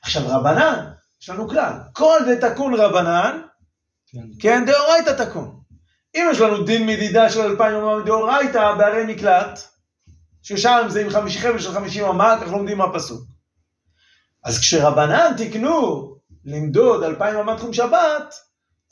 עכשיו, 0.03 0.23
רבנן, 0.29 0.85
יש 1.23 1.29
לנו 1.31 1.49
כלל, 1.49 1.73
כל 1.93 2.19
דתקון 2.29 2.75
רבנן, 2.75 3.41
כן, 4.41 4.65
דאורייתא 4.67 5.25
תקון. 5.25 5.61
אם 6.17 6.29
יש 6.31 6.41
לנו 6.41 6.65
דין 6.65 6.87
מדידה 6.87 7.31
של 7.31 7.41
אלפיים 7.41 7.77
אמה 7.77 7.99
מדאורייתא 7.99 8.75
בערי 8.79 9.05
מקלט, 9.15 9.61
ששם 10.43 10.87
זה 10.89 11.01
עם 11.01 11.11
חמישי 11.11 11.41
חבל 11.41 11.59
של 11.59 11.73
חמישים 11.73 12.05
אמה, 12.05 12.37
כך 12.41 12.53
לומדים 12.53 12.79
מהפסוק. 12.79 13.23
אז 14.45 14.59
כשרבנן 14.59 15.33
תיקנו 15.37 16.11
למדוד 16.45 17.03
אלפיים 17.03 17.37
אמה 17.37 17.57
תחום 17.57 17.73
שבת, 17.73 18.35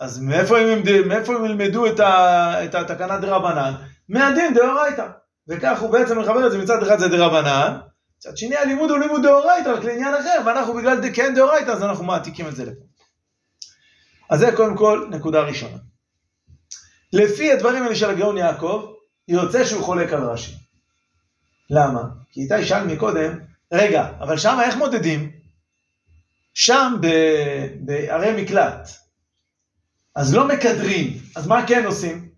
אז 0.00 0.20
מאיפה 0.20 0.58
הם, 0.58 0.82
מאיפה 1.06 1.34
הם 1.34 1.44
ילמדו 1.44 1.86
את, 1.86 2.00
ה, 2.00 2.64
את 2.64 2.74
התקנה 2.74 3.18
דרבנן? 3.18 3.72
מהדין 4.08 4.54
דאורייתא. 4.54 5.06
וכך 5.48 5.80
הוא 5.80 5.90
בעצם 5.90 6.18
מחבר 6.18 6.46
את 6.46 6.52
זה, 6.52 6.58
מצד 6.58 6.82
אחד 6.82 6.98
זה 6.98 7.08
דרבנן, 7.08 7.78
מצד 8.16 8.36
שני 8.36 8.56
הלימוד 8.56 8.90
הוא 8.90 8.98
לימוד 8.98 9.22
דאורייתא, 9.22 9.68
רק 9.68 9.84
לעניין 9.84 10.14
אחר, 10.14 10.38
ואנחנו 10.46 10.74
בגלל 10.74 10.98
כן 11.14 11.34
דאורייתא, 11.34 11.70
אז 11.70 11.82
אנחנו 11.82 12.04
מעתיקים 12.04 12.48
את 12.48 12.56
זה 12.56 12.64
לפה. 12.64 12.91
אז 14.32 14.40
זה 14.40 14.50
קודם 14.56 14.76
כל 14.76 15.08
נקודה 15.10 15.40
ראשונה. 15.40 15.76
לפי 17.12 17.52
הדברים 17.52 17.82
האלה 17.82 17.96
של 17.96 18.10
הגאון 18.10 18.36
יעקב, 18.36 18.92
יוצא 19.28 19.64
שהוא 19.64 19.84
חולק 19.84 20.12
על 20.12 20.24
רש"י. 20.24 20.52
למה? 21.70 22.02
כי 22.30 22.40
איתי 22.40 22.66
שאל 22.66 22.86
מקודם, 22.86 23.38
רגע, 23.72 24.08
אבל 24.20 24.38
שם 24.38 24.58
איך 24.64 24.76
מודדים? 24.76 25.30
שם 26.54 26.94
בערי 27.80 28.42
מקלט. 28.42 28.88
אז 30.14 30.34
לא 30.34 30.48
מקדרים, 30.48 31.18
אז 31.36 31.46
מה 31.46 31.66
כן 31.66 31.86
עושים? 31.86 32.28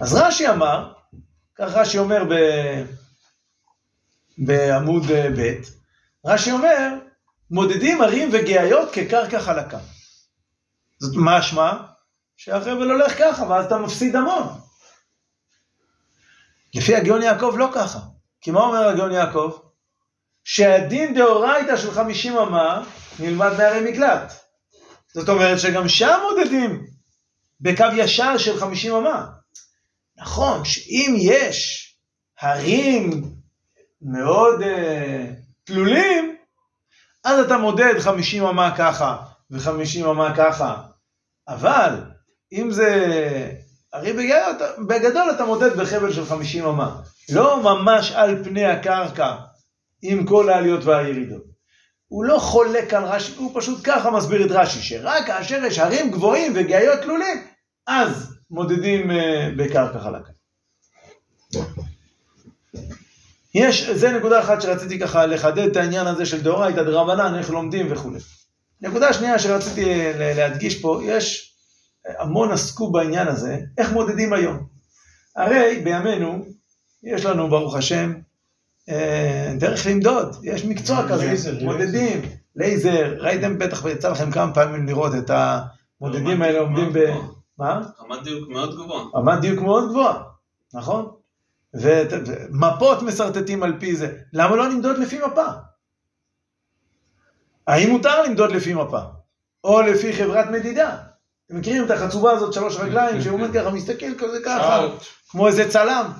אז 0.00 0.14
רש"י 0.14 0.48
אמר, 0.48 0.92
כך 1.58 1.72
רש"י 1.74 1.98
אומר 1.98 2.24
ב... 2.24 2.34
בעמוד 4.38 5.10
אה, 5.10 5.28
ב', 5.36 5.60
רש"י 6.26 6.52
אומר, 6.52 6.94
מודדים 7.50 8.02
ערים 8.02 8.28
וגאיות 8.32 8.88
כקרקע 8.92 9.40
חלקה. 9.40 9.78
זאת 11.06 11.14
משמע 11.18 11.72
שהחבל 12.36 12.90
הולך 12.90 13.18
ככה, 13.18 13.42
ואז 13.42 13.66
אתה 13.66 13.78
מפסיד 13.78 14.16
המון. 14.16 14.48
לפי 16.74 16.96
הגאון 16.96 17.22
יעקב 17.22 17.54
לא 17.58 17.70
ככה. 17.74 17.98
כי 18.40 18.50
מה 18.50 18.60
אומר 18.60 18.88
הגאון 18.88 19.12
יעקב? 19.12 19.58
שהדין 20.44 21.14
דאורייתא 21.14 21.76
של 21.76 21.90
50 21.90 22.36
אמה 22.36 22.82
נלמד 23.18 23.52
מערי 23.58 23.90
מקלט. 23.90 24.32
זאת 25.14 25.28
אומרת 25.28 25.60
שגם 25.60 25.88
שם 25.88 26.18
מודדים 26.22 26.86
בקו 27.60 27.84
ישר 27.96 28.38
של 28.38 28.60
50 28.60 28.94
אמה. 28.94 29.26
נכון 30.16 30.64
שאם 30.64 31.14
יש 31.18 31.86
הרים 32.40 33.22
מאוד 34.02 34.60
uh, 34.60 34.66
תלולים, 35.64 36.36
אז 37.24 37.38
אתה 37.46 37.58
מודד 37.58 37.98
50 37.98 38.44
אמה 38.44 38.76
ככה 38.76 39.16
ו-50 39.50 40.10
אמה 40.10 40.36
ככה. 40.36 40.82
אבל 41.48 41.94
אם 42.52 42.70
זה 42.70 42.90
הרים 43.92 44.16
בגדול, 44.16 44.86
בגדול 44.86 45.30
אתה 45.30 45.44
מודד 45.44 45.76
בחבל 45.76 46.12
של 46.12 46.26
50 46.26 46.64
אמה. 46.64 47.00
לא 47.32 47.62
ממש 47.62 48.12
על 48.12 48.44
פני 48.44 48.64
הקרקע 48.64 49.36
עם 50.02 50.26
כל 50.26 50.50
העליות 50.50 50.84
והירידות. 50.84 51.44
הוא 52.08 52.24
לא 52.24 52.38
חולק 52.38 52.94
על 52.94 53.04
רש"י, 53.04 53.32
הוא 53.36 53.50
פשוט 53.54 53.80
ככה 53.84 54.10
מסביר 54.10 54.46
את 54.46 54.50
רש"י, 54.50 54.82
שרק 54.82 55.26
כאשר 55.26 55.64
יש 55.64 55.78
הרים 55.78 56.10
גבוהים 56.10 56.52
וגאיות 56.56 57.00
תלולים, 57.00 57.46
אז 57.86 58.36
מודדים 58.50 59.10
אה, 59.10 59.48
בקרקע 59.56 59.98
חלקה. 59.98 60.30
יש, 63.54 63.90
זה 63.90 64.12
נקודה 64.12 64.40
אחת 64.40 64.62
שרציתי 64.62 64.98
ככה 64.98 65.26
לחדד 65.26 65.66
את 65.70 65.76
העניין 65.76 66.06
הזה 66.06 66.26
של 66.26 66.42
דאורייתא 66.42 66.82
דרבנן, 66.82 67.38
איך 67.38 67.50
לומדים 67.50 67.92
וכולי. 67.92 68.18
נקודה 68.80 69.12
שנייה 69.12 69.38
שרציתי 69.38 70.12
להדגיש 70.14 70.80
פה, 70.82 71.00
יש 71.04 71.54
המון 72.18 72.52
עסקו 72.52 72.92
בעניין 72.92 73.28
הזה, 73.28 73.58
איך 73.78 73.92
מודדים 73.92 74.32
היום. 74.32 74.66
הרי 75.36 75.80
בימינו, 75.84 76.44
יש 77.02 77.24
לנו 77.24 77.48
ברוך 77.48 77.74
השם, 77.74 78.12
אה, 78.88 79.54
דרך 79.58 79.86
למדוד, 79.86 80.36
יש 80.42 80.64
מקצוע 80.64 81.08
כזה, 81.08 81.26
לייזר, 81.26 81.64
מודדים, 81.64 82.22
לייזר, 82.56 83.16
ראיתם 83.18 83.58
בטח, 83.58 83.84
יצא 83.84 84.10
לכם 84.10 84.30
כמה 84.30 84.54
פעמים 84.54 84.86
לראות 84.86 85.12
את 85.14 85.30
המודדים 85.30 86.42
האלה 86.42 86.58
עומדים 86.58 86.92
ב... 86.92 86.98
מה? 87.58 87.82
רמת 88.00 88.22
דיוק 88.24 88.48
מאוד 88.48 88.74
גבוהה. 88.74 89.04
רמת 89.14 89.40
דיוק 89.40 89.60
מאוד 89.60 89.90
גבוהה, 89.90 90.22
נכון? 90.74 91.06
ומפות 91.74 93.02
משרטטים 93.02 93.62
על 93.62 93.80
פי 93.80 93.96
זה. 93.96 94.16
למה 94.32 94.56
לא 94.56 94.68
נמדוד 94.68 94.98
לפי 94.98 95.18
מפה? 95.26 95.46
האם 97.66 97.90
מותר 97.90 98.22
למדוד 98.22 98.52
לפי 98.52 98.74
מפה? 98.74 99.00
או 99.64 99.82
לפי 99.82 100.12
חברת 100.12 100.46
מדידה? 100.50 100.96
אתם 101.46 101.58
מכירים 101.58 101.84
את 101.84 101.90
החצובה 101.90 102.30
הזאת, 102.30 102.52
שלוש 102.52 102.76
רגליים, 102.76 103.22
שהוא 103.22 103.34
עומד 103.34 103.52
ככה, 103.54 103.70
מסתכל 103.70 104.14
כזה 104.18 104.38
ככה, 104.44 104.86
כמו 105.28 105.46
איזה 105.46 105.70
צלם. 105.70 106.12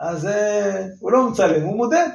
אז 0.00 0.26
אה, 0.26 0.86
הוא 1.00 1.12
לא 1.12 1.30
מצלם, 1.30 1.62
הוא 1.62 1.76
מודד. 1.76 2.08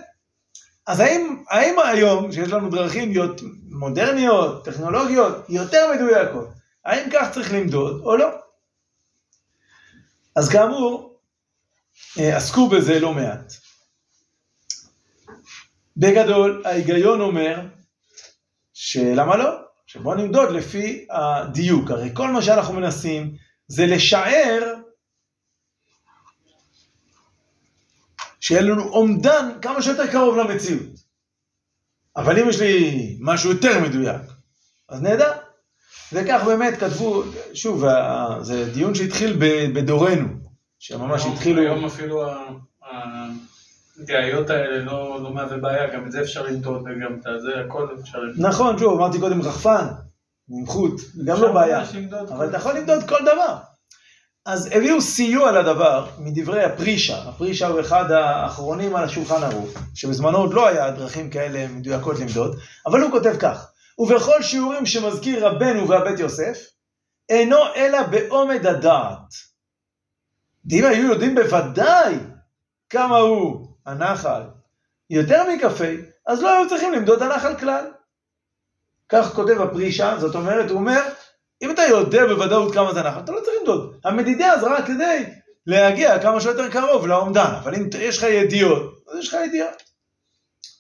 אז 0.88 1.00
האם, 1.00 1.44
האם 1.50 1.76
היום, 1.80 2.32
שיש 2.32 2.50
לנו 2.52 2.70
דרכים 2.70 3.12
להיות 3.12 3.42
מודרניות, 3.70 4.66
טכנולוגיות, 4.66 5.50
יותר 5.50 5.92
מדויקות, 5.96 6.48
האם 6.86 7.10
כך 7.14 7.32
צריך 7.32 7.54
למדוד 7.54 8.02
או 8.04 8.18
לא? 8.18 8.30
אז 10.36 10.50
כאמור, 10.50 11.20
אה, 12.20 12.38
עסקו 12.38 12.70
בזה 12.70 13.00
לא 13.00 13.14
מעט. 13.14 13.54
בגדול, 15.98 16.62
ההיגיון 16.66 17.22
אומר 17.22 17.60
שלמה 18.80 19.38
לא? 19.38 19.50
שבוא 19.86 20.16
נמדוד 20.16 20.52
לפי 20.52 21.08
הדיוק. 21.10 21.92
הרי 21.92 22.10
כל 22.14 22.32
מה 22.32 22.42
שאנחנו 22.42 22.74
מנסים 22.74 23.36
זה 23.68 23.86
לשער 23.86 24.74
שיהיה 28.40 28.62
לנו 28.62 28.84
אומדן 28.84 29.50
כמה 29.62 29.82
שיותר 29.82 30.08
קרוב 30.12 30.38
למציאות. 30.38 31.00
אבל 32.16 32.40
אם 32.40 32.50
יש 32.50 32.60
לי 32.62 33.18
משהו 33.22 33.52
יותר 33.52 33.80
מדויק, 33.80 34.22
אז 34.90 35.02
נהדר. 35.02 35.32
וכך 36.14 36.44
באמת 36.46 36.80
כתבו, 36.80 37.24
שוב, 37.54 37.84
זה 38.42 38.74
דיון 38.74 38.96
שהתחיל 38.96 39.38
בדורנו, 39.74 40.28
שממש 40.80 41.26
התחילו... 41.26 41.62
היום 41.62 41.86
אפילו 41.86 42.26
ה- 44.00 44.04
הדעיות 44.04 44.50
האלה 44.50 44.78
לא 44.78 45.20
לא 45.24 45.34
מהווה 45.34 45.58
בעיה, 45.58 45.94
גם 45.96 46.06
את 46.06 46.12
זה 46.12 46.22
אפשר 46.22 46.44
למדוד 46.44 46.82
וגם 46.82 47.14
את 47.14 47.42
זה, 47.42 47.50
הכל 47.66 47.88
אפשר 48.02 48.20
למדוד. 48.20 48.46
נכון, 48.46 48.78
שוב, 48.78 49.00
אמרתי 49.00 49.20
קודם 49.20 49.42
רחפן, 49.42 49.86
מומחות, 50.50 50.94
גם 51.26 51.42
לא 51.42 51.52
בעיה, 51.54 51.84
אבל 52.30 52.50
אתה 52.50 52.58
יכול 52.58 52.78
למדוד 52.78 53.04
כל 53.04 53.20
דבר. 53.22 53.58
אז 54.46 54.70
הביאו 54.72 55.02
סיוע 55.02 55.52
לדבר 55.52 56.08
מדברי 56.20 56.64
הפרישה, 56.64 57.18
הפרישה 57.18 57.68
הוא 57.68 57.80
אחד 57.80 58.12
האחרונים 58.12 58.96
על 58.96 59.04
השולחן 59.04 59.44
ערוך, 59.44 59.70
שבזמנו 59.96 60.38
עוד 60.38 60.54
לא 60.54 60.68
היה 60.68 60.92
דרכים 60.92 61.30
כאלה 61.30 61.68
מדויקות 61.68 62.20
למדוד, 62.20 62.58
אבל 62.86 63.02
הוא 63.02 63.12
כותב 63.12 63.36
כך, 63.40 63.72
ובכל 64.00 64.42
שיעורים 64.42 64.86
שמזכיר 64.86 65.48
רבנו 65.48 65.88
והבית 65.88 66.20
יוסף, 66.20 66.58
אינו 67.30 67.58
אלא 67.76 68.04
בעומד 68.04 68.66
הדעת. 68.66 69.34
אם 70.72 70.86
היו 70.86 71.12
יודעים 71.12 71.36
בוודאי 71.36 72.16
כמה 72.90 73.18
הוא 73.18 73.67
הנחל 73.88 74.42
יותר 75.10 75.44
מקפה, 75.54 75.86
אז 76.28 76.42
לא 76.42 76.54
היו 76.54 76.70
צריכים 76.70 76.94
למדוד 76.94 77.22
הנחל 77.22 77.56
כלל. 77.56 77.86
כך 79.10 79.34
כותב 79.34 79.62
הפרישה, 79.62 80.16
זאת 80.20 80.36
אומרת, 80.36 80.70
הוא 80.70 80.80
אומר, 80.80 81.02
אם 81.62 81.72
אתה 81.72 81.82
יודע 81.82 82.26
בוודאות 82.26 82.74
כמה 82.74 82.94
זה 82.94 83.02
נחל, 83.04 83.20
אתה 83.20 83.32
לא 83.32 83.40
צריך 83.40 83.56
למדוד. 83.60 84.00
המדידה 84.04 84.54
זה 84.60 84.68
רק 84.68 84.86
כדי 84.86 85.24
להגיע 85.68 86.20
כמה 86.20 86.42
שיותר 86.42 86.70
קרוב 86.70 87.08
לאומדן, 87.08 87.52
אבל 87.64 87.76
אם 87.76 87.90
יש 88.00 88.18
לך 88.18 88.24
ידיעות, 88.24 89.04
אז 89.12 89.20
יש 89.20 89.28
לך 89.28 89.38
ידיעות. 89.48 89.84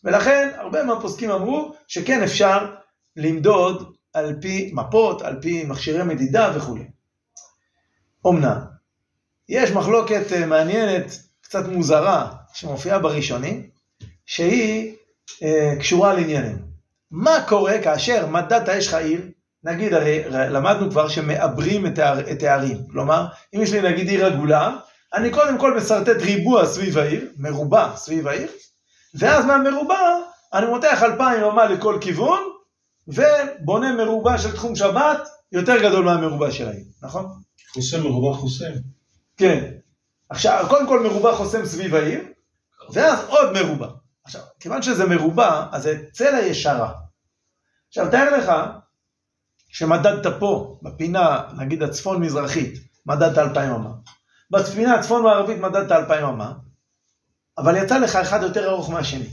ולכן, 0.04 0.52
הרבה 0.56 0.84
מהפוסקים 0.84 1.32
אמרו 1.32 1.74
שכן 1.88 2.24
אפשר 2.24 2.76
למדוד 3.16 3.96
על 4.14 4.36
פי 4.42 4.72
מפות, 4.74 5.22
על 5.22 5.42
פי 5.42 5.64
מכשירי 5.64 6.04
מדידה 6.04 6.52
וכולי. 6.56 6.86
אמנם, 8.28 8.60
יש 9.50 9.72
מחלוקת 9.72 10.34
אה, 10.34 10.46
מעניינת, 10.46 11.06
קצת 11.42 11.66
מוזרה, 11.68 12.32
שמופיעה 12.58 13.00
בראשונים, 13.00 13.70
שהיא 14.26 14.96
אה, 15.44 15.74
קשורה 15.80 16.14
לענייננו. 16.14 16.58
מה 17.12 17.46
קורה 17.48 17.82
כאשר 17.84 18.28
מדדת 18.28 18.68
יש 18.78 18.88
לך 18.88 18.94
עיר, 18.94 19.22
נגיד 19.64 19.94
הרי 19.94 20.24
למדנו 20.30 20.92
כבר 20.92 21.08
שמעברים 21.08 21.86
את 21.86 22.00
הער- 22.00 22.32
את 22.32 22.44
הערים, 22.44 22.78
כלומר 22.92 23.26
אם 23.56 23.62
יש 23.62 23.74
לי 23.74 23.82
נגיד 23.82 24.08
עיר 24.10 24.26
עגולה, 24.26 24.76
אני 25.14 25.30
קודם 25.30 25.60
כל 25.60 25.78
משרטט 25.78 26.22
ריבוע 26.22 26.66
סביב 26.66 26.98
העיר, 26.98 27.32
מרובע 27.38 27.96
סביב 27.96 28.28
העיר, 28.28 28.48
ואז 29.16 29.46
מהמרובע 29.46 30.00
אני 30.54 30.66
מותח 30.66 31.04
אלפיים 31.04 31.44
אמה 31.44 31.66
לכל 31.66 31.98
כיוון, 32.02 32.40
ובונה 33.08 33.96
מרובע 33.96 34.38
של 34.38 34.52
תחום 34.56 34.76
שבת 34.76 35.28
יותר 35.52 35.78
גדול 35.84 36.06
מהמרובע 36.06 36.52
של 36.52 36.68
העיר, 36.68 36.86
נכון? 37.04 37.26
חוסם 37.74 38.04
מרובע 38.04 38.38
חוסם. 38.38 38.72
כן. 39.38 39.64
עכשיו, 40.30 40.66
קודם 40.70 40.88
כל 40.88 41.00
מרובע 41.00 41.36
חוסם 41.36 41.66
סביב 41.66 41.96
העיר, 41.96 42.22
ואז 42.94 43.26
עוד 43.28 43.54
מרובע. 43.54 43.88
עכשיו, 44.24 44.42
כיוון 44.60 44.82
שזה 44.82 45.06
מרובע, 45.06 45.66
אז 45.72 45.84
זה 45.84 46.04
צלע 46.12 46.40
ישרה. 46.40 46.94
עכשיו, 47.88 48.12
תאר 48.12 48.38
לך 48.38 48.52
שמדדת 49.70 50.34
פה, 50.40 50.80
בפינה, 50.82 51.44
נגיד 51.58 51.84
הצפון-מזרחית, 51.84 52.80
מדדת 53.06 53.38
אלפיים 53.38 53.72
אמה. 53.72 53.90
בפינה 54.52 54.96
הצפון-מערבית 54.96 55.58
מדדת 55.58 55.92
אלפיים 55.92 56.26
אמה, 56.26 56.54
אבל 57.58 57.76
יצא 57.76 57.98
לך 57.98 58.16
אחד 58.16 58.44
יותר 58.44 58.70
ארוך 58.70 58.90
מהשני. 58.90 59.30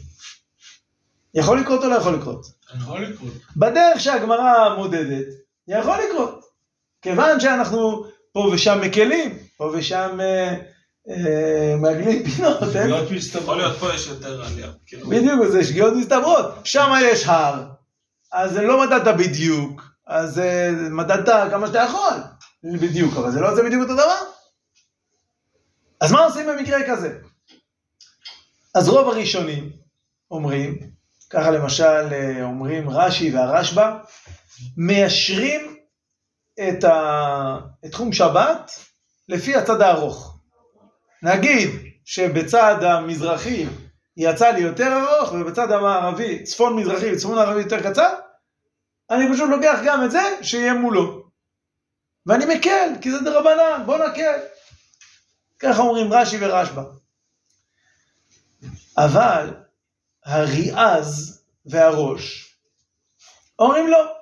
יכול 1.34 1.60
לקרות 1.60 1.84
או 1.84 1.88
לא 1.88 1.94
יכול 1.94 2.14
לקרות? 2.14 2.46
יכול 2.74 3.02
לקרות. 3.02 3.32
בדרך 3.56 4.00
שהגמרא 4.00 4.74
מודדת, 4.76 5.26
יכול 5.68 5.98
לקרות. 6.08 6.44
כיוון 7.02 7.40
שאנחנו 7.40 8.06
פה 8.32 8.50
ושם 8.54 8.80
מקלים, 8.80 9.38
פה 9.56 9.70
ושם 9.74 10.20
אה, 10.20 10.54
מעגלים 11.80 12.30
פינות, 12.30 12.62
אין? 12.76 12.90
יכול 13.34 13.56
להיות 13.56 13.78
פה 13.78 13.94
יש 13.94 14.06
יותר 14.06 14.44
עלייה. 14.44 14.68
כאילו, 14.86 15.08
בדיוק, 15.08 15.46
זה 15.46 15.64
שגיאות 15.64 15.94
מסתברות. 15.94 16.54
שם 16.64 16.92
יש 17.02 17.26
הר, 17.26 17.64
אז 18.32 18.56
לא 18.56 18.86
מדדת 18.86 19.14
בדיוק, 19.18 19.82
אז 20.06 20.38
אה, 20.38 20.70
מדדת 20.90 21.50
כמה 21.50 21.66
שאתה 21.66 21.78
יכול, 21.78 22.18
בדיוק, 22.64 23.16
אבל 23.16 23.30
זה 23.30 23.40
לא 23.40 23.46
יוצא 23.46 23.62
בדיוק 23.62 23.82
אותו 23.82 23.94
דבר. 23.94 24.16
אז 26.00 26.12
מה 26.12 26.24
עושים 26.24 26.46
במקרה 26.46 26.78
כזה? 26.88 27.18
אז 28.74 28.88
רוב 28.88 29.08
הראשונים 29.08 29.70
אומרים, 30.30 30.78
ככה 31.30 31.50
למשל 31.50 32.12
אה, 32.12 32.44
אומרים 32.44 32.90
רש"י 32.90 33.34
והרשב"א, 33.34 33.96
מיישרים 34.76 35.76
את, 36.68 36.84
ה... 36.84 37.58
את 37.84 37.90
תחום 37.90 38.12
שבת 38.12 38.70
לפי 39.28 39.56
הצד 39.56 39.80
הארוך. 39.80 40.33
נגיד 41.24 41.70
שבצד 42.04 42.82
המזרחי 42.82 43.66
יצא 44.16 44.50
לי 44.50 44.60
יותר 44.60 44.98
ארוך 45.00 45.32
ובצד 45.32 45.70
המערבי, 45.70 46.42
צפון 46.42 46.76
מזרחי 46.76 47.12
וצפון 47.12 47.34
מערבי 47.34 47.60
יותר 47.60 47.90
קצר, 47.90 48.14
אני 49.10 49.32
פשוט 49.32 49.50
לוקח 49.50 49.78
גם 49.84 50.04
את 50.04 50.10
זה 50.10 50.22
שיהיה 50.42 50.74
מולו. 50.74 51.24
ואני 52.26 52.44
מקל, 52.54 52.88
כי 53.00 53.10
זה 53.10 53.18
דרבנן, 53.18 53.82
בוא 53.86 53.98
נקל. 53.98 54.38
ככה 55.58 55.82
אומרים 55.82 56.12
רש"י 56.12 56.36
ורשב"א. 56.40 56.82
אבל 58.98 59.54
הריעז 60.24 61.42
והראש 61.66 62.56
אומרים 63.58 63.88
לא, 63.88 64.12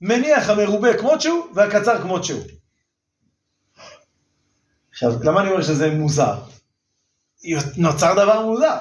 מניח 0.00 0.48
המרובה 0.48 0.98
כמות 0.98 1.20
שהוא 1.20 1.46
והקצר 1.54 2.02
כמות 2.02 2.24
שהוא. 2.24 2.42
עכשיו, 5.04 5.22
למה 5.22 5.40
אני 5.40 5.50
אומר 5.50 5.62
שזה 5.62 5.90
מוזר? 5.90 6.34
נוצר 7.76 8.12
דבר 8.12 8.40
מוזר. 8.46 8.76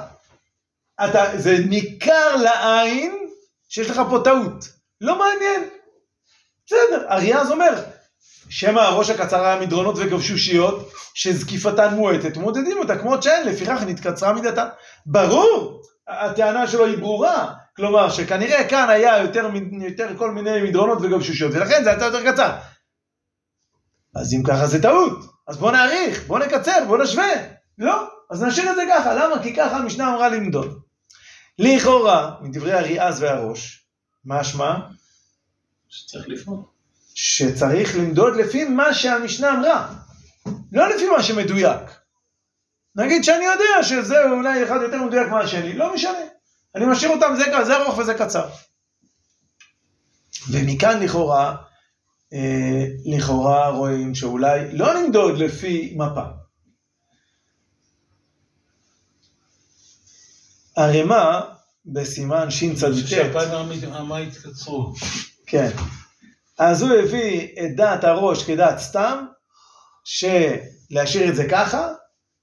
אתה, 1.05 1.25
זה 1.37 1.57
ניכר 1.69 2.35
לעין 2.35 3.17
שיש 3.69 3.89
לך 3.89 4.01
פה 4.09 4.21
טעות. 4.23 4.69
לא 5.01 5.19
מעניין. 5.19 5.69
בסדר, 6.65 7.05
אריאז 7.09 7.51
אומר, 7.51 7.83
שמא 8.49 8.79
הראש 8.79 9.09
הקצר 9.09 9.45
היה 9.45 9.59
מדרונות 9.59 9.95
וגבשושיות, 9.97 10.91
שזקיפתן 11.13 11.93
מועטת, 11.93 12.37
מודדים 12.37 12.77
אותה 12.77 12.97
כמות 12.97 13.23
שאין, 13.23 13.47
לפיכך 13.47 13.83
נתקצרה 13.87 14.33
מידתן. 14.33 14.67
ברור, 15.05 15.81
הטענה 16.07 16.67
שלו 16.67 16.85
היא 16.85 16.97
ברורה. 16.97 17.53
כלומר, 17.75 18.09
שכנראה 18.09 18.69
כאן 18.69 18.89
היה 18.89 19.17
יותר, 19.17 19.49
יותר 19.81 20.17
כל 20.17 20.31
מיני 20.31 20.61
מדרונות 20.61 20.97
וגבשושיות, 21.01 21.51
ולכן 21.53 21.83
זה 21.83 21.91
יצא 21.91 22.03
יותר 22.03 22.31
קצר. 22.31 22.51
אז 24.15 24.33
אם 24.33 24.43
ככה 24.43 24.67
זה 24.67 24.81
טעות, 24.81 25.19
אז 25.47 25.57
בוא 25.57 25.71
נעריך, 25.71 26.27
בוא 26.27 26.39
נקצר, 26.39 26.85
בוא 26.87 26.97
נשווה. 26.97 27.31
לא, 27.77 28.07
אז 28.31 28.43
נשאיר 28.43 28.71
את 28.71 28.75
זה 28.75 28.81
ככה, 28.89 29.13
למה? 29.13 29.43
כי 29.43 29.55
ככה 29.55 29.77
המשנה 29.77 30.13
אמרה 30.13 30.29
למדוד. 30.29 30.81
לכאורה, 31.59 32.35
מדברי 32.41 32.73
הריעז 32.73 33.21
והראש, 33.21 33.85
משמע? 34.25 34.75
שצריך 35.89 36.25
לפעול. 36.27 36.59
שצריך 37.15 37.95
למדוד 37.95 38.35
לפי 38.35 38.63
מה 38.63 38.93
שהמשנה 38.93 39.51
אמרה, 39.51 39.93
לא 40.71 40.89
לפי 40.89 41.09
מה 41.09 41.23
שמדויק. 41.23 41.81
נגיד 42.95 43.23
שאני 43.23 43.45
יודע 43.45 43.83
שזה 43.83 44.23
אולי 44.29 44.63
אחד 44.63 44.79
יותר 44.81 45.03
מדויק 45.03 45.27
מהשני, 45.27 45.73
לא 45.73 45.93
משנה. 45.93 46.19
אני 46.75 46.85
משאיר 46.85 47.11
אותם, 47.11 47.35
זה, 47.35 47.65
זה 47.65 47.77
ארוך 47.77 47.97
וזה 47.97 48.13
קצר. 48.13 48.49
ומכאן 50.51 51.03
לכאורה, 51.03 51.55
לכאורה 53.05 53.69
רואים 53.69 54.15
שאולי 54.15 54.71
לא 54.71 55.01
נמדוד 55.01 55.37
לפי 55.37 55.93
מפה. 55.97 56.23
הרמ"א 60.77 61.41
בסימן 61.85 62.51
שצ"ט, 62.51 63.07
שהפעם 63.07 63.71
המה 63.91 64.17
התקצרו. 64.17 64.93
כן, 65.45 65.69
אז 66.59 66.81
הוא 66.81 66.91
הביא 66.91 67.47
את 67.65 67.75
דעת 67.75 68.03
הראש 68.03 68.43
כדעת 68.43 68.79
סתם, 68.79 69.25
שלהשאיר 70.03 71.29
את 71.29 71.35
זה 71.35 71.47
ככה, 71.51 71.87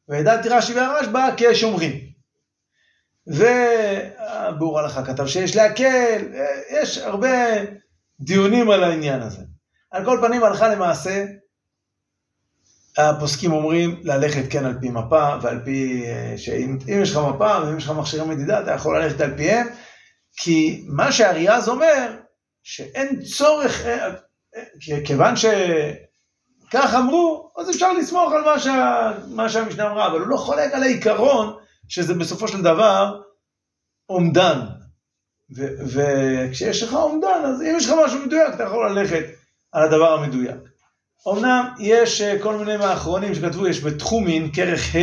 ואת 0.09 0.25
דעת 0.25 0.47
רש"י 0.47 0.75
והרשב"א 0.75 1.31
כשומרים. 1.37 2.09
ובור 3.27 4.79
הלכה 4.79 5.05
כתב 5.05 5.27
שיש 5.27 5.57
להקל, 5.57 6.29
יש 6.71 6.99
הרבה 6.99 7.29
דיונים 8.21 8.71
על 8.71 8.85
העניין 8.85 9.23
הזה. 9.23 9.43
על 9.91 10.05
כל 10.05 10.19
פנים, 10.23 10.45
הלכה 10.45 10.69
למעשה, 10.69 11.25
הפוסקים 12.99 13.53
אומרים 13.53 14.01
ללכת 14.03 14.43
כן 14.51 14.65
על 14.65 14.79
פי 14.81 14.91
מפה, 14.91 15.35
ועל 15.43 15.61
פי, 15.65 16.05
אה, 16.07 16.35
שאם 16.37 16.79
אם 16.89 17.03
יש 17.03 17.11
לך 17.11 17.17
מפה 17.17 17.59
ואם 17.65 17.79
יש 17.79 17.85
לך 17.85 17.91
מכשירי 17.91 18.27
מדידה, 18.27 18.63
אתה 18.63 18.71
יכול 18.71 19.03
ללכת 19.03 19.21
על 19.21 19.37
פיהם, 19.37 19.67
כי 20.37 20.85
מה 20.89 21.13
שאריאז 21.13 21.69
אומר, 21.69 22.17
שאין 22.63 23.23
צורך, 23.23 23.87
אה, 23.87 24.09
אה, 24.57 25.05
כיוון 25.05 25.35
שכך 25.37 26.95
אמרו, 26.99 27.51
אז 27.59 27.71
אפשר 27.71 27.93
לסמוך 27.93 28.33
על 28.33 28.45
מה, 28.45 28.59
שה, 28.59 29.13
מה 29.29 29.49
שהמשנה 29.49 29.91
אמרה, 29.91 30.07
אבל 30.07 30.21
הוא 30.21 30.29
לא 30.29 30.37
חולק 30.37 30.73
על 30.73 30.83
העיקרון 30.83 31.57
שזה 31.89 32.15
בסופו 32.15 32.49
של 32.49 32.63
דבר 32.63 33.21
אומדן. 34.09 34.61
וכשיש 35.87 36.83
לך 36.83 36.95
אומדן, 36.95 37.43
אז 37.45 37.63
אם 37.63 37.75
יש 37.77 37.87
לך 37.87 37.95
משהו 38.05 38.27
מדויק, 38.27 38.55
אתה 38.55 38.63
יכול 38.63 38.91
ללכת 38.91 39.38
על 39.73 39.83
הדבר 39.83 40.13
המדויק. 40.13 40.57
אמנם 41.29 41.65
יש 41.79 42.21
אה, 42.21 42.39
כל 42.43 42.57
מיני 42.57 42.77
מהאחרונים 42.77 43.35
שכתבו, 43.35 43.69
יש 43.69 43.81
בתחומין, 43.85 44.51
כרך 44.53 44.95
ה', 44.95 44.99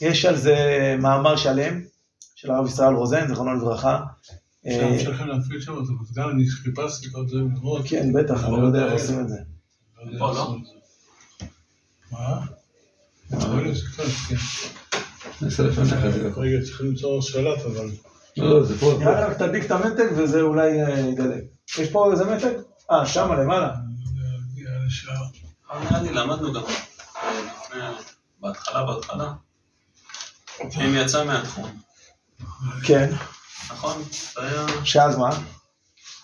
יש 0.00 0.24
על 0.24 0.36
זה 0.36 0.56
מאמר 0.98 1.36
שלם, 1.36 1.80
של 2.34 2.50
הרב 2.50 2.66
ישראל 2.66 2.94
רוזן, 2.94 3.28
זיכרונו 3.28 3.54
לברכה. 3.54 4.00
אה, 4.66 4.96
אפשר 4.96 5.10
לכם 5.10 5.26
להפעיל 5.26 5.60
שם 5.60 5.72
את 5.72 5.88
המזגן, 5.88 6.22
אני 6.22 6.48
חיפשתי 6.48 7.10
כל 7.12 7.28
זה 7.28 7.36
לראות. 7.54 7.82
כן, 7.88 8.12
בטח, 8.12 8.44
אני 8.44 8.52
לא 8.52 8.66
יודע 8.66 8.84
איך 8.84 8.92
עושים 8.92 9.20
את 9.20 9.28
זה. 9.28 9.36
פה, 10.18 10.32
לא? 10.32 10.56
מה? 12.12 12.40
כן. 13.30 14.36
רגע, 16.36 16.62
צריכים 16.64 16.86
למצוא 16.86 17.20
שלט, 17.20 17.58
אבל... 17.66 17.90
לא, 18.36 18.64
זה 18.64 18.78
פה. 18.78 18.92
רק 19.04 19.36
תדליק 19.36 19.66
את 19.66 19.70
המתג 19.70 20.06
וזה 20.16 20.40
אולי 20.40 20.82
אה, 20.82 20.98
ידלק. 20.98 21.44
יש 21.78 21.90
פה 21.90 22.12
איזה 22.12 22.24
מתג? 22.24 22.52
אה, 22.90 23.06
שמה 23.06 23.42
למעלה. 23.42 23.74
נראה 25.80 26.02
לי 26.02 26.12
למדנו 26.12 26.52
גם 26.52 26.62
אה, 27.16 27.30
לפני, 27.40 27.80
בהתחלה, 28.40 28.84
בהתחלה. 28.84 29.32
אם 30.60 30.94
יצא 30.94 31.24
מהתחום, 31.24 31.80
כן. 32.86 33.10
נכון? 33.70 34.02
שאז 34.84 35.16
מה? 35.16 35.30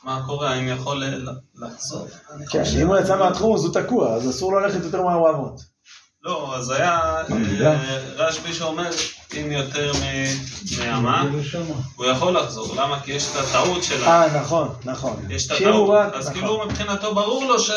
מה 0.04 0.22
קורה, 0.26 0.50
האם 0.50 0.68
יכול 0.68 1.04
ל- 1.04 1.28
לחזור? 1.54 2.08
כן, 2.50 2.62
אם 2.82 2.86
הוא 2.86 2.96
יצא 2.96 3.16
מהתחום 3.18 3.54
אז 3.54 3.64
הוא 3.64 3.74
תקוע, 3.74 4.14
אז 4.14 4.30
אסור 4.30 4.52
לו 4.52 4.60
ללכת 4.60 4.84
יותר 4.84 5.02
מה-400. 5.02 5.62
לא, 6.22 6.56
אז 6.56 6.70
היה 6.70 7.00
מידע. 7.28 7.72
אה, 7.72 7.98
רשב"י 8.16 8.54
שאומר, 8.54 8.90
אם 9.40 9.52
יותר 9.52 9.92
מ- 9.92 10.78
מאמה, 10.78 11.24
נגיע 11.24 11.40
לשם. 11.40 11.62
הוא 11.96 12.06
יכול 12.06 12.36
לחזור. 12.38 12.74
למה? 12.76 13.00
כי 13.00 13.12
יש 13.12 13.26
את 13.30 13.36
הטעות 13.36 13.84
שלה. 13.84 14.06
אה, 14.06 14.40
נכון, 14.40 14.74
נכון. 14.84 15.26
יש 15.30 15.46
את 15.46 15.50
הוא 15.50 15.58
הטעות. 15.96 16.14
אז 16.14 16.28
נכון. 16.28 16.32
כאילו 16.40 16.66
מבחינתו 16.66 17.14
ברור 17.14 17.44
לו 17.44 17.60
ש... 17.60 17.70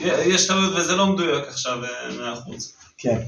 יש 0.00 0.46
טעות 0.46 0.72
וזה 0.76 0.96
לא 0.96 1.06
מדויק 1.06 1.44
עכשיו 1.48 1.84
אה, 1.84 1.90
מאה 2.18 2.32
אחוז. 2.32 2.72
כן. 2.98 3.18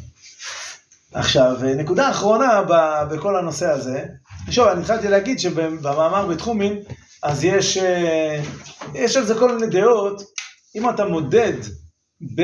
עכשיו, 1.13 1.57
נקודה 1.77 2.11
אחרונה 2.11 2.63
בכל 3.11 3.37
הנושא 3.37 3.67
הזה, 3.67 4.05
שוב, 4.51 4.69
אני 4.69 4.81
התחלתי 4.81 5.09
להגיד 5.09 5.39
שבמאמר 5.41 6.27
בתחומין, 6.27 6.79
אז 7.23 7.45
יש, 7.45 7.77
אה, 7.77 8.43
יש 8.95 9.17
על 9.17 9.27
זה 9.27 9.35
כל 9.35 9.59
מיני 9.59 9.67
דעות, 9.67 10.23
אם 10.77 10.91
אתה 10.91 11.05
מודד 11.05 11.53
ב, 12.35 12.41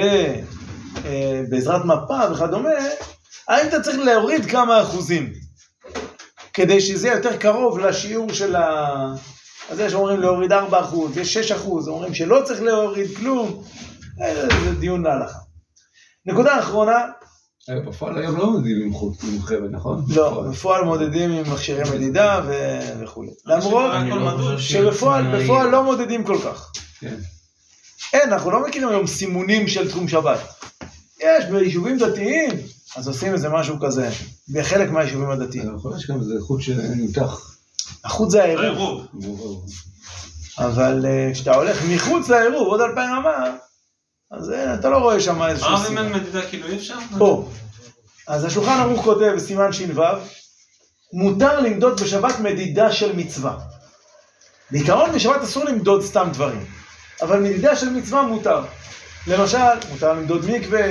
אה, 1.05 1.43
בעזרת 1.51 1.85
מפה 1.85 2.33
וכדומה, 2.33 2.71
האם 3.49 3.69
אתה 3.69 3.81
צריך 3.81 3.99
להוריד 3.99 4.47
כמה 4.47 4.83
אחוזים, 4.83 5.33
כדי 6.53 6.81
שזה 6.81 7.07
יהיה 7.07 7.17
יותר 7.17 7.37
קרוב 7.37 7.79
לשיעור 7.79 8.33
של 8.33 8.57
ה... 8.57 9.15
אז 9.71 9.81
יש 9.81 9.95
אומרים 9.95 10.21
להוריד 10.21 10.53
4 10.53 10.81
אחוז, 10.81 11.17
יש 11.17 11.35
6 11.35 11.53
אחוז, 11.53 11.89
אומרים 11.89 12.15
שלא 12.15 12.41
צריך 12.45 12.63
להוריד 12.63 13.17
כלום, 13.17 13.49
אה, 13.49 14.02
זה 14.65 14.75
דיון 14.81 15.03
להלכה. 15.03 15.39
נקודה 16.27 16.59
אחרונה, 16.59 16.99
בפועל 17.87 18.19
היום 18.19 18.37
לא 18.37 18.51
מודדים 18.51 18.83
עם 18.83 18.95
חוט, 18.95 19.17
חבל, 19.41 19.69
נכון? 19.71 20.05
לא, 20.09 20.45
בפועל 20.51 20.85
מודדים 20.85 21.31
עם 21.31 21.53
מכשירי 21.53 21.91
מדידה 21.97 22.41
וכולי. 23.01 23.31
למרות 23.47 23.93
שבפועל 24.59 25.37
בפועל 25.37 25.71
לא 25.71 25.85
מודדים 25.85 26.25
כל 26.25 26.39
כך. 26.45 26.73
כן. 27.01 27.17
אין, 28.13 28.33
אנחנו 28.33 28.51
לא 28.51 28.67
מכירים 28.69 28.89
היום 28.89 29.07
סימונים 29.07 29.69
של 29.69 29.91
תחום 29.91 30.09
שבת. 30.09 30.39
יש 31.21 31.45
ביישובים 31.45 31.99
דתיים, 31.99 32.51
אז 32.97 33.09
עושים 33.09 33.33
איזה 33.33 33.49
משהו 33.49 33.77
כזה, 33.81 34.11
בחלק 34.53 34.91
מהיישובים 34.91 35.31
הדתיים. 35.31 35.77
יכול 35.77 35.91
להיות 35.91 36.03
שגם 36.03 36.21
איזה 36.21 36.35
חוט 36.41 36.61
שנמתח. 36.61 37.57
החוט 38.05 38.31
זה 38.31 38.43
העירוב, 38.45 39.07
אבל 40.59 41.07
אה, 41.07 41.31
כשאתה 41.33 41.55
הולך 41.55 41.83
מחוץ 41.89 42.29
לעירוב, 42.29 42.69
עוד 42.69 42.81
אלפיים 42.81 43.11
אמה, 43.11 43.57
אז 44.33 44.51
אה, 44.53 44.75
אתה 44.75 44.91
לא 44.91 44.97
רואה 44.97 45.21
שם 45.21 45.43
איזשהו 45.43 45.79
סימן. 45.79 46.05
אין 46.05 46.13
מדידה 46.13 46.43
כאילו 46.43 46.67
אי 46.67 46.77
אפשר? 46.77 46.95
פה. 47.19 47.49
אז 48.29 48.45
השולחן 48.45 48.81
ערוך 48.81 49.05
כותב 49.05 49.33
בסימן 49.37 49.73
ש"ו, 49.73 50.03
מותר 51.13 51.61
למדוד 51.61 52.01
בשבת 52.01 52.41
מדידה 52.41 52.93
של 52.93 53.17
מצווה. 53.17 53.59
בעיקרון 54.71 55.13
בשבת 55.13 55.43
אסור 55.43 55.65
למדוד 55.65 56.03
סתם 56.03 56.29
דברים, 56.33 56.65
אבל 57.23 57.41
מדידה 57.41 57.77
של 57.77 57.91
מצווה 57.91 58.23
מותר. 58.23 58.63
למשל, 59.27 59.59
מותר 59.91 60.13
למדוד 60.13 60.51
מקווה, 60.51 60.83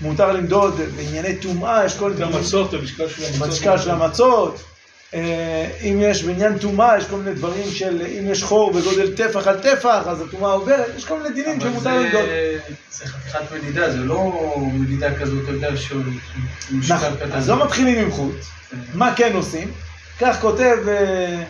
מותר 0.00 0.32
למדוד 0.32 0.74
בענייני 0.96 1.36
טומאה, 1.36 1.84
יש 1.84 1.98
כל 1.98 2.12
מיני... 2.12 2.36
המצות, 2.36 2.74
המשקל 2.74 3.08
של 3.08 3.24
המצות. 3.24 3.42
המשקל 3.46 3.78
של 3.78 3.90
המצות. 3.90 4.60
אה, 5.14 5.70
אם 5.80 5.98
יש 6.00 6.24
בעניין 6.24 6.58
טומאה, 6.58 6.98
יש 6.98 7.04
כל 7.04 7.16
מיני 7.16 7.34
דברים 7.34 7.70
של 7.70 8.02
אם 8.02 8.30
יש 8.30 8.42
חור 8.42 8.72
בגודל 8.72 9.16
טפח 9.16 9.46
על 9.46 9.58
טפח, 9.60 10.02
אז 10.06 10.20
הטומאה 10.20 10.52
עוברת, 10.52 10.92
יש 10.96 11.04
כל 11.04 11.22
מיני 11.22 11.34
דינים 11.34 11.60
שמותר 11.60 12.00
למדוד. 12.00 12.24
זה 12.90 13.06
חתיכת 13.06 13.52
מדידה, 13.52 13.90
זה 13.90 13.98
לא 13.98 14.32
מדידה 14.72 15.18
כזאת, 15.18 15.44
אתה 15.44 15.52
יודע, 15.52 15.76
שהוא 15.76 16.02
משקל 16.70 16.94
נכון, 16.94 17.16
קטן. 17.16 17.32
אז 17.32 17.48
לא 17.48 17.64
מתחילים 17.64 17.98
עם 17.98 18.10
חוט, 18.10 18.34
מה 18.94 19.14
כן 19.16 19.32
עושים? 19.34 19.72
כך 20.20 20.40
כותב 20.40 20.76
אה, 20.88 21.42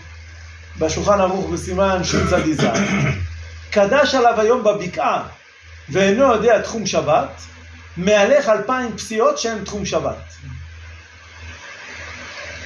בשולחן 0.79 1.21
ערוך 1.21 1.51
בסימן 1.51 2.05
שצ"ז, 2.05 2.65
קדש 3.71 4.15
עליו 4.15 4.41
היום 4.41 4.65
בבקעה 4.65 5.23
ואינו 5.89 6.23
יודע 6.23 6.61
תחום 6.61 6.87
שבת, 6.87 7.43
מהלך 7.97 8.49
אלפיים 8.49 8.97
פסיעות 8.97 9.39
שהן 9.39 9.65
תחום 9.65 9.85
שבת. 9.85 10.33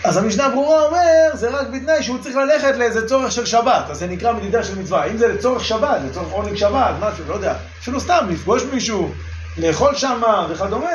אז 0.07 0.17
המשנה 0.17 0.49
ברורה 0.49 0.83
אומר, 0.83 1.31
זה 1.35 1.49
רק 1.51 1.67
בתנאי 1.67 2.03
שהוא 2.03 2.19
צריך 2.23 2.37
ללכת 2.37 2.77
לאיזה 2.77 3.09
צורך 3.09 3.33
של 3.33 3.47
שבת, 3.47 3.85
אז 3.91 3.99
זה 3.99 4.07
נקרא 4.07 4.33
מדידה 4.33 4.63
של 4.63 4.79
מצווה. 4.79 5.05
אם 5.07 5.17
זה 5.17 5.29
לצורך 5.29 5.65
שבת, 5.65 6.01
לצורך 6.11 6.33
עונג 6.33 6.57
שבת, 6.57 6.95
משהו, 7.01 7.25
לא 7.29 7.35
יודע, 7.35 7.55
אפילו 7.81 8.01
סתם 8.01 8.27
לפגוש 8.31 8.63
מישהו, 8.73 9.13
לאכול 9.59 9.95
שמה 9.95 10.47
וכדומה, 10.51 10.91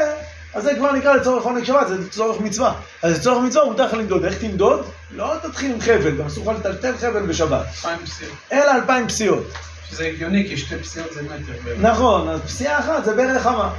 אז 0.53 0.63
זה 0.63 0.75
כבר 0.75 0.91
נקרא 0.91 1.13
לצורך 1.13 1.43
עונג 1.43 1.63
שבת, 1.63 1.87
זה 1.87 1.97
לצורך 1.97 2.41
מצווה. 2.41 2.73
אז 3.03 3.19
לצורך 3.19 3.43
מצווה 3.43 3.65
מותר 3.65 3.85
לך 3.85 3.93
למדוד. 3.93 4.25
איך 4.25 4.37
תמדוד? 4.37 4.85
לא 5.11 5.33
תתחיל 5.41 5.71
עם 5.71 5.81
חבל, 5.81 6.17
גם 6.17 6.25
אסור 6.25 6.51
לך 6.51 6.59
לטלטל 6.59 6.97
חבל 6.97 7.21
בשבת. 7.21 7.65
אלפיים 7.65 8.05
פסיעות. 8.05 8.35
אלא 8.51 8.71
אלפיים 8.71 9.07
פסיעות. 9.07 9.43
שזה 9.89 10.05
הגיוני, 10.05 10.47
כי 10.49 10.57
שתי 10.57 10.77
פסיעות 10.77 11.13
זה 11.13 11.21
מטר. 11.21 11.53
נכון, 11.79 12.29
אז 12.29 12.39
פסיעה 12.41 12.79
אחת 12.79 13.05
זה 13.05 13.13
בערך 13.13 13.47
אמה. 13.47 13.73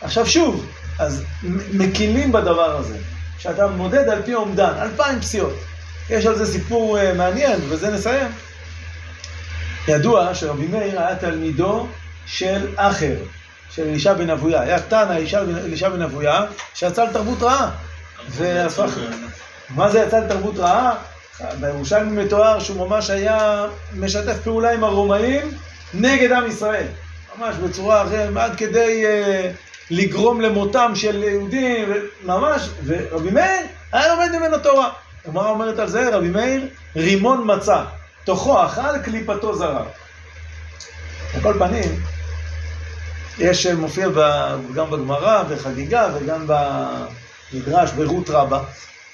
עכשיו 0.00 0.26
שוב, 0.26 0.66
אז 0.98 1.22
מקילים 1.72 2.32
בדבר 2.32 2.76
הזה, 2.76 2.96
שאתה 3.38 3.66
מודד 3.66 4.08
על 4.08 4.22
פי 4.22 4.34
אומדן, 4.34 4.72
אלפיים 4.82 5.20
פסיעות. 5.20 5.54
יש 6.10 6.26
על 6.26 6.38
זה 6.38 6.46
סיפור 6.52 6.98
אה, 6.98 7.14
מעניין, 7.14 7.60
ובזה 7.64 7.90
נסיים. 7.90 8.28
ידוע 9.88 10.34
שרבי 10.34 10.66
מאיר 10.66 11.00
היה 11.00 11.16
תלמידו 11.16 11.86
של 12.26 12.66
אחר, 12.76 13.14
של 13.70 13.82
אלישע 13.82 14.12
בן 14.14 14.30
אבויה. 14.30 14.60
היה 14.60 14.80
תנא 14.80 15.12
אלישע 15.64 15.88
בן- 15.88 16.02
אבויה, 16.02 16.44
שיצא 16.74 17.04
לתרבות 17.04 17.42
רעה. 17.42 17.70
והפך... 18.28 18.90
מה 19.70 19.90
זה 19.90 20.00
יצא 20.00 20.18
לתרבות 20.18 20.58
רעה? 20.58 20.94
בירושלמי 21.60 22.24
מתואר 22.24 22.60
שהוא 22.60 22.88
ממש 22.88 23.10
היה 23.10 23.66
משתף 23.96 24.36
פעולה 24.44 24.72
עם 24.72 24.84
הרומאים 24.84 25.54
נגד 25.94 26.32
עם 26.32 26.46
ישראל. 26.46 26.86
ממש 27.38 27.54
בצורה 27.56 28.02
אחרת, 28.06 28.36
עד 28.36 28.56
כדי 28.56 29.06
אה, 29.06 29.50
לגרום 29.90 30.40
למותם 30.40 30.92
של 30.94 31.22
יהודים, 31.22 31.92
ממש, 32.24 32.68
ורבי 32.84 33.30
מאיר 33.30 33.66
היה 33.92 34.14
לומד 34.14 34.28
ממנו 34.38 34.58
תורה. 34.58 34.90
הגמרא 35.24 35.50
אומרת 35.50 35.78
על 35.78 35.88
זה, 35.88 36.16
רבי 36.16 36.28
מאיר, 36.28 36.68
רימון 36.96 37.42
מצה, 37.44 37.84
תוכו 38.24 38.66
אכל, 38.66 38.98
קליפתו 38.98 39.54
זרע. 39.54 39.84
על 41.34 41.40
כל 41.42 41.54
פנים, 41.58 42.00
יש, 43.38 43.66
אה, 43.66 43.74
מופיע 43.74 44.08
ב, 44.14 44.20
גם 44.74 44.90
בגמרא, 44.90 45.42
בחגיגה, 45.42 46.08
וגם 46.14 46.46
במדרש, 46.46 47.90
ברות 47.90 48.30
רבה, 48.30 48.60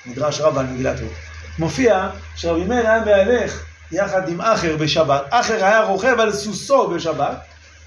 מדרש 0.07 0.41
רבה 0.41 0.61
על 0.61 0.67
מגילת 0.67 1.01
רות. 1.01 1.13
מופיע 1.59 2.09
שרבי 2.37 2.65
מאיר 2.65 2.91
היה 2.91 3.05
מהלך 3.05 3.63
יחד 3.93 4.29
עם 4.29 4.41
אחר 4.41 4.77
בשבת, 4.77 5.23
אחר 5.31 5.65
היה 5.65 5.83
רוכב 5.83 6.21
על 6.21 6.33
סוסו 6.33 6.89
בשבת, 6.89 7.37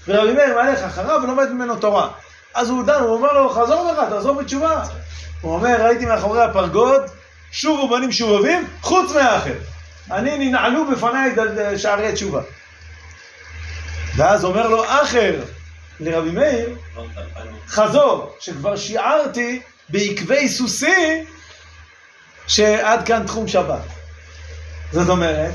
ורבי 0.08 0.32
מאיר 0.32 0.54
מהלך 0.54 0.82
אחריו 0.82 1.20
ולומד 1.24 1.50
ממנו 1.52 1.76
תורה. 1.76 2.08
אז 2.54 2.70
הוא 2.70 2.84
דן, 2.84 3.00
הוא 3.00 3.14
אומר 3.14 3.32
לו, 3.32 3.50
חזור 3.50 3.92
בך, 3.92 4.14
תחזור 4.14 4.34
בתשובה. 4.34 4.82
הוא 5.40 5.54
אומר, 5.54 5.84
ראיתי 5.84 6.04
מאחורי 6.06 6.42
הפרגוד, 6.44 7.02
שובו 7.52 7.88
בנים 7.88 8.12
שובבים, 8.12 8.68
חוץ 8.80 9.12
מהאחר. 9.12 9.54
אני 10.10 10.48
ננעלו 10.48 10.90
בפניי 10.90 11.34
שערי 11.76 12.12
תשובה. 12.12 12.40
ואז 14.16 14.44
אומר 14.44 14.68
לו 14.68 14.84
אחר 14.84 15.40
לרבי 16.00 16.30
מאיר, 16.30 16.76
חזור, 17.68 18.36
שכבר 18.40 18.76
שיערתי 18.76 19.60
בעקבי 19.88 20.48
סוסי 20.48 21.24
שעד 22.46 23.06
כאן 23.06 23.26
תחום 23.26 23.48
שבת. 23.48 23.82
זאת 24.92 25.08
אומרת, 25.08 25.54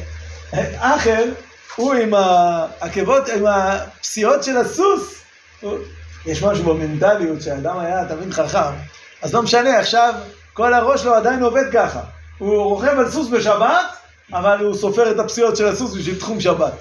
אחר 0.77 1.23
הוא 1.75 1.93
עם 1.93 2.13
העקבות, 2.13 3.29
עם 3.29 3.45
הפסיעות 3.45 4.43
של 4.43 4.57
הסוס, 4.57 5.23
יש 6.25 6.43
משהו 6.43 6.63
במנטליות 6.63 7.41
שהאדם 7.41 7.79
היה 7.79 8.05
תמיד 8.05 8.33
חכם, 8.33 8.73
אז 9.21 9.33
לא 9.33 9.41
משנה, 9.41 9.79
עכשיו 9.79 10.13
כל 10.53 10.73
הראש 10.73 11.01
שלו 11.01 11.13
עדיין 11.13 11.43
עובד 11.43 11.63
ככה. 11.73 12.01
הוא 12.37 12.63
רוכב 12.63 12.99
על 12.99 13.11
סוס 13.11 13.29
בשבת, 13.29 13.85
אבל 14.33 14.57
הוא 14.59 14.75
סופר 14.75 15.11
את 15.11 15.19
הפסיעות 15.19 15.57
של 15.57 15.67
הסוס 15.67 15.95
בשביל 15.95 16.19
תחום 16.19 16.41
שבת. 16.41 16.73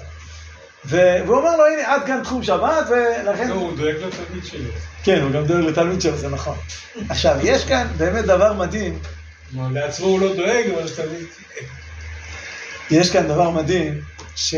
והוא 0.85 1.37
אומר 1.37 1.57
לו, 1.57 1.65
הנה, 1.65 1.93
עד 1.93 2.05
כאן 2.05 2.23
תחום 2.23 2.43
שבת, 2.43 2.85
ולכן... 2.89 3.49
לא, 3.49 3.53
הוא 3.53 3.77
דואג 3.77 3.95
לתלמיד 3.95 4.45
שלו. 4.45 4.69
כן, 5.03 5.21
הוא 5.21 5.31
גם 5.31 5.45
דואג 5.45 5.63
לתלמיד 5.63 6.01
שלו, 6.01 6.17
זה 6.17 6.29
נכון. 6.29 6.57
עכשיו, 7.09 7.37
יש 7.43 7.65
כאן 7.65 7.87
באמת 7.97 8.25
דבר 8.25 8.53
מדהים, 8.53 8.99
לעצמו 9.71 10.07
הוא 10.07 10.19
לא 10.19 10.35
דואג, 10.35 10.65
אבל 10.73 10.83
לתלמיד... 10.83 11.25
יש 12.91 13.11
כאן 13.11 13.27
דבר 13.27 13.49
מדהים, 13.49 14.01
ש... 14.35 14.55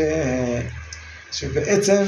שבעצם 1.32 2.04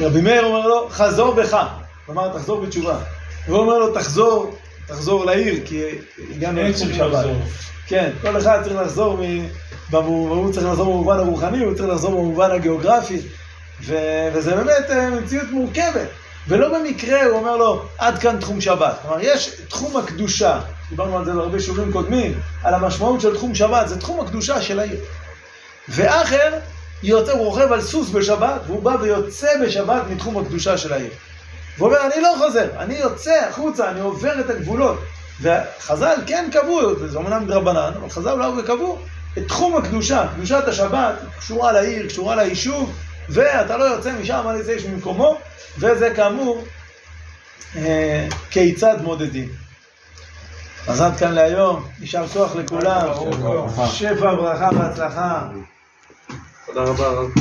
רבי 0.00 0.20
מאיר 0.20 0.44
אומר 0.44 0.66
לו, 0.66 0.88
חזור 0.90 1.34
בך. 1.34 1.66
כלומר, 2.06 2.38
תחזור 2.38 2.60
בתשובה. 2.60 2.98
והוא 3.46 3.58
אומר 3.58 3.78
לו, 3.78 3.94
תחזור, 3.94 4.56
תחזור 4.86 5.24
לעיר, 5.24 5.60
כי 5.64 5.82
הגענו 6.30 6.60
לתחום 6.62 6.72
צריכים 6.72 6.94
שבת. 6.94 7.26
כן, 7.86 8.10
כל 8.22 8.36
אחד 8.38 8.62
צריך 8.62 8.76
לחזור, 8.76 9.16
מ... 9.16 9.48
הוא 9.92 10.52
צריך 10.52 10.66
לחזור 10.66 10.92
במובן 10.92 11.18
הרוחני, 11.18 11.64
הוא 11.64 11.74
צריך 11.74 11.88
לחזור 11.88 12.10
במובן 12.10 12.50
הגיאוגרפי. 12.50 13.20
ו... 13.82 13.94
וזה 14.32 14.54
באמת 14.54 14.90
אה, 14.90 15.10
מציאות 15.10 15.50
מורכבת. 15.50 16.08
ולא 16.48 16.78
במקרה 16.78 17.24
הוא 17.24 17.38
אומר 17.38 17.56
לו, 17.56 17.84
עד 17.98 18.18
כאן 18.18 18.40
תחום 18.40 18.60
שבת. 18.60 18.98
כלומר, 19.02 19.16
יש 19.20 19.50
תחום 19.68 19.96
הקדושה, 19.96 20.60
דיברנו 20.90 21.18
על 21.18 21.24
זה 21.24 21.32
בהרבה 21.32 21.60
שיעורים 21.60 21.92
קודמים, 21.92 22.40
על 22.64 22.74
המשמעות 22.74 23.20
של 23.20 23.34
תחום 23.34 23.54
שבת, 23.54 23.88
זה 23.88 24.00
תחום 24.00 24.20
הקדושה 24.20 24.62
של 24.62 24.80
העיר. 24.80 25.00
ואחר 25.88 26.52
יוצא, 27.02 27.32
הוא 27.32 27.44
רוכב 27.44 27.72
על 27.72 27.80
סוס 27.80 28.10
בשבת, 28.10 28.60
והוא 28.66 28.82
בא 28.82 28.96
ויוצא 29.00 29.48
בשבת 29.64 30.02
מתחום 30.10 30.38
הקדושה 30.38 30.78
של 30.78 30.92
העיר. 30.92 31.10
והוא 31.78 31.88
אומר, 31.88 32.06
אני 32.06 32.22
לא 32.22 32.34
חוזר, 32.38 32.68
אני 32.78 32.94
יוצא 32.94 33.34
החוצה, 33.48 33.90
אני 33.90 34.00
עובר 34.00 34.40
את 34.40 34.50
הגבולות. 34.50 35.00
וחז"ל 35.40 36.16
כן 36.26 36.48
קבעו, 36.52 37.08
זה 37.08 37.18
אומנם 37.18 37.46
דרבנן, 37.46 37.92
אבל 38.00 38.10
חז"ל 38.10 38.38
באו 38.38 38.56
וקבעו 38.56 38.98
את 39.38 39.48
תחום 39.48 39.76
הקדושה, 39.76 40.26
קדושת 40.34 40.64
השבת, 40.66 41.14
קשורה 41.38 41.72
לעיר, 41.72 42.06
קשורה 42.06 42.36
ליישוב, 42.36 42.92
ואתה 43.28 43.76
לא 43.76 43.84
יוצא 43.84 44.12
משם 44.12 44.46
על 44.46 44.56
איזה 44.56 44.72
איש 44.72 44.84
ממקומו, 44.84 45.38
וזה 45.78 46.12
כאמור 46.16 46.64
אה, 47.76 48.28
כיצד 48.50 48.96
מודדים. 49.02 49.48
אז 50.88 51.00
עד 51.00 51.16
כאן 51.16 51.32
להיום, 51.32 51.88
יישר 52.00 52.28
כוח 52.28 52.56
לכולם, 52.56 53.08
שפע, 53.92 54.34
ברכה 54.34 54.68
והצלחה. 54.78 55.48
תודה 56.68 56.82
רבה 56.84 57.08
רב. 57.10 57.38